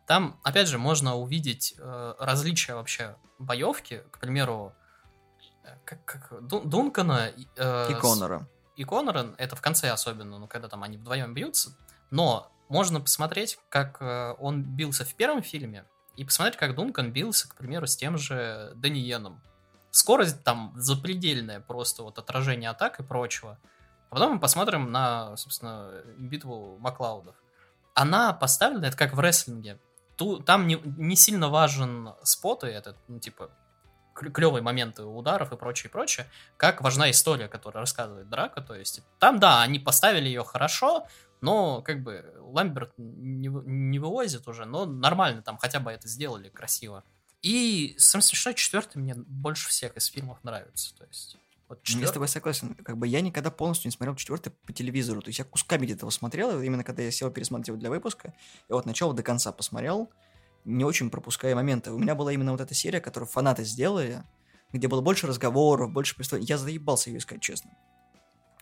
Там, 0.06 0.38
опять 0.42 0.68
же, 0.68 0.76
можно 0.76 1.16
увидеть 1.16 1.74
э, 1.78 2.14
различия 2.18 2.74
вообще 2.74 3.16
боевки, 3.38 4.02
к 4.10 4.18
примеру, 4.18 4.74
как, 5.84 6.04
как 6.04 6.46
Дун, 6.46 6.68
Дункана 6.68 7.32
э, 7.56 7.90
и 7.90 7.94
Конора. 7.94 8.40
С, 8.40 8.78
и 8.78 8.84
Конора, 8.84 9.34
это 9.38 9.56
в 9.56 9.60
конце 9.60 9.90
особенно, 9.90 10.38
ну, 10.38 10.46
когда 10.46 10.68
там 10.68 10.82
они 10.82 10.98
вдвоем 10.98 11.34
бьются, 11.34 11.76
но 12.10 12.52
можно 12.68 13.00
посмотреть, 13.00 13.58
как 13.68 14.00
э, 14.00 14.34
он 14.38 14.62
бился 14.62 15.04
в 15.04 15.14
первом 15.14 15.42
фильме, 15.42 15.84
и 16.16 16.24
посмотреть, 16.24 16.58
как 16.58 16.74
Дункан 16.74 17.12
бился, 17.12 17.48
к 17.48 17.54
примеру, 17.54 17.86
с 17.86 17.96
тем 17.96 18.18
же 18.18 18.72
Даниеном 18.76 19.42
скорость 19.92 20.42
там 20.42 20.72
запредельная 20.76 21.60
просто, 21.60 22.02
вот 22.02 22.18
отражение 22.18 22.70
атак 22.70 22.98
и 22.98 23.04
прочего. 23.04 23.58
А 24.10 24.14
потом 24.14 24.34
мы 24.34 24.40
посмотрим 24.40 24.90
на, 24.90 25.36
собственно, 25.36 26.02
битву 26.18 26.78
Маклаудов. 26.78 27.36
Она 27.94 28.32
поставлена, 28.32 28.86
это 28.86 28.96
как 28.96 29.14
в 29.14 29.20
рестлинге. 29.20 29.78
Ту, 30.16 30.38
там 30.40 30.66
не, 30.66 30.80
не 30.84 31.16
сильно 31.16 31.48
важен 31.48 32.14
спот 32.22 32.64
и 32.64 32.68
этот, 32.68 32.96
ну, 33.08 33.20
типа, 33.20 33.50
клевые 34.14 34.62
моменты 34.62 35.04
ударов 35.04 35.52
и 35.52 35.56
прочее, 35.56 35.90
прочее, 35.90 36.26
как 36.56 36.82
важна 36.82 37.10
история, 37.10 37.48
которая 37.48 37.82
рассказывает 37.82 38.28
Драка, 38.28 38.60
то 38.60 38.74
есть 38.74 39.02
там, 39.18 39.38
да, 39.40 39.62
они 39.62 39.78
поставили 39.78 40.26
ее 40.26 40.44
хорошо, 40.44 41.06
но 41.40 41.82
как 41.82 42.02
бы 42.02 42.24
Ламберт 42.38 42.92
не, 42.96 43.48
не 43.48 43.98
вывозит 43.98 44.46
уже, 44.48 44.64
но 44.64 44.86
нормально 44.86 45.42
там 45.42 45.58
хотя 45.58 45.80
бы 45.80 45.90
это 45.90 46.08
сделали 46.08 46.48
красиво. 46.48 47.04
И 47.42 47.96
самое 47.98 48.22
смешное, 48.22 48.54
четвертый 48.54 48.98
мне 48.98 49.14
больше 49.16 49.68
всех 49.68 49.96
из 49.96 50.06
фильмов 50.06 50.38
нравится. 50.44 50.96
То 50.96 51.04
есть, 51.04 51.36
вот 51.68 51.82
четвертый... 51.82 52.04
Я 52.04 52.08
с 52.08 52.12
тобой 52.12 52.28
согласен. 52.28 52.74
Как 52.76 52.96
бы 52.96 53.08
я 53.08 53.20
никогда 53.20 53.50
полностью 53.50 53.88
не 53.88 53.92
смотрел 53.92 54.14
четвертый 54.14 54.50
по 54.50 54.72
телевизору. 54.72 55.20
То 55.20 55.28
есть 55.28 55.40
я 55.40 55.44
кусками 55.44 55.84
где-то 55.84 56.02
его 56.02 56.10
смотрел, 56.10 56.62
именно 56.62 56.84
когда 56.84 57.02
я 57.02 57.10
сел 57.10 57.30
пересматривать 57.32 57.80
для 57.80 57.90
выпуска. 57.90 58.32
И 58.68 58.72
вот 58.72 58.86
начала 58.86 59.12
до 59.12 59.24
конца 59.24 59.50
посмотрел, 59.50 60.12
не 60.64 60.84
очень 60.84 61.10
пропуская 61.10 61.54
моменты. 61.54 61.92
У 61.92 61.98
меня 61.98 62.14
была 62.14 62.32
именно 62.32 62.52
вот 62.52 62.60
эта 62.60 62.74
серия, 62.74 63.00
которую 63.00 63.28
фанаты 63.28 63.64
сделали, 63.64 64.22
где 64.72 64.88
было 64.88 65.00
больше 65.00 65.26
разговоров, 65.26 65.90
больше 65.90 66.16
представлений. 66.16 66.48
Я 66.48 66.58
заебался 66.58 67.10
ее 67.10 67.18
искать, 67.18 67.40
честно. 67.40 67.70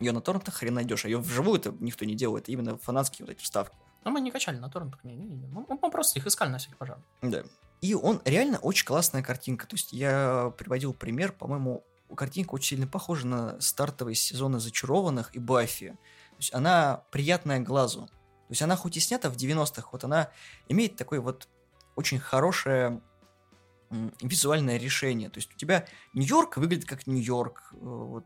Ее 0.01 0.13
на 0.13 0.21
торрентах 0.21 0.55
хрен 0.55 0.75
найдешь, 0.75 1.05
а 1.05 1.09
ее 1.09 1.19
вживую 1.19 1.59
это 1.59 1.75
никто 1.79 2.05
не 2.05 2.15
делает, 2.15 2.49
именно 2.49 2.79
фанатские 2.79 3.27
вот 3.27 3.33
эти 3.33 3.43
вставки. 3.43 3.77
Но 4.05 4.11
мы 4.11 4.21
не 4.21 4.31
качали 4.31 4.57
на 4.57 4.71
торрентах, 4.71 5.05
не, 5.05 5.15
не, 5.15 5.29
не. 5.29 5.47
Мы, 5.47 5.67
мы 5.69 5.91
просто 5.91 6.19
их 6.19 6.27
искали 6.27 6.49
на 6.49 6.59
всякий 6.59 6.75
пожар. 6.75 6.99
Да. 7.21 7.45
И 7.83 7.95
он 7.95 8.23
реально 8.25 8.59
очень 8.59 8.87
классная 8.87 9.23
картинка. 9.23 9.67
То 9.67 9.77
есть 9.77 9.93
я 9.93 10.55
приводил 10.57 10.95
пример, 10.95 11.33
по-моему, 11.33 11.85
картинка 12.17 12.55
очень 12.55 12.77
сильно 12.77 12.87
похожа 12.87 13.27
на 13.27 13.61
стартовые 13.61 14.15
сезоны 14.15 14.59
«Зачарованных» 14.59 15.35
и 15.35 15.39
«Баффи». 15.39 15.91
То 15.91 16.37
есть 16.39 16.55
она 16.55 17.05
приятная 17.11 17.61
глазу. 17.61 18.07
То 18.07 18.53
есть 18.53 18.63
она 18.63 18.77
хоть 18.77 18.97
и 18.97 19.01
снята 19.01 19.31
в 19.31 19.37
90-х, 19.37 19.89
вот 19.93 20.05
она 20.05 20.31
имеет 20.69 20.97
такой 20.97 21.21
вот 21.21 21.49
очень 21.97 22.19
хорошее 22.19 23.01
визуальное 24.21 24.77
решение. 24.77 25.31
То 25.31 25.39
есть 25.39 25.53
у 25.53 25.57
тебя 25.57 25.85
Нью-Йорк 26.15 26.59
выглядит 26.59 26.89
как 26.89 27.07
Нью-Йорк. 27.07 27.73
Э, 27.73 27.77
вот 27.81 28.25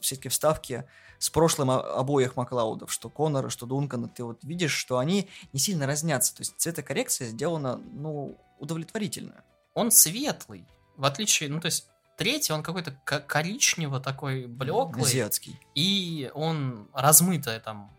таки 0.00 0.28
вставки 0.28 0.84
с 1.18 1.28
прошлым 1.28 1.70
обоих 1.70 2.36
Маклаудов, 2.36 2.92
что 2.92 3.10
Конора, 3.10 3.48
что 3.48 3.66
Дункана, 3.66 4.08
ты 4.08 4.22
вот 4.22 4.44
видишь, 4.44 4.72
что 4.72 4.98
они 4.98 5.28
не 5.52 5.58
сильно 5.58 5.86
разнятся. 5.86 6.34
То 6.36 6.42
есть 6.42 6.54
цветокоррекция 6.58 7.28
сделана, 7.28 7.76
ну, 7.76 8.38
удовлетворительно. 8.58 9.44
Он 9.74 9.90
светлый, 9.90 10.66
в 10.96 11.04
отличие, 11.04 11.48
ну, 11.48 11.60
то 11.60 11.66
есть 11.66 11.88
третий, 12.16 12.52
он 12.52 12.62
какой-то 12.62 12.92
коричнево 13.04 14.00
такой 14.00 14.46
блеклый. 14.46 15.02
Азиатский. 15.02 15.58
И 15.74 16.30
он 16.34 16.88
размытый 16.92 17.58
там 17.58 17.92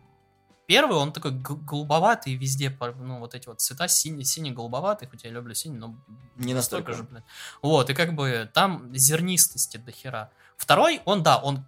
Первый, 0.68 0.98
он 0.98 1.14
такой 1.14 1.32
голубоватый 1.32 2.34
везде, 2.34 2.76
ну, 2.98 3.20
вот 3.20 3.34
эти 3.34 3.48
вот 3.48 3.58
цвета 3.58 3.88
синий, 3.88 4.22
синий-голубоватый, 4.22 5.08
хоть 5.08 5.24
я 5.24 5.30
люблю 5.30 5.54
синий, 5.54 5.78
но 5.78 5.94
не 6.36 6.52
настолько 6.52 6.92
же, 6.92 7.04
блядь. 7.04 7.24
Вот, 7.62 7.88
и 7.88 7.94
как 7.94 8.12
бы 8.12 8.50
там 8.52 8.94
зернистости 8.94 9.78
до 9.78 9.92
хера. 9.92 10.28
Второй, 10.58 11.00
он, 11.06 11.22
да, 11.22 11.38
он 11.38 11.64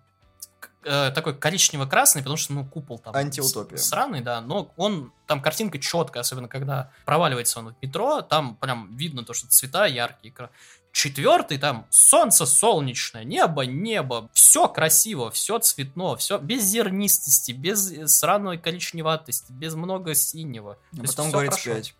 э, 0.84 1.12
такой 1.12 1.34
коричнево-красный, 1.34 2.20
потому 2.20 2.36
что, 2.36 2.52
ну, 2.52 2.66
купол 2.66 2.98
там... 2.98 3.16
Антиутопия. 3.16 3.78
Сраный, 3.78 4.20
да, 4.20 4.42
но 4.42 4.70
он, 4.76 5.14
там 5.26 5.40
картинка 5.40 5.78
четкая, 5.78 6.20
особенно 6.20 6.48
когда 6.48 6.90
проваливается 7.06 7.60
он 7.60 7.72
в 7.72 7.76
метро, 7.80 8.20
там 8.20 8.54
прям 8.56 8.94
видно 8.94 9.24
то, 9.24 9.32
что 9.32 9.48
цвета 9.48 9.86
яркие. 9.86 10.34
Четвертый 10.92 11.58
там 11.58 11.86
солнце 11.90 12.46
солнечное, 12.46 13.22
небо, 13.22 13.62
небо, 13.62 14.28
все 14.32 14.66
красиво, 14.68 15.30
все 15.30 15.58
цветно, 15.60 16.16
все 16.16 16.38
без 16.38 16.64
зернистости, 16.64 17.52
без 17.52 17.92
э, 17.92 18.08
сраной 18.08 18.58
коричневатости, 18.58 19.52
без 19.52 19.74
много 19.74 20.14
синего. 20.14 20.78
А 20.98 21.02
потом 21.02 21.30
говорит 21.30 21.52
5. 21.62 21.94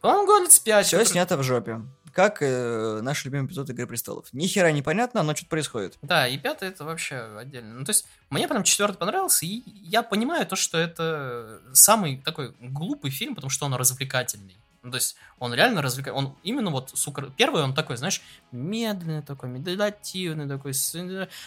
Потом 0.00 0.26
говорит 0.26 0.60
5. 0.64 0.86
Все 0.86 1.04
снято 1.04 1.36
в 1.36 1.42
жопе. 1.42 1.82
Как 2.12 2.42
э, 2.42 3.00
наш 3.02 3.24
любимый 3.24 3.46
эпизод 3.46 3.70
Игры 3.70 3.86
престолов. 3.86 4.26
Ни 4.32 4.46
хера 4.46 4.70
непонятно, 4.70 5.22
но 5.22 5.34
что-то 5.34 5.50
происходит. 5.50 5.98
Да, 6.02 6.28
и 6.28 6.36
пятый 6.36 6.68
это 6.68 6.84
вообще 6.84 7.16
отдельно. 7.38 7.74
Ну, 7.74 7.84
то 7.84 7.90
есть, 7.90 8.06
мне 8.28 8.48
прям 8.48 8.64
четвертый 8.64 8.98
понравился, 8.98 9.46
и 9.46 9.62
я 9.66 10.02
понимаю 10.02 10.46
то, 10.46 10.56
что 10.56 10.76
это 10.76 11.60
самый 11.72 12.18
такой 12.18 12.54
глупый 12.60 13.10
фильм, 13.10 13.34
потому 13.34 13.50
что 13.50 13.64
он 13.64 13.74
развлекательный. 13.74 14.58
Ну, 14.82 14.90
то 14.90 14.96
есть 14.96 15.16
он 15.38 15.54
реально 15.54 15.80
развлекает. 15.80 16.16
Он 16.16 16.34
именно 16.42 16.70
вот, 16.70 16.90
сука, 16.94 17.32
первый 17.36 17.62
он 17.62 17.72
такой, 17.72 17.96
знаешь, 17.96 18.20
медленный 18.50 19.22
такой, 19.22 19.48
медитативный 19.48 20.48
такой. 20.48 20.72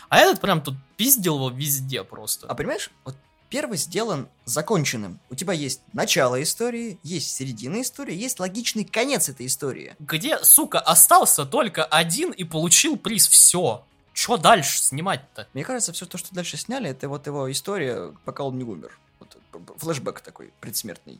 А 0.09 0.17
этот 0.17 0.39
прям 0.39 0.61
тут 0.61 0.75
пиздил 0.95 1.36
его 1.36 1.49
везде 1.49 2.03
просто. 2.03 2.47
А 2.47 2.55
понимаешь, 2.55 2.89
вот 3.03 3.15
первый 3.49 3.77
сделан 3.77 4.29
законченным. 4.45 5.19
У 5.29 5.36
тебя 5.36 5.53
есть 5.53 5.81
начало 5.91 6.41
истории, 6.41 6.97
есть 7.03 7.36
середина 7.36 7.81
истории, 7.81 8.15
есть 8.15 8.39
логичный 8.39 8.86
конец 8.86 9.27
этой 9.27 9.45
истории. 9.47 9.95
Где, 9.99 10.39
сука, 10.39 10.79
остался 10.79 11.45
только 11.45 11.83
один 11.83 12.31
и 12.31 12.45
получил 12.45 12.97
приз. 12.97 13.27
Все. 13.27 13.86
Что 14.13 14.38
дальше 14.38 14.77
снимать-то? 14.81 15.49
Мне 15.53 15.65
кажется, 15.65 15.91
все 15.91 16.05
то, 16.05 16.17
что 16.17 16.33
дальше 16.33 16.55
сняли, 16.55 16.89
это 16.89 17.09
вот 17.09 17.27
его 17.27 17.51
история, 17.51 18.13
пока 18.23 18.43
он 18.43 18.57
не 18.57 18.63
умер. 18.63 18.97
Вот, 19.19 19.38
флешбэк 19.77 20.21
такой 20.21 20.53
предсмертный. 20.61 21.19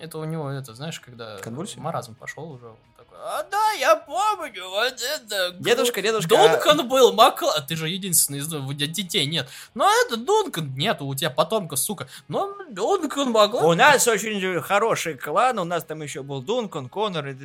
Это 0.00 0.18
у 0.18 0.24
него, 0.24 0.50
это, 0.50 0.74
знаешь, 0.74 0.98
когда 1.00 1.38
Конвульсия? 1.38 1.80
маразм 1.80 2.14
пошел 2.14 2.50
уже, 2.50 2.66
он 2.66 2.76
такой, 2.96 3.18
а 3.20 3.42
да, 3.50 3.72
я 3.72 3.94
помню, 3.96 4.68
вот 4.68 4.94
это... 5.00 5.52
Дедушка, 5.58 6.02
дедушка... 6.02 6.28
Дункан 6.28 6.88
был, 6.88 7.12
Макла... 7.12 7.60
Ты 7.60 7.76
же 7.76 7.88
единственный 7.88 8.38
из 8.38 8.48
детей 8.48 9.26
нет. 9.26 9.48
Но 9.74 9.88
это 10.04 10.16
Дункан, 10.16 10.74
нет, 10.74 11.00
у 11.02 11.14
тебя 11.14 11.30
потомка, 11.30 11.76
сука. 11.76 12.08
Но 12.28 12.56
Дункан 12.70 13.30
могла... 13.30 13.62
У 13.62 13.74
нас 13.74 14.08
очень 14.08 14.60
хороший 14.62 15.14
клан, 15.14 15.58
у 15.58 15.64
нас 15.64 15.84
там 15.84 16.02
еще 16.02 16.22
был 16.22 16.42
Дункан, 16.42 16.88
Конор, 16.88 17.28
и, 17.28 17.36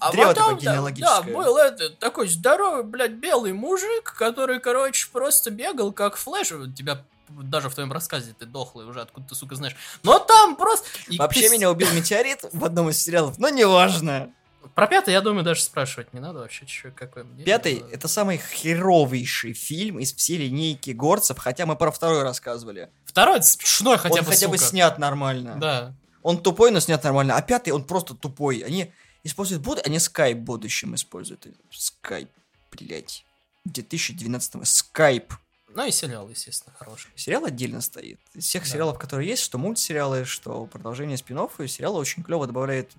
а 0.00 0.12
древо 0.12 0.28
потом, 0.28 0.34
такое 0.34 0.56
генеалогическое. 0.56 1.22
Да, 1.22 1.38
был 1.38 1.56
это, 1.56 1.90
такой 1.90 2.28
здоровый, 2.28 2.82
блядь, 2.82 3.12
белый 3.12 3.52
мужик, 3.52 4.14
который, 4.18 4.60
короче, 4.60 5.08
просто 5.10 5.50
бегал 5.50 5.92
как 5.92 6.16
флеш, 6.16 6.48
тебя 6.76 7.04
даже 7.42 7.68
в 7.68 7.74
твоем 7.74 7.92
рассказе 7.92 8.34
ты 8.38 8.46
дохлый 8.46 8.86
уже, 8.86 9.00
откуда 9.00 9.28
ты, 9.28 9.34
сука, 9.34 9.54
знаешь. 9.54 9.76
Но 10.02 10.18
там 10.18 10.56
просто... 10.56 10.86
И 11.08 11.18
Вообще 11.18 11.42
пис... 11.42 11.52
меня 11.52 11.70
убил 11.70 11.90
метеорит 11.92 12.44
в 12.52 12.64
одном 12.64 12.90
из 12.90 13.02
сериалов, 13.02 13.38
но 13.38 13.48
неважно. 13.48 14.32
Про 14.74 14.86
пятый, 14.86 15.12
я 15.12 15.20
думаю, 15.20 15.42
даже 15.42 15.62
спрашивать 15.62 16.12
не 16.12 16.20
надо 16.20 16.40
вообще, 16.40 16.66
чё, 16.66 16.90
какой 16.94 17.24
мнение. 17.24 17.44
Пятый— 17.44 17.82
это 17.92 18.08
самый 18.08 18.38
херовейший 18.38 19.54
фильм 19.54 19.98
из 19.98 20.12
всей 20.14 20.36
линейки 20.36 20.90
горцев, 20.90 21.38
хотя 21.38 21.66
мы 21.66 21.76
про 21.76 21.90
второй 21.90 22.22
рассказывали. 22.22 22.90
Второй 23.04 23.42
смешной 23.42 23.96
хотя 23.98 24.16
он 24.16 24.20
бы, 24.20 24.30
хотя 24.30 24.48
бы 24.48 24.58
сука. 24.58 24.70
снят 24.70 24.98
нормально. 24.98 25.56
Да. 25.58 25.94
Он 26.22 26.42
тупой, 26.42 26.70
но 26.70 26.80
снят 26.80 27.02
нормально. 27.02 27.36
А 27.36 27.42
пятый, 27.42 27.70
он 27.70 27.84
просто 27.84 28.14
тупой. 28.14 28.58
Они 28.58 28.92
используют 29.24 29.62
буд... 29.62 29.80
Они 29.86 29.98
скайп 29.98 30.38
в 30.38 30.42
будущем 30.42 30.94
используют. 30.94 31.46
Скайп, 31.70 32.28
блядь. 32.70 33.24
2012 33.64 34.66
скайп. 34.68 35.32
Ну 35.74 35.86
и 35.86 35.90
сериал, 35.90 36.28
естественно, 36.28 36.74
хороший. 36.78 37.10
Сериал 37.14 37.44
отдельно 37.44 37.80
стоит. 37.80 38.18
Из 38.34 38.44
всех 38.44 38.64
Да. 38.64 38.68
сериалов, 38.70 38.98
которые 38.98 39.28
есть, 39.28 39.42
что 39.42 39.56
мультсериалы, 39.58 40.24
что 40.24 40.66
продолжение 40.66 41.16
спин 41.16 41.38
и 41.58 41.66
сериал 41.68 41.96
очень 41.96 42.22
клево 42.22 42.46
добавляет 42.46 42.90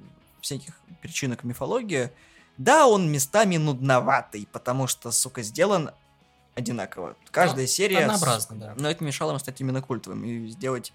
всяких 0.42 0.80
перчинок 1.02 1.44
мифологии. 1.44 2.12
Да, 2.58 2.88
он 2.88 3.12
местами 3.12 3.58
нудноватый, 3.58 4.48
потому 4.52 4.88
что, 4.88 5.12
сука, 5.12 5.42
сделан 5.42 5.92
одинаково. 6.56 7.16
Каждая 7.32 7.68
серия... 7.68 8.00
с- 8.00 8.04
Однообразно, 8.04 8.56
да. 8.56 8.74
Но 8.78 8.90
это 8.90 9.04
мешало 9.04 9.32
ему 9.32 9.40
стать 9.40 9.60
именно 9.62 9.82
культовым 9.82 10.24
и 10.26 10.48
сделать 10.48 10.94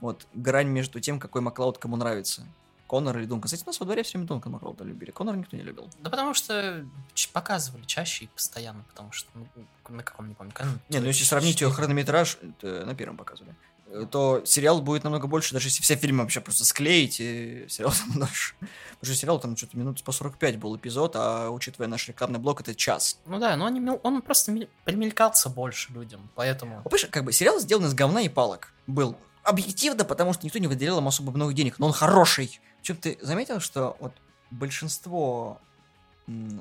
вот 0.00 0.26
грань 0.34 0.68
между 0.68 1.00
тем, 1.00 1.18
какой 1.18 1.40
Маклауд 1.40 1.78
кому 1.78 1.96
нравится. 1.96 2.46
Конор 2.88 3.18
или 3.18 3.26
Дункан. 3.26 3.44
Кстати, 3.46 3.62
у 3.64 3.66
нас 3.66 3.78
во 3.78 3.84
дворе 3.86 4.02
все 4.02 4.16
время 4.16 4.26
Дункан 4.26 4.50
Маклауда 4.52 4.82
любили. 4.82 5.10
Конор 5.10 5.36
никто 5.36 5.56
не 5.56 5.62
любил. 5.62 5.88
Да 6.00 6.08
потому 6.10 6.32
что 6.34 6.84
показывали 7.32 7.84
чаще 7.84 8.24
и 8.24 8.28
постоянно, 8.28 8.82
потому 8.88 9.12
что 9.12 9.28
ну, 9.34 9.46
на 9.90 10.02
каком, 10.02 10.28
не 10.28 10.34
помню, 10.34 10.52
канале. 10.52 10.78
Не, 10.88 10.98
ну 10.98 11.06
если 11.06 11.24
сравнить 11.24 11.60
ее 11.60 11.70
хронометраж, 11.70 12.38
на 12.62 12.94
первом 12.94 13.18
показывали, 13.18 13.54
э, 13.88 14.06
то 14.10 14.42
сериал 14.46 14.80
будет 14.80 15.04
намного 15.04 15.26
больше, 15.26 15.52
даже 15.52 15.68
если 15.68 15.82
все 15.82 15.96
фильмы 15.96 16.22
вообще 16.22 16.40
просто 16.40 16.64
склеить, 16.64 17.20
и 17.20 17.66
сериал 17.68 17.92
там 18.08 18.20
дольше. 18.20 18.54
Потому 18.58 19.02
что 19.02 19.14
сериал 19.14 19.38
там 19.38 19.56
что-то 19.56 19.76
минут 19.76 20.02
по 20.02 20.12
45 20.12 20.58
был 20.58 20.74
эпизод, 20.76 21.12
а 21.16 21.50
учитывая 21.50 21.88
наш 21.88 22.08
рекламный 22.08 22.38
блок, 22.38 22.62
это 22.62 22.74
час. 22.74 23.18
Ну 23.26 23.38
да, 23.38 23.54
но 23.56 23.66
он, 23.66 24.00
он 24.02 24.22
просто 24.22 24.50
мель- 24.50 24.70
примелькался 24.84 25.50
больше 25.50 25.92
людям, 25.92 26.30
поэтому... 26.34 26.76
Ну, 26.76 26.82
Понимаешь, 26.84 27.06
как 27.10 27.24
бы 27.24 27.32
сериал 27.32 27.60
сделан 27.60 27.84
из 27.84 27.92
говна 27.92 28.22
и 28.22 28.30
палок. 28.30 28.72
Был. 28.86 29.14
Объективно, 29.42 30.04
потому 30.04 30.32
что 30.32 30.44
никто 30.44 30.58
не 30.58 30.66
выделял 30.66 30.98
ему 30.98 31.08
особо 31.08 31.32
много 31.32 31.52
денег, 31.52 31.78
но 31.78 31.86
он 31.86 31.92
хороший. 31.92 32.60
Причем 32.78 32.96
ты 32.96 33.18
заметил, 33.20 33.60
что 33.60 33.96
вот 34.00 34.12
большинство 34.50 35.60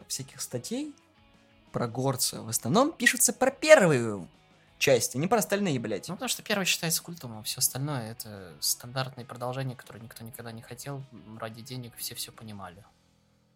всяких 0.08 0.42
статей 0.42 0.94
про 1.72 1.88
горца 1.88 2.42
в 2.42 2.50
основном 2.50 2.92
пишутся 2.92 3.34
про 3.34 3.52
первую 3.52 4.28
часть, 4.78 5.16
а 5.16 5.18
не 5.18 5.28
про 5.28 5.40
остальные, 5.40 5.80
блядь. 5.80 6.08
Ну, 6.08 6.16
потому 6.16 6.30
что 6.30 6.44
первый 6.44 6.66
считается 6.66 7.02
культом, 7.02 7.38
а 7.38 7.44
все 7.44 7.60
остальное 7.60 8.12
это 8.12 8.54
стандартные 8.60 9.26
продолжения, 9.26 9.76
которые 9.76 10.04
никто 10.04 10.24
никогда 10.24 10.52
не 10.52 10.62
хотел, 10.62 11.04
ради 11.40 11.62
денег 11.62 11.94
все 11.98 12.16
все 12.16 12.32
понимали. 12.32 12.84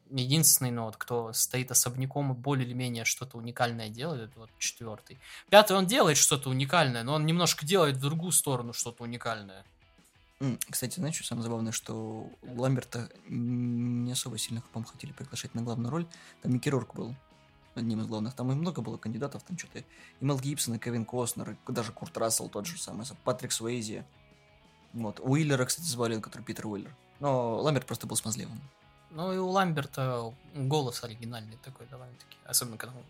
Единственный, 0.09 0.72
ну, 0.72 0.86
вот, 0.86 0.97
кто 0.97 1.32
стоит 1.32 1.72
особняком 1.72 2.34
и 2.34 2.36
более 2.36 2.68
или 2.68 2.74
менее 2.74 3.05
что-то 3.05 3.38
уникальное 3.38 3.88
делает, 3.88 4.32
это 4.32 4.39
вот 4.39 4.49
четвертый. 4.57 5.20
Пятый, 5.49 5.78
он 5.78 5.86
делает 5.86 6.18
что-то 6.18 6.49
уникальное, 6.49 7.03
но 7.03 7.14
он 7.14 7.26
немножко 7.26 7.66
делает 7.66 7.95
в 7.95 8.01
другую 8.01 8.34
сторону 8.34 8.74
что-то 8.74 9.03
уникальное. 9.03 9.64
Кстати, 10.69 10.95
знаешь, 10.95 11.15
что 11.15 11.25
самое 11.25 11.43
забавное, 11.43 11.71
что 11.71 12.29
Ламберта 12.41 13.09
не 13.27 14.11
особо 14.11 14.37
сильно, 14.37 14.61
по-моему, 14.61 14.91
хотели 14.91 15.11
приглашать 15.11 15.53
на 15.53 15.61
главную 15.61 15.91
роль. 15.91 16.07
Там 16.41 16.53
Микки 16.53 16.69
Рурк 16.69 16.95
был 16.95 17.15
одним 17.75 18.01
из 18.01 18.07
главных. 18.07 18.33
Там 18.33 18.51
и 18.51 18.55
много 18.55 18.81
было 18.81 18.97
кандидатов, 18.97 19.43
там 19.43 19.57
что-то 19.57 19.79
и 19.79 19.85
Мел 20.19 20.39
Гибсон, 20.39 20.75
и 20.75 20.79
Кевин 20.79 21.05
Костнер, 21.05 21.51
и 21.51 21.71
даже 21.71 21.91
Курт 21.91 22.17
Рассел 22.17 22.49
тот 22.49 22.65
же 22.65 22.79
самый, 22.79 23.05
Патрик 23.23 23.51
Суэйзи. 23.51 24.03
Вот. 24.93 25.19
Уиллера, 25.21 25.65
кстати, 25.65 25.85
звали, 25.85 26.19
который 26.19 26.43
Питер 26.43 26.67
Уиллер. 26.67 26.95
Но 27.19 27.59
Ламберт 27.61 27.85
просто 27.85 28.07
был 28.07 28.15
смазливым. 28.15 28.61
Ну 29.11 29.33
и 29.33 29.37
у 29.37 29.47
Ламберта 29.47 30.33
голос 30.55 31.03
оригинальный 31.03 31.57
такой 31.63 31.85
довольно-таки. 31.87 32.37
Особенно 32.45 32.77
когда 32.77 32.95
он 32.97 33.03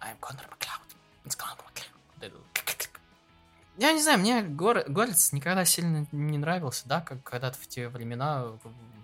I'm 0.00 0.16
Конор 0.20 0.48
Маклауд. 0.50 0.96
It's 1.24 1.36
Conor 1.36 1.58
McCloud». 1.58 2.77
Я 3.78 3.92
не 3.92 4.02
знаю, 4.02 4.18
мне 4.18 4.42
Гор- 4.42 4.84
Горец 4.88 5.32
никогда 5.32 5.64
сильно 5.64 6.06
не 6.12 6.36
нравился, 6.38 6.82
да, 6.86 7.00
как 7.00 7.22
когда-то 7.22 7.56
в 7.60 7.66
те 7.68 7.88
времена. 7.88 8.44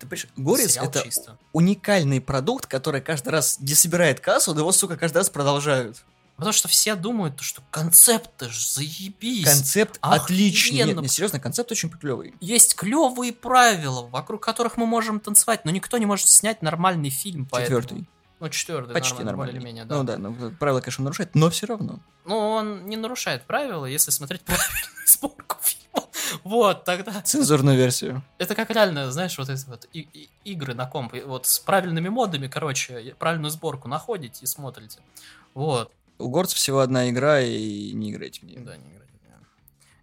Ты 0.00 0.06
понимаешь, 0.06 0.26
Горец 0.36 0.76
это 0.76 1.00
чисто. 1.02 1.38
уникальный 1.52 2.20
продукт, 2.20 2.66
который 2.66 3.00
каждый 3.00 3.28
раз 3.28 3.60
не 3.60 3.74
собирает 3.74 4.18
кассу, 4.20 4.52
но 4.52 4.60
его, 4.60 4.72
сука, 4.72 4.96
каждый 4.96 5.18
раз 5.18 5.30
продолжают. 5.30 6.04
Потому 6.36 6.52
что 6.52 6.66
все 6.66 6.96
думают, 6.96 7.40
что 7.40 7.62
концепт 7.70 8.42
ж 8.42 8.66
заебись. 8.72 9.44
Концепт 9.44 9.98
отличный. 10.00 10.78
Нет, 10.78 10.82
Охуенно. 10.86 11.00
не, 11.02 11.08
серьезно, 11.08 11.38
концепт 11.38 11.70
очень 11.70 11.88
клевый. 11.90 12.34
Есть 12.40 12.74
клевые 12.74 13.32
правила, 13.32 14.02
вокруг 14.08 14.42
которых 14.42 14.76
мы 14.76 14.84
можем 14.86 15.20
танцевать, 15.20 15.64
но 15.64 15.70
никто 15.70 15.96
не 15.98 16.06
может 16.06 16.26
снять 16.26 16.60
нормальный 16.60 17.10
фильм. 17.10 17.46
поэтому- 17.48 17.80
Четвертый. 17.82 18.08
Ну, 18.40 18.48
четвертый, 18.48 18.92
Почти 18.92 19.12
нормально, 19.22 19.30
нормальный. 19.30 19.52
более-менее, 19.54 19.84
да. 19.84 19.96
Ну 19.96 20.04
да, 20.04 20.18
ну, 20.18 20.50
правила, 20.58 20.80
конечно, 20.80 21.04
нарушает, 21.04 21.34
но 21.34 21.50
все 21.50 21.66
равно. 21.66 22.00
Ну, 22.24 22.36
он 22.36 22.86
не 22.86 22.96
нарушает 22.96 23.44
правила, 23.44 23.86
если 23.86 24.10
смотреть 24.10 24.42
правильную 24.44 25.06
сборку 25.06 25.56
фильма. 25.62 26.08
Вот, 26.42 26.84
тогда... 26.84 27.22
Цензурную 27.22 27.76
версию. 27.76 28.22
Это 28.38 28.54
как 28.54 28.70
реально, 28.70 29.10
знаешь, 29.12 29.38
вот 29.38 29.48
эти 29.48 29.64
вот 29.66 29.88
и- 29.92 30.08
и- 30.12 30.28
игры 30.44 30.74
на 30.74 30.86
комп, 30.86 31.14
вот 31.26 31.46
с 31.46 31.58
правильными 31.60 32.08
модами, 32.08 32.48
короче, 32.48 33.14
правильную 33.18 33.50
сборку 33.50 33.88
находите 33.88 34.40
и 34.42 34.46
смотрите. 34.46 35.00
Вот. 35.54 35.92
У 36.18 36.28
горцев 36.28 36.58
всего 36.58 36.80
одна 36.80 37.08
игра, 37.10 37.40
и 37.40 37.92
не 37.92 38.10
играйте 38.10 38.40
в 38.40 38.44
нее. 38.44 38.60
Да, 38.60 38.76
не 38.76 38.90
играйте. 38.92 39.12
да. 39.28 39.36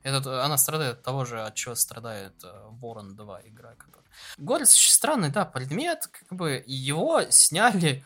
Этот, 0.03 0.27
э, 0.27 0.39
она 0.41 0.57
страдает 0.57 0.97
от 0.97 1.03
того 1.03 1.25
же, 1.25 1.41
от 1.41 1.53
чего 1.55 1.75
страдает 1.75 2.33
э, 2.43 2.47
Ворон 2.79 3.15
2 3.15 3.41
игра. 3.47 3.71
Которая... 3.77 4.07
Горец 4.37 4.73
очень 4.73 4.93
странный, 4.93 5.29
да, 5.29 5.45
предмет, 5.45 6.07
как 6.07 6.31
бы 6.37 6.63
его 6.65 7.23
сняли 7.29 8.03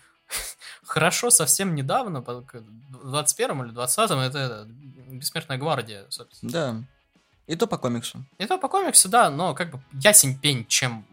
хорошо 0.86 1.30
совсем 1.30 1.76
недавно, 1.76 2.22
в 2.22 3.10
21 3.10 3.66
или 3.66 3.74
20-м, 3.74 4.20
это, 4.20 4.40
это 4.40 4.68
Бессмертная 5.16 5.58
гвардия, 5.58 6.06
собственно. 6.10 6.52
Да. 6.52 6.84
И 7.48 7.56
то 7.56 7.68
по 7.68 7.78
комиксу. 7.78 8.24
И 8.38 8.46
то 8.46 8.58
по 8.58 8.68
комиксу, 8.68 9.08
да, 9.08 9.30
но 9.30 9.54
как 9.54 9.72
бы 9.72 9.80
ясень 9.94 10.38
пень, 10.38 10.66
чем... 10.68 11.06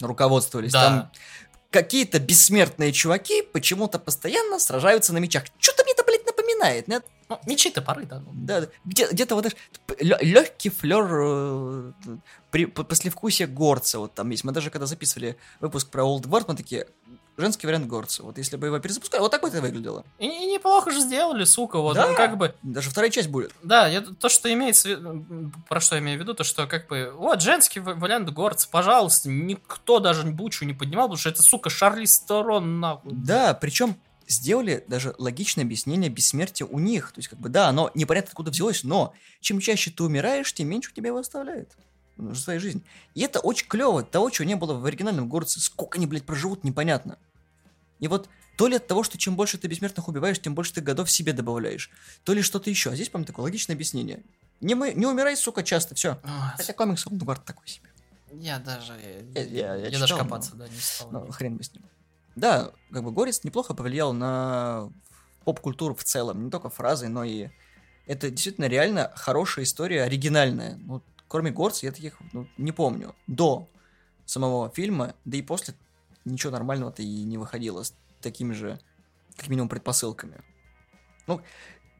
Руководствовались. 0.00 0.70
Да. 0.70 0.84
Там 0.84 1.10
какие-то 1.70 2.20
бессмертные 2.20 2.92
чуваки 2.92 3.42
почему-то 3.42 3.98
постоянно 3.98 4.58
сражаются 4.60 5.12
на 5.12 5.18
мечах. 5.18 5.44
Что-то 5.58 5.82
мне 5.82 5.92
это, 5.92 6.04
блядь, 6.04 6.17
напоминает, 6.58 6.88
нет? 6.88 7.04
Ну, 7.28 7.38
мечи 7.46 7.70
топоры, 7.70 8.06
да. 8.06 8.20
ну. 8.20 8.30
Да. 8.32 8.66
Где, 8.86 9.06
где-то 9.10 9.34
вот 9.34 9.54
легкий 10.00 10.70
флер 10.70 11.06
э, 11.10 11.92
при, 12.50 12.64
по- 12.64 12.84
послевкусие 12.84 13.46
горца 13.46 13.98
вот 13.98 14.14
там 14.14 14.30
есть. 14.30 14.44
Мы 14.44 14.52
даже 14.52 14.70
когда 14.70 14.86
записывали 14.86 15.36
выпуск 15.60 15.90
про 15.90 16.04
Old 16.04 16.22
Guard, 16.22 16.46
мы 16.48 16.56
такие, 16.56 16.86
женский 17.36 17.66
вариант 17.66 17.86
горца. 17.86 18.22
Вот 18.22 18.38
если 18.38 18.56
бы 18.56 18.68
его 18.68 18.78
перезапускали, 18.78 19.20
вот 19.20 19.30
так 19.30 19.42
бы 19.42 19.48
это 19.48 19.60
выглядело. 19.60 20.04
И, 20.18 20.24
и 20.24 20.46
неплохо 20.46 20.90
же 20.90 21.00
сделали, 21.00 21.44
сука, 21.44 21.78
вот, 21.80 21.96
Да. 21.96 22.08
ну, 22.08 22.14
как 22.14 22.38
бы... 22.38 22.54
Даже 22.62 22.88
вторая 22.88 23.10
часть 23.10 23.28
будет. 23.28 23.52
Да, 23.62 23.86
я, 23.88 24.00
то, 24.00 24.30
что 24.30 24.50
имеется, 24.50 24.98
про 25.68 25.80
что 25.80 25.96
я 25.96 26.00
имею 26.00 26.18
в 26.18 26.22
виду, 26.22 26.32
то, 26.32 26.44
что 26.44 26.66
как 26.66 26.86
бы, 26.88 27.12
вот, 27.14 27.42
женский 27.42 27.80
ва- 27.80 27.92
вариант 27.94 28.30
горца, 28.30 28.68
пожалуйста, 28.70 29.28
никто 29.28 29.98
даже 29.98 30.22
бучу 30.24 30.64
не 30.64 30.72
поднимал, 30.72 31.08
потому 31.08 31.18
что 31.18 31.28
это, 31.28 31.42
сука, 31.42 31.68
Шарли 31.68 32.06
Сторон, 32.06 32.80
нахуй. 32.80 33.12
Да, 33.12 33.52
причем 33.52 33.96
сделали 34.28 34.84
даже 34.86 35.14
логичное 35.18 35.64
объяснение 35.64 36.10
бессмертия 36.10 36.66
у 36.66 36.78
них. 36.78 37.12
То 37.12 37.18
есть, 37.18 37.28
как 37.28 37.40
бы, 37.40 37.48
да, 37.48 37.68
оно 37.68 37.90
непонятно 37.94 38.28
откуда 38.30 38.50
взялось, 38.50 38.84
но 38.84 39.14
чем 39.40 39.58
чаще 39.60 39.90
ты 39.90 40.02
умираешь, 40.04 40.52
тем 40.52 40.68
меньше 40.68 40.90
у 40.90 40.94
тебя 40.94 41.08
его 41.08 41.18
оставляет. 41.18 41.76
Ну, 42.16 42.34
за 42.34 42.40
свою 42.40 42.60
жизнь. 42.60 42.84
И 43.14 43.20
это 43.22 43.40
очень 43.40 43.66
клево. 43.68 44.02
Того, 44.02 44.28
чего 44.30 44.46
не 44.46 44.56
было 44.56 44.74
в 44.74 44.84
оригинальном 44.84 45.28
горце. 45.28 45.60
Сколько 45.60 45.98
они, 45.98 46.06
блядь, 46.06 46.24
проживут, 46.24 46.64
непонятно. 46.64 47.16
И 48.00 48.08
вот 48.08 48.28
то 48.56 48.66
ли 48.66 48.76
от 48.76 48.86
того, 48.88 49.04
что 49.04 49.16
чем 49.18 49.36
больше 49.36 49.56
ты 49.56 49.68
бессмертных 49.68 50.08
убиваешь, 50.08 50.40
тем 50.40 50.54
больше 50.54 50.74
ты 50.74 50.80
годов 50.80 51.10
себе 51.10 51.32
добавляешь. 51.32 51.90
То 52.24 52.32
ли 52.34 52.42
что-то 52.42 52.70
еще. 52.70 52.90
А 52.90 52.94
здесь, 52.96 53.08
по-моему, 53.08 53.26
такое 53.26 53.44
логичное 53.44 53.74
объяснение. 53.74 54.22
Не, 54.60 54.74
мы, 54.74 54.92
не 54.94 55.06
умирай, 55.06 55.36
сука, 55.36 55.62
часто, 55.62 55.94
все. 55.94 56.18
Вот. 56.24 56.52
Хотя 56.56 56.72
комикс 56.72 57.06
Guard 57.06 57.42
такой 57.44 57.68
себе. 57.68 57.88
Я 58.32 58.58
даже, 58.58 58.92
Я- 59.34 59.42
я- 59.44 59.74
я 59.76 59.90
даже 59.90 60.04
читал, 60.06 60.18
копаться, 60.18 60.50
но- 60.56 60.64
да, 60.66 60.68
не 60.68 60.80
стал. 60.80 61.10
Ну, 61.12 61.30
хрен 61.30 61.56
бы 61.56 61.62
с 61.62 61.72
ним. 61.72 61.84
Да, 62.38 62.72
как 62.92 63.02
бы 63.02 63.10
Горец 63.10 63.42
неплохо 63.42 63.74
повлиял 63.74 64.12
на 64.12 64.90
поп-культуру 65.44 65.94
в 65.94 66.04
целом, 66.04 66.44
не 66.44 66.50
только 66.50 66.70
фразы, 66.70 67.08
но 67.08 67.24
и 67.24 67.48
это 68.06 68.30
действительно 68.30 68.66
реально 68.66 69.12
хорошая 69.16 69.64
история, 69.64 70.04
оригинальная. 70.04 70.76
Ну, 70.76 71.02
кроме 71.26 71.50
Горца 71.50 71.86
я 71.86 71.92
таких 71.92 72.18
ну, 72.32 72.46
не 72.56 72.70
помню. 72.70 73.14
До 73.26 73.68
самого 74.24 74.70
фильма, 74.70 75.14
да 75.24 75.36
и 75.36 75.42
после 75.42 75.74
ничего 76.24 76.52
нормального-то 76.52 77.02
и 77.02 77.24
не 77.24 77.38
выходило 77.38 77.82
с 77.82 77.92
такими 78.20 78.52
же, 78.52 78.78
как 79.36 79.48
минимум, 79.48 79.68
предпосылками. 79.68 80.40
Ну, 81.26 81.40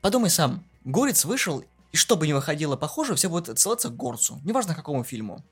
подумай 0.02 0.30
сам, 0.30 0.64
Горец 0.84 1.24
вышел, 1.24 1.64
и 1.90 1.96
что 1.96 2.16
бы 2.16 2.28
ни 2.28 2.32
выходило 2.32 2.76
похоже, 2.76 3.16
все 3.16 3.28
будет 3.28 3.48
отсылаться 3.48 3.88
к 3.88 3.96
Горцу. 3.96 4.40
Неважно, 4.44 4.74
к 4.74 4.76
какому 4.76 5.02
фильму. 5.02 5.44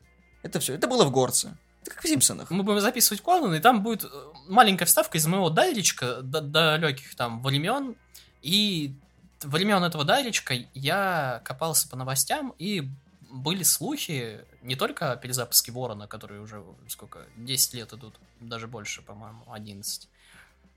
Это 0.42 0.60
все, 0.60 0.74
это 0.74 0.86
было 0.86 1.04
в 1.04 1.10
Горце. 1.10 1.58
Как 1.88 2.02
в 2.02 2.08
Симпсонах. 2.08 2.50
Мы 2.50 2.62
будем 2.62 2.80
записывать 2.80 3.22
Конан, 3.22 3.54
и 3.54 3.60
там 3.60 3.82
будет 3.82 4.04
э, 4.04 4.08
маленькая 4.48 4.86
вставка 4.86 5.18
из 5.18 5.26
моего 5.26 5.50
дайричка 5.50 6.22
до 6.22 6.40
далеких 6.40 7.14
там 7.14 7.42
времен. 7.42 7.96
И 8.42 8.94
времен 9.42 9.82
этого 9.82 10.04
дайричка 10.04 10.54
я 10.74 11.40
копался 11.44 11.88
по 11.88 11.96
новостям 11.96 12.54
и 12.58 12.88
были 13.30 13.62
слухи 13.62 14.44
не 14.62 14.76
только 14.76 15.12
о 15.12 15.16
перезапуске 15.16 15.72
Ворона, 15.72 16.06
которые 16.06 16.40
уже 16.40 16.62
сколько, 16.88 17.26
10 17.36 17.74
лет 17.74 17.92
идут, 17.92 18.14
даже 18.40 18.66
больше, 18.66 19.02
по-моему, 19.02 19.44
11, 19.48 20.08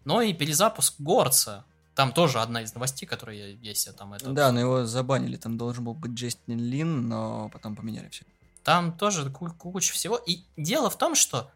но 0.05 0.21
и 0.21 0.33
перезапуск 0.33 0.95
Горца. 0.99 1.63
Там 1.95 2.13
тоже 2.13 2.39
одна 2.39 2.61
из 2.61 2.73
новостей, 2.73 3.05
которая 3.05 3.51
есть, 3.51 3.87
а 3.87 3.93
там 3.93 4.13
это... 4.13 4.29
Да, 4.29 4.51
но 4.51 4.59
его 4.59 4.85
забанили, 4.85 5.35
там 5.35 5.57
должен 5.57 5.83
был 5.83 5.93
быть 5.93 6.13
Джейстин 6.13 6.57
Лин, 6.57 7.09
но 7.09 7.49
потом 7.49 7.75
поменяли 7.75 8.07
все. 8.09 8.23
Там 8.63 8.97
тоже 8.97 9.29
куча 9.29 9.93
всего. 9.93 10.17
И 10.17 10.43
дело 10.57 10.89
в 10.89 10.97
том, 10.97 11.15
что 11.15 11.51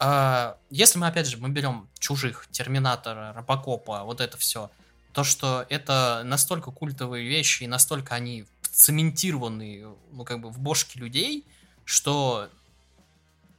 э, 0.00 0.54
если 0.70 0.98
мы, 0.98 1.06
опять 1.06 1.26
же, 1.26 1.38
мы 1.38 1.48
берем 1.48 1.88
чужих, 1.98 2.46
Терминатора, 2.50 3.32
Робокопа, 3.34 4.04
вот 4.04 4.20
это 4.20 4.36
все, 4.36 4.70
то, 5.12 5.24
что 5.24 5.66
это 5.68 6.22
настолько 6.24 6.70
культовые 6.70 7.28
вещи 7.28 7.64
и 7.64 7.66
настолько 7.66 8.14
они 8.14 8.44
цементированные, 8.62 9.94
ну, 10.12 10.24
как 10.24 10.40
бы 10.40 10.50
в 10.50 10.58
бошке 10.58 11.00
людей, 11.00 11.44
что 11.84 12.48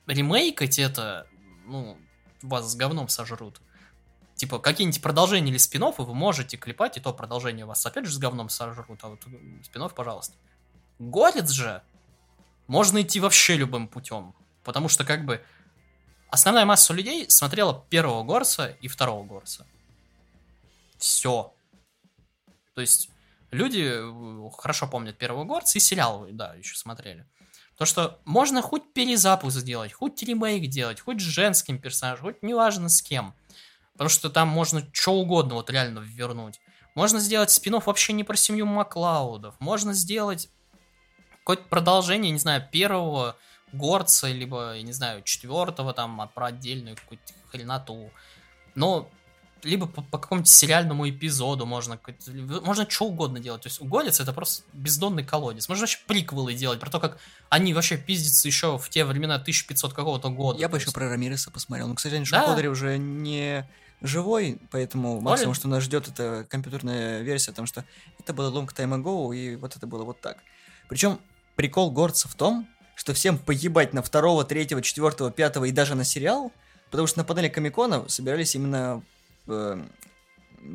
ремейкать 0.07 0.79
это, 0.79 1.27
ну, 1.65 1.97
вас 2.41 2.71
с 2.71 2.75
говном 2.75 3.09
сожрут. 3.09 3.59
Типа, 4.35 4.59
какие-нибудь 4.59 5.01
продолжения 5.01 5.51
или 5.51 5.57
спин 5.57 5.83
вы 5.97 6.13
можете 6.13 6.55
клепать, 6.55 6.95
и 6.95 7.01
то 7.01 7.11
продолжение 7.11 7.65
вас 7.65 7.85
опять 7.85 8.05
же 8.05 8.13
с 8.13 8.17
говном 8.17 8.47
сожрут, 8.47 8.99
а 9.03 9.09
вот 9.09 9.25
спин 9.65 9.89
пожалуйста. 9.89 10.35
Горец 10.99 11.49
же 11.49 11.81
можно 12.69 13.01
идти 13.01 13.19
вообще 13.19 13.57
любым 13.57 13.87
путем, 13.87 14.33
потому 14.63 14.87
что, 14.87 15.03
как 15.03 15.25
бы, 15.25 15.43
основная 16.29 16.65
масса 16.65 16.93
людей 16.93 17.29
смотрела 17.29 17.85
первого 17.89 18.23
Горца 18.23 18.67
и 18.79 18.87
второго 18.87 19.25
Горца. 19.25 19.67
Все. 20.97 21.53
То 22.75 22.81
есть 22.81 23.09
люди 23.51 23.89
э, 23.91 24.49
хорошо 24.57 24.87
помнят 24.87 25.17
первого 25.17 25.43
горца 25.43 25.77
и 25.77 25.81
сериал, 25.81 26.27
да, 26.31 26.53
еще 26.55 26.75
смотрели. 26.75 27.25
То, 27.77 27.85
что 27.85 28.19
можно 28.25 28.61
хоть 28.61 28.93
перезапуск 28.93 29.57
сделать, 29.57 29.93
хоть 29.93 30.21
ремейк 30.21 30.69
делать, 30.69 30.99
хоть 30.99 31.21
с 31.21 31.23
женским 31.23 31.79
персонажем, 31.79 32.25
хоть 32.25 32.43
неважно 32.43 32.89
с 32.89 33.01
кем. 33.01 33.33
Потому 33.93 34.09
что 34.09 34.29
там 34.29 34.49
можно 34.49 34.85
что 34.91 35.13
угодно 35.13 35.55
вот 35.55 35.69
реально 35.69 35.99
вернуть. 35.99 36.59
Можно 36.95 37.19
сделать 37.19 37.51
спин 37.51 37.79
вообще 37.79 38.13
не 38.13 38.23
про 38.23 38.35
семью 38.35 38.65
Маклаудов. 38.65 39.55
Можно 39.59 39.93
сделать 39.93 40.49
какое-то 41.49 41.67
продолжение, 41.67 42.31
не 42.31 42.37
знаю, 42.37 42.63
первого 42.71 43.35
горца, 43.73 44.27
либо, 44.27 44.75
я 44.75 44.83
не 44.83 44.91
знаю, 44.91 45.23
четвертого, 45.23 45.93
там, 45.93 46.29
про 46.35 46.47
отдельную 46.47 46.95
какую-то 46.95 47.33
хреноту. 47.51 48.11
Но 48.75 49.09
либо 49.63 49.87
по, 49.87 50.03
по 50.03 50.19
какому-нибудь 50.19 50.47
сериальному 50.47 51.09
эпизоду 51.09 51.65
можно, 51.65 51.99
можно 52.61 52.87
что 52.87 53.05
угодно 53.05 53.39
делать. 53.39 53.63
То 53.63 53.67
есть 53.67 53.81
угодец 53.81 54.19
это 54.19 54.31
просто 54.31 54.63
бездонный 54.73 55.23
колодец. 55.23 55.67
Можно 55.67 55.81
вообще 55.81 55.97
приквелы 56.05 56.53
делать 56.53 56.79
про 56.79 56.91
то, 56.91 56.99
как 56.99 57.17
они 57.49 57.73
вообще 57.73 57.97
пиздятся 57.97 58.47
еще 58.47 58.77
в 58.77 58.87
те 58.89 59.03
времена 59.03 59.35
1500 59.35 59.91
какого-то 59.91 60.29
года. 60.29 60.59
Я 60.59 60.69
бы 60.69 60.77
еще 60.77 60.91
про 60.91 61.09
Рамиреса 61.09 61.49
посмотрел. 61.49 61.87
Но, 61.87 61.95
к 61.95 61.99
сожалению, 61.99 62.29
да? 62.29 62.45
Шон 62.45 62.67
уже 62.67 62.99
не 62.99 63.67
живой, 64.01 64.61
поэтому 64.69 65.19
максимум, 65.19 65.55
что 65.55 65.67
нас 65.67 65.83
ждет, 65.83 66.09
это 66.09 66.45
компьютерная 66.47 67.21
версия, 67.21 67.49
потому 67.51 67.65
что 67.65 67.85
это 68.19 68.33
было 68.33 68.51
long 68.51 68.67
time 68.67 69.01
ago, 69.01 69.35
и 69.35 69.55
вот 69.55 69.75
это 69.75 69.87
было 69.87 70.03
вот 70.03 70.21
так. 70.21 70.37
Причем 70.87 71.19
прикол 71.59 71.91
горца 71.91 72.29
в 72.29 72.35
том, 72.35 72.69
что 72.95 73.13
всем 73.13 73.37
погибать 73.37 73.91
на 73.91 74.01
второго, 74.01 74.45
третьего, 74.45 74.81
четвертого, 74.81 75.29
пятого 75.29 75.65
и 75.65 75.73
даже 75.73 75.93
на 75.93 76.05
сериал, 76.05 76.53
потому 76.89 77.05
что 77.05 77.17
на 77.17 77.25
панели 77.25 77.49
Комикона 77.49 78.07
собирались 78.07 78.55
именно 78.55 79.03
э, 79.45 79.83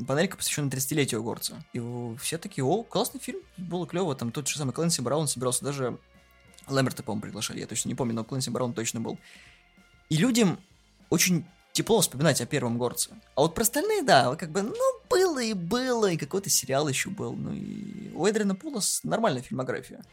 панелька, 0.06 0.36
посвященная 0.36 0.70
30-летию 0.70 1.22
Горца. 1.22 1.64
И 1.72 1.80
все 2.20 2.36
такие, 2.36 2.66
о, 2.66 2.82
классный 2.82 3.18
фильм, 3.18 3.40
было 3.56 3.86
клево, 3.86 4.14
там 4.14 4.30
тот 4.30 4.46
же 4.46 4.58
самый 4.58 4.72
Клэнси 4.72 5.00
Браун 5.00 5.26
собирался, 5.26 5.64
даже 5.64 5.96
Лэмберта, 6.66 7.02
по-моему, 7.02 7.22
приглашали, 7.22 7.60
я 7.60 7.66
точно 7.66 7.88
не 7.88 7.94
помню, 7.94 8.12
но 8.12 8.22
Клэнси 8.22 8.50
Браун 8.50 8.74
точно 8.74 9.00
был. 9.00 9.18
И 10.10 10.18
людям 10.18 10.60
очень 11.08 11.46
тепло 11.72 12.02
вспоминать 12.02 12.42
о 12.42 12.46
первом 12.46 12.76
горце. 12.76 13.12
А 13.36 13.40
вот 13.40 13.54
про 13.54 13.62
остальные, 13.62 14.02
да, 14.02 14.36
как 14.36 14.50
бы, 14.50 14.60
ну, 14.60 15.00
было 15.08 15.42
и 15.42 15.54
было, 15.54 16.10
и 16.10 16.18
какой-то 16.18 16.50
сериал 16.50 16.88
еще 16.88 17.08
был. 17.08 17.32
Ну 17.32 17.54
и 17.54 18.12
у 18.12 18.26
Эдриана 18.26 18.54
Пулос 18.54 19.00
нормальная 19.02 19.40
фильмография. 19.40 20.04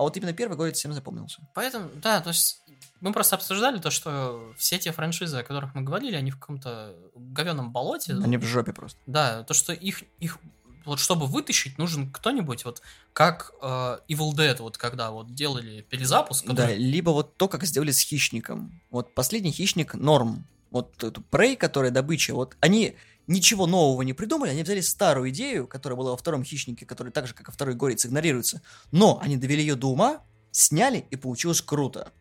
А 0.00 0.02
вот 0.02 0.16
именно 0.16 0.32
первый 0.32 0.56
горец 0.56 0.78
всем 0.78 0.94
запомнился. 0.94 1.42
Поэтому, 1.52 1.90
да, 1.96 2.22
то 2.22 2.30
есть 2.30 2.62
мы 3.02 3.12
просто 3.12 3.36
обсуждали 3.36 3.78
то, 3.78 3.90
что 3.90 4.54
все 4.56 4.78
те 4.78 4.92
франшизы, 4.92 5.36
о 5.36 5.42
которых 5.42 5.74
мы 5.74 5.82
говорили, 5.82 6.16
они 6.16 6.30
в 6.30 6.38
каком-то 6.38 6.96
говеном 7.14 7.70
болоте. 7.70 8.14
Они 8.14 8.38
в 8.38 8.44
жопе 8.44 8.72
просто. 8.72 8.98
Да, 9.04 9.42
то, 9.42 9.52
что 9.52 9.74
их, 9.74 10.04
их 10.18 10.38
вот 10.86 11.00
чтобы 11.00 11.26
вытащить, 11.26 11.76
нужен 11.76 12.10
кто-нибудь, 12.10 12.64
вот 12.64 12.80
как 13.12 13.52
э, 13.60 13.98
Evil 14.08 14.32
Dead, 14.32 14.56
вот 14.62 14.78
когда 14.78 15.10
вот 15.10 15.34
делали 15.34 15.82
перезапуск. 15.82 16.46
Который... 16.46 16.68
Да, 16.68 16.74
либо 16.74 17.10
вот 17.10 17.36
то, 17.36 17.46
как 17.46 17.64
сделали 17.64 17.90
с 17.90 18.00
Хищником. 18.00 18.80
Вот 18.88 19.14
последний 19.14 19.52
Хищник 19.52 19.92
норм. 19.92 20.46
Вот 20.70 20.94
Prey, 21.30 21.56
которая 21.56 21.90
добыча, 21.90 22.34
вот 22.34 22.56
они 22.60 22.96
ничего 23.26 23.66
нового 23.66 24.02
не 24.02 24.12
придумали, 24.12 24.50
они 24.50 24.62
взяли 24.62 24.80
старую 24.80 25.30
идею, 25.30 25.66
которая 25.66 25.96
была 25.96 26.12
во 26.12 26.16
втором 26.16 26.44
Хищнике, 26.44 26.86
которая 26.86 27.12
так 27.12 27.26
же, 27.26 27.34
как 27.34 27.48
и 27.48 27.52
второй 27.52 27.74
Горец, 27.74 28.06
игнорируется, 28.06 28.62
но 28.90 29.18
они 29.22 29.36
довели 29.36 29.62
ее 29.62 29.74
до 29.74 29.88
ума, 29.88 30.22
сняли, 30.50 31.04
и 31.10 31.16
получилось 31.16 31.62
круто. 31.62 32.12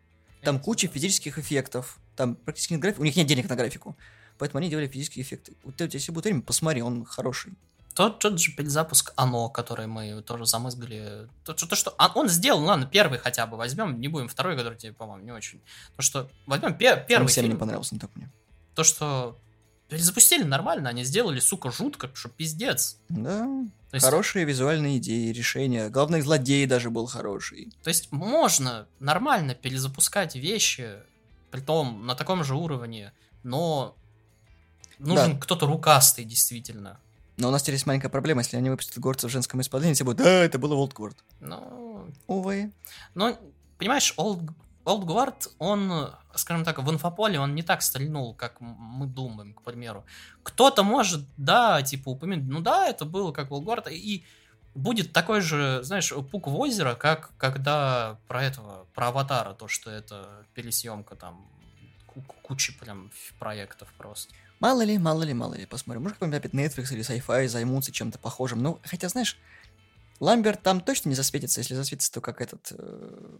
Там 0.42 0.60
куча 0.60 0.88
физических 0.88 1.38
эффектов. 1.38 2.00
Там 2.16 2.36
практически 2.36 2.74
нет 2.74 2.82
графики. 2.82 3.02
У 3.02 3.04
них 3.04 3.16
нет 3.16 3.28
денег 3.28 3.50
на 3.50 3.56
графику. 3.56 3.98
Поэтому 4.38 4.60
они 4.60 4.70
делали 4.70 4.88
физические 4.88 5.24
эффекты. 5.24 5.58
Вот 5.64 5.80
если 5.82 6.12
будет 6.12 6.26
время, 6.26 6.42
посмотри, 6.42 6.82
он 6.82 7.04
хороший. 7.04 7.58
Тот, 7.94 8.20
тот 8.20 8.40
же 8.40 8.54
перезапуск 8.54 9.12
Оно, 9.18 9.50
который 9.50 9.88
мы 9.88 10.22
тоже 10.22 10.46
замызгали. 10.46 11.28
То, 11.44 11.54
то, 11.54 11.76
что 11.76 11.94
а, 11.98 12.10
он 12.16 12.30
сделал, 12.30 12.64
ладно, 12.64 12.86
первый 12.86 13.20
хотя 13.20 13.46
бы 13.46 13.58
возьмем, 13.58 14.00
не 14.00 14.08
будем 14.08 14.30
второй, 14.30 14.56
который 14.56 14.78
тебе, 14.78 14.94
по-моему, 14.94 15.26
не 15.26 15.32
очень. 15.32 15.62
То, 15.98 16.02
что 16.02 16.30
возьмем 16.46 16.78
пер, 16.78 17.04
первый 17.06 17.28
фильм. 17.28 17.50
не 17.50 17.56
понравился, 17.56 17.96
не 17.96 18.00
только 18.00 18.18
мне. 18.18 18.32
То, 18.76 18.86
что 18.86 19.38
перезапустили 19.90 20.44
нормально, 20.44 20.90
они 20.90 21.04
сделали, 21.04 21.40
сука, 21.40 21.72
жутко, 21.72 22.10
что 22.14 22.30
пиздец. 22.30 22.98
Да, 23.10 23.46
то 23.90 23.96
есть... 23.96 24.06
Хорошие 24.06 24.46
визуальные 24.46 25.00
идеи, 25.00 25.32
решения. 25.32 25.90
Главный 25.90 26.22
злодей 26.22 26.66
даже 26.66 26.90
был 26.90 27.08
хороший. 27.08 27.74
То 27.84 27.90
есть 27.90 28.12
можно 28.12 28.88
нормально 29.00 29.56
перезапускать 29.56 30.36
вещи, 30.36 31.00
при 31.52 31.62
том 31.62 32.06
на 32.06 32.16
таком 32.16 32.44
же 32.44 32.56
уровне, 32.56 33.12
но 33.44 33.96
нужен 35.00 35.34
да. 35.34 35.40
кто-то 35.40 35.66
рукастый, 35.66 36.24
действительно. 36.24 37.00
Но 37.38 37.48
у 37.48 37.52
нас 37.52 37.64
теперь 37.64 37.76
есть 37.76 37.86
маленькая 37.86 38.10
проблема, 38.10 38.42
если 38.42 38.58
они 38.58 38.70
выпустят 38.70 39.00
горца 39.00 39.28
в 39.28 39.32
женском 39.32 39.62
исполнении, 39.62 39.94
все 39.94 40.04
будут, 40.04 40.20
да, 40.20 40.44
это 40.44 40.60
было 40.60 40.76
Олдгорд. 40.76 41.18
Ну... 41.40 41.80
Увы. 42.28 42.72
Но, 43.16 43.38
понимаешь, 43.78 44.14
Old, 44.18 44.50
Old 44.86 45.06
Guard, 45.06 45.50
он, 45.58 46.12
скажем 46.36 46.64
так, 46.64 46.80
в 46.80 46.90
инфополе 46.92 47.40
он 47.40 47.56
не 47.56 47.64
так 47.64 47.82
стрельнул, 47.82 48.34
как 48.34 48.60
мы 48.60 49.08
думаем, 49.08 49.54
к 49.54 49.62
примеру. 49.62 50.06
Кто-то 50.44 50.84
может, 50.84 51.26
да, 51.38 51.82
типа 51.82 52.10
упомянуть, 52.10 52.48
ну 52.48 52.62
да, 52.62 52.88
это 52.88 53.06
было 53.06 53.32
как 53.32 53.50
Guard, 53.50 53.92
и 53.92 54.26
будет 54.76 55.14
такой 55.14 55.42
же, 55.42 55.82
знаешь, 55.84 56.14
пук 56.32 56.48
в 56.48 56.56
озеро, 56.56 56.96
как 56.96 57.32
когда 57.38 58.18
про 58.28 58.44
этого, 58.44 58.86
про 58.94 59.08
Аватара, 59.08 59.54
то, 59.54 59.68
что 59.68 59.90
это 59.92 60.46
пересъемка 60.54 61.16
там 61.16 61.46
кучи 62.42 62.78
прям 62.78 63.12
проектов 63.40 63.94
просто. 63.98 64.34
Мало 64.60 64.82
ли, 64.82 64.98
мало 64.98 65.24
ли, 65.24 65.34
мало 65.34 65.54
ли, 65.54 65.66
посмотрим. 65.66 66.04
Может, 66.04 66.18
какой-нибудь 66.18 66.40
опять 66.40 66.54
Netflix 66.54 66.94
или 66.94 67.02
Sci-Fi 67.02 67.48
займутся 67.48 67.92
чем-то 67.92 68.20
похожим. 68.20 68.62
Ну, 68.62 68.80
хотя, 68.84 69.08
знаешь, 69.08 69.38
Ламберт 70.20 70.62
там 70.62 70.82
точно 70.82 71.10
не 71.10 71.16
засветится, 71.16 71.62
если 71.62 71.76
засветится, 71.76 72.12
то 72.12 72.22
как 72.22 72.42
этот 72.42 72.74
э, 72.78 73.36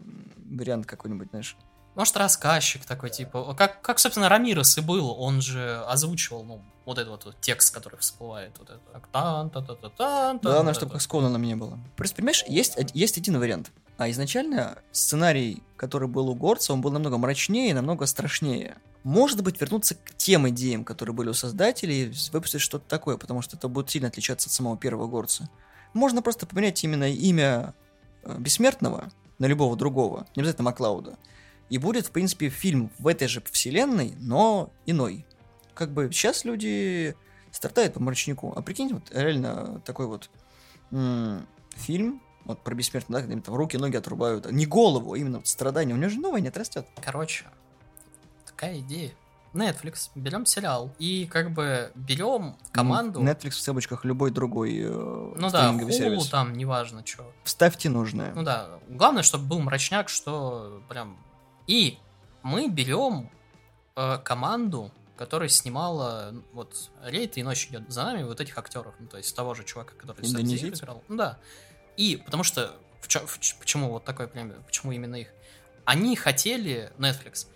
вариант 0.50 0.86
какой-нибудь, 0.86 1.28
знаешь. 1.30 1.56
Может, 1.94 2.16
рассказчик 2.16 2.84
такой, 2.84 3.10
типа, 3.10 3.54
как, 3.54 3.82
как, 3.82 3.98
собственно, 3.98 4.28
Рамирес 4.28 4.78
и 4.78 4.80
был, 4.80 5.10
он 5.18 5.40
же 5.40 5.82
озвучивал, 5.88 6.44
ну, 6.44 6.62
вот 6.86 6.98
этот 6.98 7.10
вот, 7.10 7.24
вот 7.24 7.36
текст, 7.40 7.74
который 7.74 7.98
всплывает, 7.98 8.52
вот 8.58 8.70
это, 8.70 8.80
так, 8.92 9.06
тан 9.08 9.50
та 9.50 9.60
та 9.60 9.74
та 9.74 9.88
тан 9.90 10.38
Главное, 10.42 10.74
чтобы 10.74 10.92
как 10.92 11.02
с 11.02 11.06
Конаном 11.06 11.42
не 11.42 11.56
было. 11.56 11.78
Просто, 11.96 12.16
понимаешь, 12.16 12.44
есть, 12.48 12.76
есть 12.94 13.18
один 13.18 13.38
вариант. 13.38 13.70
А 13.98 14.08
изначально 14.10 14.78
сценарий, 14.92 15.62
который 15.76 16.08
был 16.08 16.30
у 16.30 16.34
Горца, 16.34 16.72
он 16.72 16.80
был 16.80 16.90
намного 16.90 17.18
мрачнее, 17.18 17.74
намного 17.74 18.06
страшнее. 18.06 18.76
Может 19.02 19.42
быть, 19.42 19.60
вернуться 19.60 19.94
к 19.94 20.14
тем 20.16 20.48
идеям, 20.48 20.84
которые 20.84 21.14
были 21.14 21.28
у 21.28 21.34
создателей, 21.34 22.04
и 22.04 22.12
выпустить 22.32 22.60
что-то 22.60 22.88
такое, 22.88 23.16
потому 23.16 23.42
что 23.42 23.56
это 23.56 23.68
будет 23.68 23.90
сильно 23.90 24.08
отличаться 24.08 24.48
от 24.48 24.52
самого 24.52 24.76
первого 24.76 25.06
Горца. 25.06 25.48
Можно 25.92 26.22
просто 26.22 26.46
поменять 26.46 26.82
именно 26.84 27.10
имя 27.10 27.74
э, 28.22 28.36
Бессмертного 28.38 29.10
на 29.38 29.46
любого 29.46 29.76
другого, 29.76 30.26
не 30.34 30.40
обязательно 30.40 30.64
Маклауда. 30.64 31.18
И 31.70 31.78
будет, 31.78 32.06
в 32.06 32.10
принципе, 32.10 32.48
фильм 32.50 32.90
в 32.98 33.06
этой 33.06 33.28
же 33.28 33.42
вселенной, 33.50 34.14
но 34.18 34.70
иной. 34.86 35.24
Как 35.74 35.90
бы 35.92 36.10
сейчас 36.12 36.44
люди 36.44 37.16
стартают 37.52 37.94
по 37.94 38.00
мрачнику. 38.00 38.52
А 38.54 38.60
прикиньте, 38.60 38.94
вот 38.94 39.04
реально 39.12 39.80
такой 39.86 40.06
вот 40.06 40.28
м- 40.90 41.46
фильм, 41.76 42.20
вот 42.44 42.62
про 42.62 42.74
бессмертного, 42.74 43.20
да, 43.20 43.22
когда 43.22 43.34
им 43.34 43.42
там 43.42 43.54
руки, 43.54 43.76
ноги 43.76 43.96
отрубают. 43.96 44.50
Не 44.50 44.66
голову, 44.66 45.12
а 45.14 45.18
именно 45.18 45.38
вот 45.38 45.46
страдания. 45.46 45.94
У 45.94 45.96
него 45.96 46.10
же 46.10 46.20
новое 46.20 46.40
не 46.40 46.48
отрастет. 46.48 46.86
Короче, 47.02 47.44
такая 48.46 48.80
идея. 48.80 49.12
Netflix, 49.52 50.10
берем 50.14 50.46
сериал 50.46 50.92
и 51.00 51.26
как 51.26 51.50
бы 51.50 51.90
берем 51.96 52.56
команду. 52.70 53.20
Ну, 53.20 53.28
Netflix 53.28 53.50
в 53.50 53.60
цепочках 53.60 54.04
любой 54.04 54.30
другой 54.30 54.78
э, 54.78 54.88
ну 54.88 55.50
да, 55.50 55.72
Hulu 55.72 55.90
сервис. 55.90 56.28
там, 56.28 56.52
неважно 56.52 57.04
что. 57.04 57.32
Вставьте 57.42 57.88
нужное. 57.88 58.32
Ну 58.32 58.44
да, 58.44 58.78
главное, 58.88 59.24
чтобы 59.24 59.46
был 59.46 59.58
мрачняк, 59.60 60.08
что 60.08 60.80
прям... 60.88 61.16
И 61.66 61.98
мы 62.42 62.68
берем 62.68 63.30
э, 63.96 64.18
команду, 64.18 64.90
которая 65.16 65.48
снимала 65.48 66.34
вот 66.52 66.90
рейд 67.04 67.36
и 67.36 67.42
ночь 67.42 67.66
идет 67.66 67.90
за 67.92 68.04
нами, 68.04 68.22
вот 68.22 68.40
этих 68.40 68.56
актеров, 68.56 68.94
ну 68.98 69.06
то 69.06 69.18
есть 69.18 69.34
того 69.36 69.54
же 69.54 69.64
чувака, 69.64 69.94
который 69.94 70.26
Индонезийцы? 70.26 70.82
играл. 70.82 71.02
Ну 71.08 71.16
да. 71.16 71.38
И 71.96 72.16
потому 72.16 72.42
что 72.42 72.74
в 73.00 73.08
чё- 73.08 73.26
в 73.26 73.38
почему 73.58 73.90
вот 73.90 74.04
такое 74.04 74.26
прям, 74.28 74.52
почему 74.66 74.92
именно 74.92 75.16
их? 75.16 75.28
Они 75.84 76.16
хотели 76.16 76.92
Netflix 76.98 77.46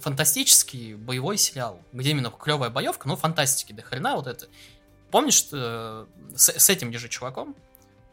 фантастический 0.00 0.94
боевой 0.94 1.36
сериал, 1.36 1.80
где 1.92 2.10
именно 2.10 2.30
клевая 2.30 2.70
боевка, 2.70 3.06
но 3.08 3.16
фантастики 3.16 3.72
до 3.72 3.82
хрена 3.82 4.16
вот 4.16 4.26
это. 4.26 4.48
Помнишь, 5.10 5.46
э, 5.52 6.06
с, 6.34 6.48
с 6.48 6.70
этим 6.70 6.92
же 6.92 7.08
чуваком 7.08 7.54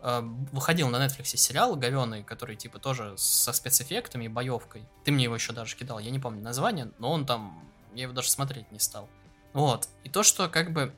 выходил 0.02 0.88
на 0.90 1.06
Netflix 1.06 1.36
сериал 1.36 1.76
говеный, 1.76 2.24
который 2.24 2.56
типа 2.56 2.80
тоже 2.80 3.14
со 3.18 3.52
спецэффектами 3.52 4.26
и 4.26 4.28
боевкой. 4.30 4.88
Ты 5.04 5.12
мне 5.12 5.26
его 5.26 5.36
еще 5.36 5.52
даже 5.52 5.76
кидал, 5.76 6.00
я 6.00 6.10
не 6.10 6.20
помню 6.20 6.42
название, 6.42 6.92
но 7.00 7.12
он 7.12 7.26
там, 7.26 7.70
я 7.94 8.04
его 8.04 8.14
даже 8.14 8.30
смотреть 8.30 8.72
не 8.72 8.80
стал. 8.80 9.10
Вот. 9.54 9.90
И 10.04 10.10
то, 10.10 10.24
что 10.24 10.48
как 10.48 10.72
бы 10.72 10.94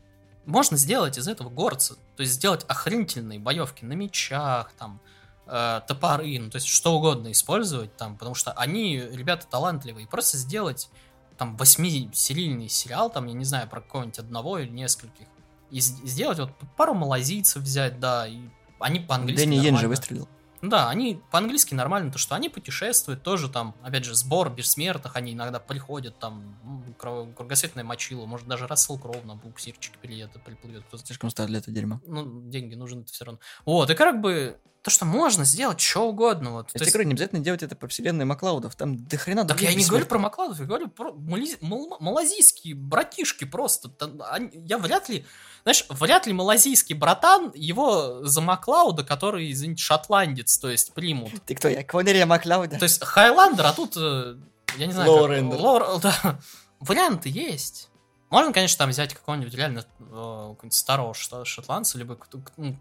можно 0.46 0.78
сделать 0.78 1.18
из 1.18 1.28
этого 1.28 1.50
горца, 1.50 1.96
то 2.16 2.22
есть 2.22 2.34
сделать 2.34 2.66
охренительные 2.68 3.40
боевки 3.40 3.86
на 3.86 3.94
мечах, 3.94 4.72
там, 4.78 5.00
э, 5.48 5.82
топоры, 5.88 6.40
ну, 6.40 6.50
то 6.50 6.58
есть 6.58 6.68
что 6.68 6.94
угодно 6.94 7.32
использовать 7.32 7.96
там, 7.98 8.18
потому 8.18 8.36
что 8.36 8.52
они, 8.52 8.98
ребята, 8.98 9.48
талантливые. 9.48 10.08
Просто 10.08 10.38
сделать 10.38 10.90
там 11.38 11.58
восьмисерийный 11.58 12.70
сериал, 12.70 13.10
там, 13.10 13.26
я 13.28 13.34
не 13.34 13.46
знаю, 13.46 13.68
про 13.68 13.82
какого-нибудь 13.82 14.20
одного 14.20 14.60
или 14.60 14.70
нескольких. 14.70 15.28
И 15.70 15.80
сделать 15.80 16.38
вот 16.38 16.52
пару 16.76 16.94
малазийцев 16.94 17.64
взять, 17.64 18.00
да, 18.00 18.28
и 18.28 18.42
они 18.82 19.00
по-английски 19.00 19.46
Дэнни 19.46 19.56
Йен 19.56 19.78
же 19.78 19.88
выстрелил. 19.88 20.28
Да, 20.62 20.90
они 20.90 21.20
по-английски 21.32 21.74
нормально, 21.74 22.12
то 22.12 22.20
что 22.20 22.36
они 22.36 22.48
путешествуют, 22.48 23.24
тоже 23.24 23.50
там, 23.50 23.76
опять 23.82 24.06
же, 24.06 24.14
сбор 24.14 24.52
бессмертных, 24.52 25.16
они 25.16 25.34
иногда 25.34 25.60
приходят, 25.60 26.20
там, 26.20 26.56
кругосветное 27.00 27.84
мочило, 27.84 28.28
может 28.28 28.48
даже 28.48 28.68
Рассел 28.68 29.00
Кроу 29.00 29.24
на 29.24 29.36
буксирчик 29.36 29.98
приедет, 29.98 30.32
приплывет, 30.44 30.84
Слишком 31.04 31.32
стар 31.32 31.48
для 31.48 31.60
этого 31.60 31.74
дерьма. 31.74 32.00
ну, 32.06 32.44
деньги 32.48 32.76
нужны 32.76 33.06
все 33.06 33.26
равно. 33.26 33.40
Вот, 33.66 33.90
и 33.90 33.96
как 33.96 34.22
бы 34.22 34.60
то, 34.82 34.90
что 34.90 35.06
можно 35.06 35.46
сделать 35.46 35.80
что 35.80 36.08
угодно. 36.10 36.52
Вот. 36.52 36.68
Я 36.74 36.80
тебе 36.80 36.86
есть- 36.86 36.94
говорю, 36.94 37.08
не 37.10 37.14
обязательно 37.14 37.42
делать 37.42 37.62
это 37.62 37.76
по 37.76 37.88
вселенной 37.88 38.26
Маклаудов. 38.26 38.76
Там 38.76 38.98
до 39.06 39.16
хрена 39.18 39.46
так 39.46 39.62
я 39.62 39.74
не 39.76 39.86
говорю 39.86 40.06
про 40.08 40.18
Маклаудов, 40.18 40.60
я 40.60 40.66
говорю 40.66 40.88
про 40.88 41.14
мали- 41.14 41.58
мал- 41.62 41.98
малазийские 42.00 42.74
братишки 42.74 43.44
просто. 43.46 43.90
Там 43.90 44.22
они- 44.32 44.50
я 44.66 44.80
вряд 44.80 45.08
ли, 45.10 45.24
знаешь, 45.64 45.86
вряд 45.90 46.26
ли 46.26 46.34
малазийский 46.34 46.96
братан 46.96 47.52
его 47.54 48.24
за 48.26 48.42
Маклауда, 48.42 49.04
который, 49.04 49.52
извините, 49.52 49.84
шотландец, 49.84 50.58
то 50.58 50.70
есть 50.70 50.94
примут. 50.94 51.32
Ты 51.46 51.54
кто? 51.56 51.68
Я 51.68 51.84
Квалерия 51.84 52.26
Маклауда? 52.26 52.78
То 52.80 52.86
есть 52.86 53.04
Highlander, 53.04 53.68
а 53.68 53.74
тут, 53.74 53.96
э, 53.98 54.36
я 54.78 54.88
не 54.88 54.94
знаю, 54.94 55.08
как- 55.12 55.20
Lowlander. 55.22 55.60
Low- 55.60 56.00
да. 56.02 56.40
Варианты 56.80 57.30
есть. 57.30 57.90
Можно, 58.32 58.52
конечно, 58.54 58.78
там 58.80 58.90
взять 58.90 59.14
какого-нибудь 59.14 59.54
реально 59.54 59.80
э, 59.80 59.84
какого-нибудь 60.04 60.74
старого 60.74 61.14
шо- 61.14 61.46
шотландца, 61.46 61.98
либо 62.00 62.18
ну, 62.58 62.76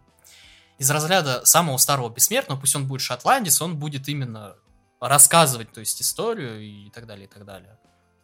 из 0.80 0.90
разряда 0.90 1.44
самого 1.44 1.76
старого 1.76 2.08
бессмертного, 2.08 2.58
пусть 2.58 2.74
он 2.74 2.86
будет 2.86 3.02
шотландец, 3.02 3.60
он 3.60 3.76
будет 3.76 4.08
именно 4.08 4.56
рассказывать, 4.98 5.70
то 5.72 5.80
есть 5.80 6.00
историю 6.00 6.58
и 6.58 6.88
так 6.88 7.06
далее, 7.06 7.26
и 7.26 7.28
так 7.28 7.44
далее. 7.44 7.78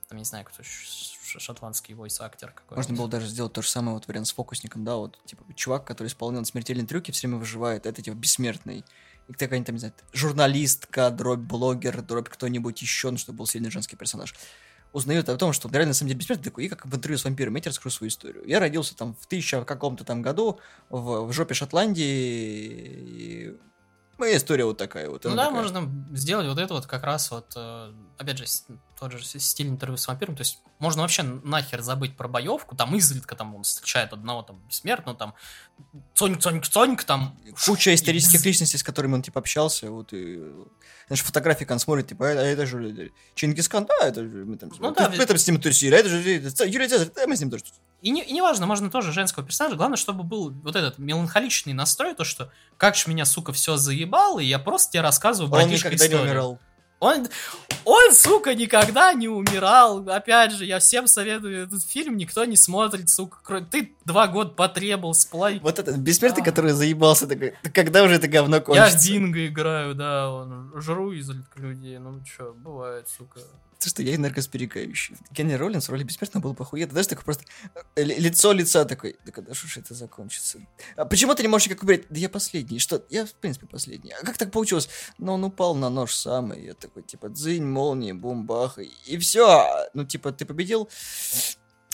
Там, 0.08 0.16
не 0.16 0.24
знаю, 0.24 0.46
кто 0.46 0.62
шотландский 0.62 1.94
войс-актер 1.94 2.52
какой 2.52 2.76
Можно 2.76 2.96
было 2.96 3.08
даже 3.08 3.26
сделать 3.26 3.52
то 3.52 3.60
же 3.60 3.68
самое 3.68 3.94
вот 3.94 4.08
вариант 4.08 4.28
с 4.28 4.32
фокусником, 4.32 4.84
да, 4.84 4.96
вот, 4.96 5.18
типа, 5.26 5.44
чувак, 5.54 5.84
который 5.84 6.08
исполнял 6.08 6.42
смертельные 6.46 6.86
трюки, 6.86 7.10
все 7.10 7.26
время 7.26 7.38
выживает, 7.40 7.84
это, 7.84 8.00
типа, 8.00 8.14
бессмертный. 8.14 8.86
И 9.28 9.32
какая-нибудь 9.34 9.66
там, 9.66 9.74
не 9.74 9.80
знаю, 9.80 9.94
журналистка, 10.14 11.10
дробь 11.10 11.40
блогер, 11.40 12.00
дробь 12.00 12.30
кто-нибудь 12.30 12.80
еще, 12.80 13.10
ну, 13.10 13.18
чтобы 13.18 13.38
был 13.38 13.46
сильный 13.46 13.70
женский 13.70 13.96
персонаж, 13.96 14.34
узнает 14.96 15.28
о 15.28 15.36
том, 15.36 15.52
что 15.52 15.68
он 15.68 15.74
реально 15.74 15.90
на 15.90 15.94
самом 15.94 16.08
деле 16.08 16.20
бессмертный, 16.20 16.44
такой, 16.44 16.64
и 16.64 16.68
как 16.68 16.86
в 16.86 16.96
интервью 16.96 17.18
с 17.18 17.24
вампиром, 17.24 17.54
я 17.54 17.60
тебе 17.60 17.68
расскажу 17.68 17.94
свою 17.94 18.08
историю. 18.08 18.42
Я 18.46 18.60
родился 18.60 18.96
там 18.96 19.14
в 19.20 19.26
тысяча 19.26 19.62
каком-то 19.62 20.04
там 20.04 20.22
году 20.22 20.58
в, 20.88 21.26
в 21.26 21.32
жопе 21.34 21.52
Шотландии, 21.52 22.02
и 22.02 23.56
моя 24.16 24.38
история 24.38 24.64
вот 24.64 24.78
такая 24.78 25.10
вот. 25.10 25.24
Ну 25.24 25.36
да, 25.36 25.48
такая. 25.48 25.62
можно 25.62 25.92
сделать 26.12 26.48
вот 26.48 26.58
это 26.58 26.72
вот 26.72 26.86
как 26.86 27.02
раз 27.04 27.30
вот, 27.30 27.52
э, 27.56 27.92
опять 28.16 28.38
же, 28.38 28.46
тот 28.98 29.12
же 29.12 29.22
стиль 29.24 29.68
интервью 29.68 29.96
с 29.96 30.08
вампиром, 30.08 30.36
то 30.36 30.40
есть 30.40 30.60
можно 30.78 31.02
вообще 31.02 31.22
нахер 31.22 31.82
забыть 31.82 32.16
про 32.16 32.28
боевку, 32.28 32.74
там 32.76 32.96
изредка 32.96 33.36
там 33.36 33.54
он 33.54 33.62
встречает 33.62 34.12
одного 34.12 34.42
там 34.42 34.58
бессмертного, 34.68 35.16
там 35.16 35.34
цоньк, 36.14 36.40
цоньк, 36.40 36.66
цоньк, 36.66 37.04
там 37.04 37.38
Куча 37.66 37.94
исторических 37.94 38.40
бз- 38.40 38.44
личностей, 38.44 38.78
с 38.78 38.82
которыми 38.82 39.14
он, 39.14 39.22
типа, 39.22 39.40
общался, 39.40 39.90
вот, 39.90 40.12
и, 40.12 40.36
знаешь, 41.08 41.22
фотографии 41.22 41.66
он 41.70 41.78
смотрит, 41.78 42.08
типа, 42.08 42.26
а 42.28 42.32
это 42.32 42.64
же 42.66 43.12
Чингисхан, 43.34 43.86
да, 43.86 44.08
это 44.08 44.22
же, 44.22 44.44
мы 44.44 44.56
там, 44.56 44.70
Ну 44.78 44.92
да, 44.92 45.10
мы 45.10 45.26
там 45.26 45.36
с 45.36 45.46
ним 45.46 45.60
тусили, 45.60 45.94
а 45.94 45.98
это 45.98 46.08
же 46.08 46.18
Юрий 46.20 46.88
Цезарь, 46.88 47.10
да, 47.14 47.26
мы 47.26 47.36
с 47.36 47.40
ним 47.40 47.50
тоже 47.50 47.64
тусили». 47.64 47.80
И, 48.02 48.10
не, 48.10 48.22
и 48.22 48.32
неважно, 48.32 48.66
можно 48.66 48.90
тоже 48.90 49.12
женского 49.12 49.44
персонажа, 49.44 49.76
главное, 49.76 49.96
чтобы 49.96 50.22
был 50.22 50.50
вот 50.50 50.76
этот 50.76 50.98
меланхоличный 50.98 51.72
настрой, 51.72 52.14
то, 52.14 52.24
что 52.24 52.50
как 52.76 52.94
ж 52.94 53.06
меня, 53.06 53.24
сука, 53.24 53.52
все 53.52 53.76
заебало, 53.76 54.40
и 54.40 54.46
я 54.46 54.58
просто 54.58 54.92
тебе 54.92 55.02
рассказываю 55.02 55.52
Он 55.52 55.68
никогда 55.68 55.90
не 55.90 55.96
историю. 55.96 56.22
умирал. 56.22 56.58
Он, 56.98 57.28
он, 57.84 58.14
сука, 58.14 58.54
никогда 58.54 59.12
не 59.12 59.28
умирал. 59.28 60.08
Опять 60.08 60.52
же, 60.52 60.64
я 60.64 60.78
всем 60.78 61.06
советую 61.06 61.62
этот 61.64 61.82
фильм, 61.84 62.16
никто 62.16 62.44
не 62.46 62.56
смотрит, 62.56 63.10
сука. 63.10 63.38
кроме- 63.42 63.66
Ты 63.66 63.92
два 64.04 64.26
года 64.28 64.50
потребовал 64.50 65.12
сплай. 65.14 65.60
Вот 65.60 65.78
этот 65.78 65.96
бессмертный, 65.98 66.42
А. 66.42 66.44
который 66.44 66.72
заебался, 66.72 67.26
такой, 67.26 67.54
«Да 67.62 67.70
когда 67.70 68.02
уже 68.02 68.14
это 68.14 68.28
говно 68.28 68.56
Я 68.56 68.62
кончится? 68.62 68.98
в 68.98 69.02
Динго 69.02 69.46
играю, 69.46 69.94
да, 69.94 70.30
он, 70.32 70.72
жру 70.80 71.12
изредка 71.12 71.60
людей, 71.60 71.98
ну 71.98 72.22
чё, 72.24 72.54
бывает, 72.54 73.08
сука. 73.08 73.40
То, 73.78 73.90
что 73.90 74.02
я 74.02 74.14
энергосберегающий. 74.14 75.16
Кенни 75.34 75.52
Роллинс 75.52 75.86
в 75.88 75.92
роли 75.92 76.02
бессмертного 76.02 76.42
был 76.44 76.54
похуй. 76.54 76.82
Даже 76.86 77.08
такой 77.08 77.24
просто 77.24 77.44
э, 77.94 78.02
ли- 78.04 78.16
лицо 78.18 78.52
лица 78.52 78.86
такой. 78.86 79.16
Да 79.26 79.32
когда 79.32 79.52
же 79.52 79.66
это 79.78 79.92
закончится? 79.92 80.58
А 80.96 81.04
почему 81.04 81.34
ты 81.34 81.42
не 81.42 81.48
можешь 81.48 81.68
как 81.68 81.82
умереть? 81.82 82.06
Да 82.08 82.18
я 82.18 82.30
последний. 82.30 82.78
Что? 82.78 83.04
Я, 83.10 83.26
в 83.26 83.34
принципе, 83.34 83.66
последний. 83.66 84.12
А 84.12 84.24
как 84.24 84.38
так 84.38 84.50
получилось? 84.50 84.88
Ну, 85.18 85.34
он 85.34 85.44
упал 85.44 85.74
на 85.74 85.90
нож 85.90 86.14
сам, 86.14 86.54
и 86.54 86.64
я 86.64 86.74
такой, 86.86 87.02
типа, 87.02 87.28
дзынь, 87.28 87.64
молния, 87.64 88.14
бум, 88.14 88.46
бах, 88.46 88.78
и, 88.78 88.90
и 89.06 89.18
все. 89.18 89.66
Ну, 89.94 90.04
типа, 90.04 90.32
ты 90.32 90.44
победил. 90.46 90.88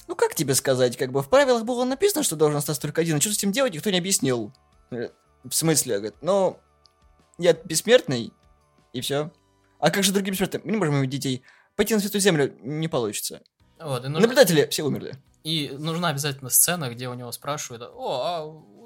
Ну, 0.09 0.17
как 0.17 0.35
тебе 0.35 0.55
сказать? 0.55 0.97
Как 0.97 1.13
бы 1.13 1.23
в 1.23 1.29
правилах 1.29 1.65
было 1.65 1.85
написано, 1.85 2.23
что 2.23 2.37
должен 2.37 2.59
остаться 2.59 2.83
только 2.83 3.01
один. 3.01 3.17
А 3.17 3.21
что 3.21 3.31
с 3.33 3.39
этим 3.39 3.53
делать, 3.53 3.73
никто 3.75 3.91
не 3.91 3.99
объяснил. 3.99 4.53
Э, 4.91 5.09
В 5.45 5.53
смысле? 5.53 5.97
Говорит, 5.99 6.17
ну, 6.23 6.59
я 7.39 7.53
бессмертный, 7.55 8.33
и 8.93 9.01
все. 9.01 9.31
А 9.79 9.91
как 9.91 10.03
же 10.05 10.13
другие 10.13 10.33
бессмертные? 10.33 10.61
Мы 10.65 10.73
не 10.73 10.77
можем 10.77 10.97
иметь 10.99 11.11
детей. 11.11 11.43
Пойти 11.77 11.95
на 11.95 12.01
Святую 12.01 12.21
Землю 12.21 12.55
не 12.63 12.89
получится. 12.89 13.43
Вот, 13.81 14.05
и, 14.05 14.09
нужна, 14.09 14.21
Наблюдатели 14.21 14.67
все 14.71 14.83
умерли. 14.85 15.15
и 15.45 15.75
нужна 15.79 16.09
обязательно 16.09 16.51
сцена, 16.51 16.91
где 16.91 17.09
у 17.09 17.15
него 17.15 17.33
спрашивают, 17.33 17.83
о, 17.83 18.23
а 18.23 18.45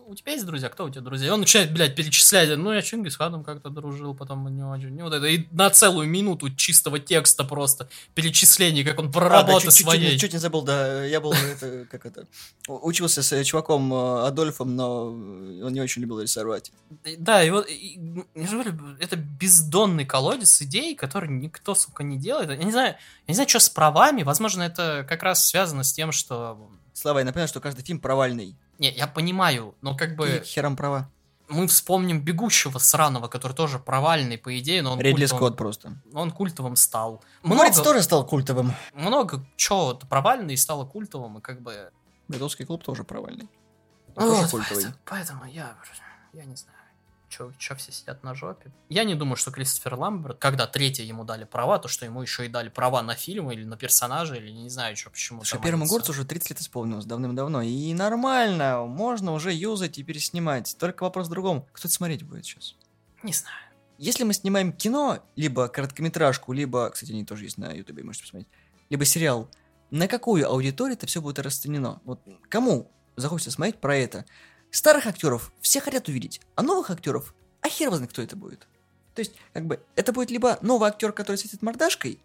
у 0.09 0.15
тебя 0.15 0.33
есть 0.33 0.47
друзья? 0.47 0.69
Кто 0.69 0.85
у 0.85 0.91
тебя 0.91 1.01
друзья? 1.03 1.29
И 1.29 1.31
он 1.31 1.41
начинает, 1.41 1.73
блядь, 1.73 1.95
перечислять, 1.95 2.57
ну, 2.57 2.73
я 2.73 2.81
Чингисханом 2.83 3.43
как-то 3.45 3.71
дружил, 3.71 4.15
потом 4.15 4.47
не 4.55 4.63
очень. 4.63 4.91
Не 4.91 5.03
вот 5.03 5.13
это. 5.13 5.27
И 5.27 5.47
на 5.51 5.69
целую 5.71 6.09
минуту 6.09 6.49
чистого 6.55 6.99
текста 6.99 7.45
просто 7.45 7.89
перечислений, 8.15 8.85
как 8.85 8.99
он 8.99 9.11
про 9.11 9.27
А, 9.27 9.29
да, 9.31 9.37
работу 9.43 9.67
чуть, 9.67 9.71
чуть- 9.71 9.77
чуть 9.79 9.87
своей. 9.87 10.13
не- 10.13 10.19
чуть 10.19 10.33
не 10.33 10.39
забыл, 10.39 10.63
да. 10.63 11.05
Я 11.05 11.21
был, 11.21 11.33
это, 11.33 11.87
как 11.91 12.07
это, 12.07 12.27
у- 12.69 12.87
учился 12.89 13.23
с 13.23 13.33
э, 13.33 13.43
чуваком 13.45 13.93
э, 13.93 14.27
Адольфом, 14.27 14.77
но 14.77 15.07
он 15.07 15.73
не 15.73 15.81
очень 15.81 16.03
любил 16.03 16.21
рисовать. 16.21 16.73
Да, 17.19 17.43
и 17.43 17.51
вот, 17.51 17.67
и, 17.69 18.01
я 18.35 18.47
же 18.47 18.53
говорю, 18.53 18.73
это 19.01 19.17
бездонный 19.17 20.05
колодец 20.07 20.61
идей, 20.63 20.95
который 20.95 21.29
никто, 21.29 21.75
сука, 21.75 22.03
не 22.05 22.17
делает. 22.17 22.51
Я 22.51 22.57
не 22.57 22.71
знаю, 22.73 22.89
я 23.27 23.33
не 23.33 23.35
знаю, 23.35 23.49
что 23.49 23.61
с 23.61 23.69
правами. 23.69 24.23
Возможно, 24.23 24.63
это 24.63 25.05
как 25.09 25.23
раз 25.23 25.47
связано 25.47 25.83
с 25.85 25.93
тем, 25.93 26.13
что... 26.13 26.59
Слава, 26.93 27.19
я 27.19 27.25
напоминаю, 27.27 27.49
что 27.49 27.61
каждый 27.61 27.85
фильм 27.85 28.01
провальный. 28.01 28.57
Не, 28.79 28.91
я 28.91 29.07
понимаю, 29.07 29.74
но 29.81 29.97
как 29.97 30.16
бы 30.16 30.39
И 30.43 30.45
хером 30.45 30.77
права. 30.77 31.09
мы 31.49 31.66
вспомним 31.66 32.20
«Бегущего» 32.20 32.79
сраного, 32.79 33.29
который 33.29 33.53
тоже 33.55 33.79
провальный, 33.79 34.37
по 34.39 34.59
идее, 34.59 34.83
но 34.83 34.93
он, 34.93 35.01
Ридли 35.01 35.22
культовым, 35.27 35.39
Скотт 35.39 35.57
просто. 35.57 35.93
он 36.12 36.31
культовым 36.31 36.77
стал. 36.77 37.22
Морец 37.43 37.74
Много, 37.77 37.85
тоже 37.85 38.03
стал 38.03 38.27
культовым. 38.27 38.72
много 38.95 39.45
чего-то 39.57 40.07
провальный 40.07 40.55
и 40.55 40.57
стало 40.57 40.85
культовым, 40.85 41.39
и 41.39 41.41
как 41.41 41.61
бы... 41.62 41.91
Бойцовский 42.29 42.64
клуб 42.66 42.83
тоже 42.83 43.05
провальный. 43.05 43.49
Он 44.16 44.24
тоже 44.29 44.43
Вот, 44.43 44.51
культовый. 44.51 44.85
поэтому, 44.85 44.95
поэтому 45.05 45.45
я, 45.45 45.77
я 46.33 46.45
не 46.45 46.57
знаю, 46.57 46.76
что 47.59 47.74
все 47.74 47.93
сидят 47.93 48.22
на 48.22 48.34
жопе. 48.34 48.72
Я 48.89 49.05
не 49.05 49.14
думаю, 49.14 49.37
что 49.37 49.51
Кристофер 49.51 49.95
Ламберт, 49.95 50.39
когда 50.39 50.66
третье 50.66 51.05
ему 51.05 51.24
дали 51.24 51.45
права, 51.45 51.78
то 51.78 51.89
что 51.89 52.05
ему 52.05 52.22
еще 52.22 52.47
и 52.47 52.49
дали 52.49 52.68
права 52.68 53.03
на 53.03 53.14
фильм 53.14 53.51
или 53.51 53.64
на 53.64 53.76
персонажа, 53.76 54.37
или 54.37 54.51
не 54.51 54.70
знаю, 54.70 54.97
что 54.97 55.11
почему. 55.11 55.43
Там 55.43 55.61
первому 55.61 55.87
горцу 55.87 56.12
уже 56.12 56.24
30 56.24 56.51
лет 56.51 56.61
исполнилось 56.61 57.05
давным-давно. 57.05 57.62
И 57.62 57.93
нормально, 57.95 58.84
можно 58.87 59.32
уже 59.32 59.53
юзать 59.53 59.99
и 59.99 60.03
переснимать. 60.03 60.76
Только 60.78 61.03
вопрос 61.03 61.28
в 61.28 61.30
другом. 61.30 61.66
Кто 61.72 61.89
это 61.89 61.95
смотреть 61.95 62.22
будет 62.22 62.45
сейчас? 62.45 62.76
Не 63.22 63.32
знаю. 63.32 63.57
Если 63.99 64.24
мы 64.24 64.34
снимаем 64.34 64.72
кино, 64.72 65.20
либо 65.37 65.68
короткометражку, 65.68 66.53
либо, 66.53 66.91
кстати, 66.91 67.12
они 67.12 67.24
тоже 67.24 67.45
есть 67.45 67.59
на 67.59 67.72
ютубе, 67.72 68.03
можете 68.03 68.24
посмотреть, 68.24 68.49
либо 68.91 69.05
сериал, 69.05 69.49
на 69.91 70.07
какую 70.09 70.49
аудиторию 70.49 70.97
это 70.97 71.07
все 71.07 71.22
будет 71.22 71.39
расценено. 71.39 72.01
Вот 72.05 72.20
кому 72.49 72.91
захочется 73.16 73.51
смотреть 73.51 73.80
про 73.80 73.97
это? 73.97 74.26
Старых 74.71 75.07
актеров 75.07 75.53
все 75.61 75.81
хотят 75.81 76.09
увидеть, 76.09 76.41
а 76.55 76.62
новых 76.62 76.91
актеров, 76.91 77.35
а 77.62 77.69
хер 77.69 77.93
знает, 77.95 78.11
кто 78.11 78.23
это 78.23 78.37
будет. 78.37 78.67
То 79.14 79.21
есть, 79.21 79.33
как 79.53 79.67
бы, 79.67 79.83
это 79.95 80.12
будет 80.12 80.31
либо 80.31 80.59
новый 80.61 80.89
актер, 80.89 81.12
который 81.12 81.37
светит 81.37 81.62
мордашкой, 81.62 82.21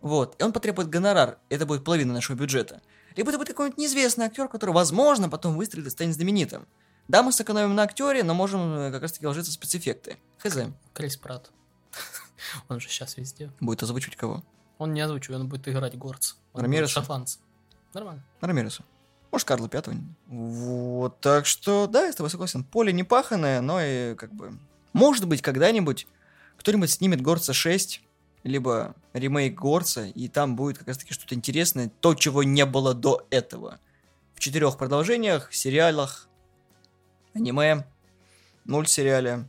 вот, 0.00 0.40
и 0.40 0.44
он 0.44 0.52
потребует 0.52 0.88
гонорар, 0.88 1.38
это 1.48 1.66
будет 1.66 1.84
половина 1.84 2.12
нашего 2.12 2.36
бюджета, 2.36 2.80
либо 3.16 3.30
это 3.30 3.38
будет 3.38 3.48
какой-нибудь 3.48 3.78
неизвестный 3.78 4.26
актер, 4.26 4.48
который, 4.48 4.70
возможно, 4.70 5.28
потом 5.28 5.56
выстрелит 5.56 5.88
и 5.88 5.90
станет 5.90 6.14
знаменитым. 6.14 6.68
Да, 7.08 7.22
мы 7.22 7.32
сэкономим 7.32 7.74
на 7.74 7.82
актере, 7.82 8.22
но 8.24 8.34
можем 8.34 8.60
э, 8.78 8.90
как 8.90 9.02
раз-таки 9.02 9.26
вложиться 9.26 9.50
в 9.50 9.54
спецэффекты. 9.54 10.18
Хз. 10.38 10.56
Крис 10.92 11.16
Пратт. 11.16 11.52
Он 12.68 12.80
же 12.80 12.88
сейчас 12.88 13.16
везде. 13.16 13.50
Будет 13.60 13.82
озвучивать 13.82 14.16
кого? 14.16 14.42
Он 14.78 14.92
не 14.92 15.00
озвучивает, 15.00 15.40
он 15.40 15.48
будет 15.48 15.66
играть 15.68 15.96
горца. 15.96 16.34
Он 16.52 16.62
Рамиреса? 16.62 16.92
шотландца. 16.92 17.38
Нормально. 17.94 18.22
Рамиреса. 18.42 18.84
Может, 19.30 19.46
Карла 19.46 19.68
Пятого. 19.68 19.96
Вот, 20.26 21.20
так 21.20 21.46
что, 21.46 21.86
да, 21.86 22.06
я 22.06 22.12
с 22.12 22.16
тобой 22.16 22.30
согласен. 22.30 22.64
Поле 22.64 22.92
не 22.92 23.04
паханое, 23.04 23.60
но 23.60 23.80
и 23.80 24.14
как 24.14 24.32
бы... 24.32 24.58
Может 24.92 25.26
быть, 25.26 25.42
когда-нибудь 25.42 26.06
кто-нибудь 26.56 26.90
снимет 26.90 27.20
Горца 27.20 27.52
6, 27.52 28.02
либо 28.42 28.94
ремейк 29.12 29.58
Горца, 29.58 30.06
и 30.06 30.28
там 30.28 30.56
будет 30.56 30.78
как 30.78 30.88
раз-таки 30.88 31.12
что-то 31.12 31.34
интересное, 31.34 31.90
то, 32.00 32.14
чего 32.14 32.42
не 32.42 32.64
было 32.64 32.94
до 32.94 33.26
этого. 33.30 33.78
В 34.34 34.40
четырех 34.40 34.76
продолжениях, 34.78 35.52
сериалах, 35.52 36.28
аниме, 37.34 37.86
мультсериале 38.64 39.48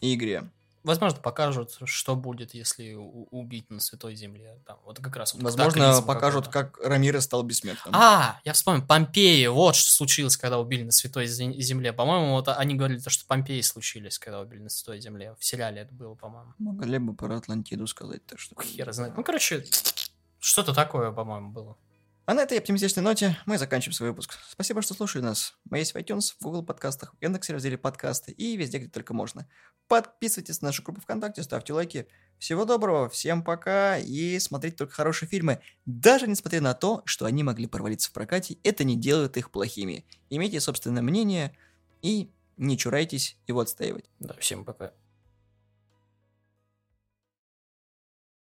и 0.00 0.14
игре. 0.14 0.50
Возможно, 0.84 1.20
покажут, 1.20 1.78
что 1.84 2.16
будет, 2.16 2.54
если 2.54 2.94
убить 2.94 3.70
на 3.70 3.78
Святой 3.80 4.16
Земле. 4.16 4.58
Там, 4.66 4.78
вот 4.84 4.98
как 4.98 5.14
раз 5.16 5.32
вот 5.34 5.42
Возможно, 5.42 6.02
покажут, 6.02 6.48
как 6.48 6.78
Рамирес 6.78 7.24
стал 7.24 7.42
бессмертным. 7.44 7.94
А, 7.94 8.40
я 8.44 8.52
вспомнил, 8.52 8.84
Помпеи, 8.84 9.46
вот 9.46 9.76
что 9.76 9.92
случилось, 9.92 10.36
когда 10.36 10.58
убили 10.58 10.82
на 10.82 10.90
Святой 10.90 11.26
Зе- 11.26 11.60
Земле. 11.60 11.92
По-моему, 11.92 12.32
вот 12.32 12.48
они 12.48 12.74
говорили, 12.74 12.98
то, 12.98 13.10
что 13.10 13.26
Помпеи 13.26 13.60
случились, 13.60 14.18
когда 14.18 14.40
убили 14.40 14.60
на 14.62 14.68
Святой 14.70 15.00
Земле. 15.00 15.36
В 15.38 15.44
сериале 15.44 15.82
это 15.82 15.94
было, 15.94 16.14
по-моему. 16.14 16.52
Могли 16.58 16.98
бы 16.98 17.14
про 17.14 17.36
Атлантиду 17.36 17.86
сказать, 17.86 18.24
так 18.26 18.40
что... 18.40 18.60
Хер 18.60 18.92
знает. 18.92 19.16
Ну, 19.16 19.22
короче, 19.22 19.64
что-то 20.40 20.74
такое, 20.74 21.12
по-моему, 21.12 21.50
было. 21.50 21.76
А 22.24 22.34
на 22.34 22.42
этой 22.42 22.58
оптимистичной 22.58 23.02
ноте 23.02 23.36
мы 23.46 23.58
заканчиваем 23.58 23.94
свой 23.94 24.10
выпуск. 24.10 24.38
Спасибо, 24.48 24.80
что 24.80 24.94
слушали 24.94 25.22
нас. 25.22 25.56
Мы 25.64 25.78
есть 25.78 25.92
в 25.92 25.96
iTunes, 25.96 26.34
в 26.38 26.42
Google 26.44 26.62
подкастах, 26.62 27.14
в 27.18 27.22
Яндексе 27.22 27.52
разделе 27.52 27.76
подкасты 27.76 28.30
и 28.30 28.56
везде, 28.56 28.78
где 28.78 28.88
только 28.88 29.12
можно. 29.12 29.48
Подписывайтесь 29.88 30.62
на 30.62 30.68
нашу 30.68 30.84
группу 30.84 31.00
ВКонтакте, 31.00 31.42
ставьте 31.42 31.72
лайки. 31.72 32.06
Всего 32.38 32.64
доброго, 32.64 33.08
всем 33.08 33.42
пока 33.42 33.98
и 33.98 34.38
смотрите 34.38 34.76
только 34.76 34.94
хорошие 34.94 35.28
фильмы. 35.28 35.60
Даже 35.84 36.28
несмотря 36.28 36.60
на 36.60 36.74
то, 36.74 37.02
что 37.06 37.24
они 37.24 37.42
могли 37.42 37.66
провалиться 37.66 38.10
в 38.10 38.12
прокате, 38.12 38.56
это 38.62 38.84
не 38.84 38.94
делает 38.96 39.36
их 39.36 39.50
плохими. 39.50 40.04
Имейте 40.30 40.60
собственное 40.60 41.02
мнение 41.02 41.56
и 42.02 42.30
не 42.56 42.78
чурайтесь 42.78 43.36
его 43.48 43.60
отстаивать. 43.60 44.04
Да, 44.20 44.34
всем 44.38 44.64
пока. 44.64 44.92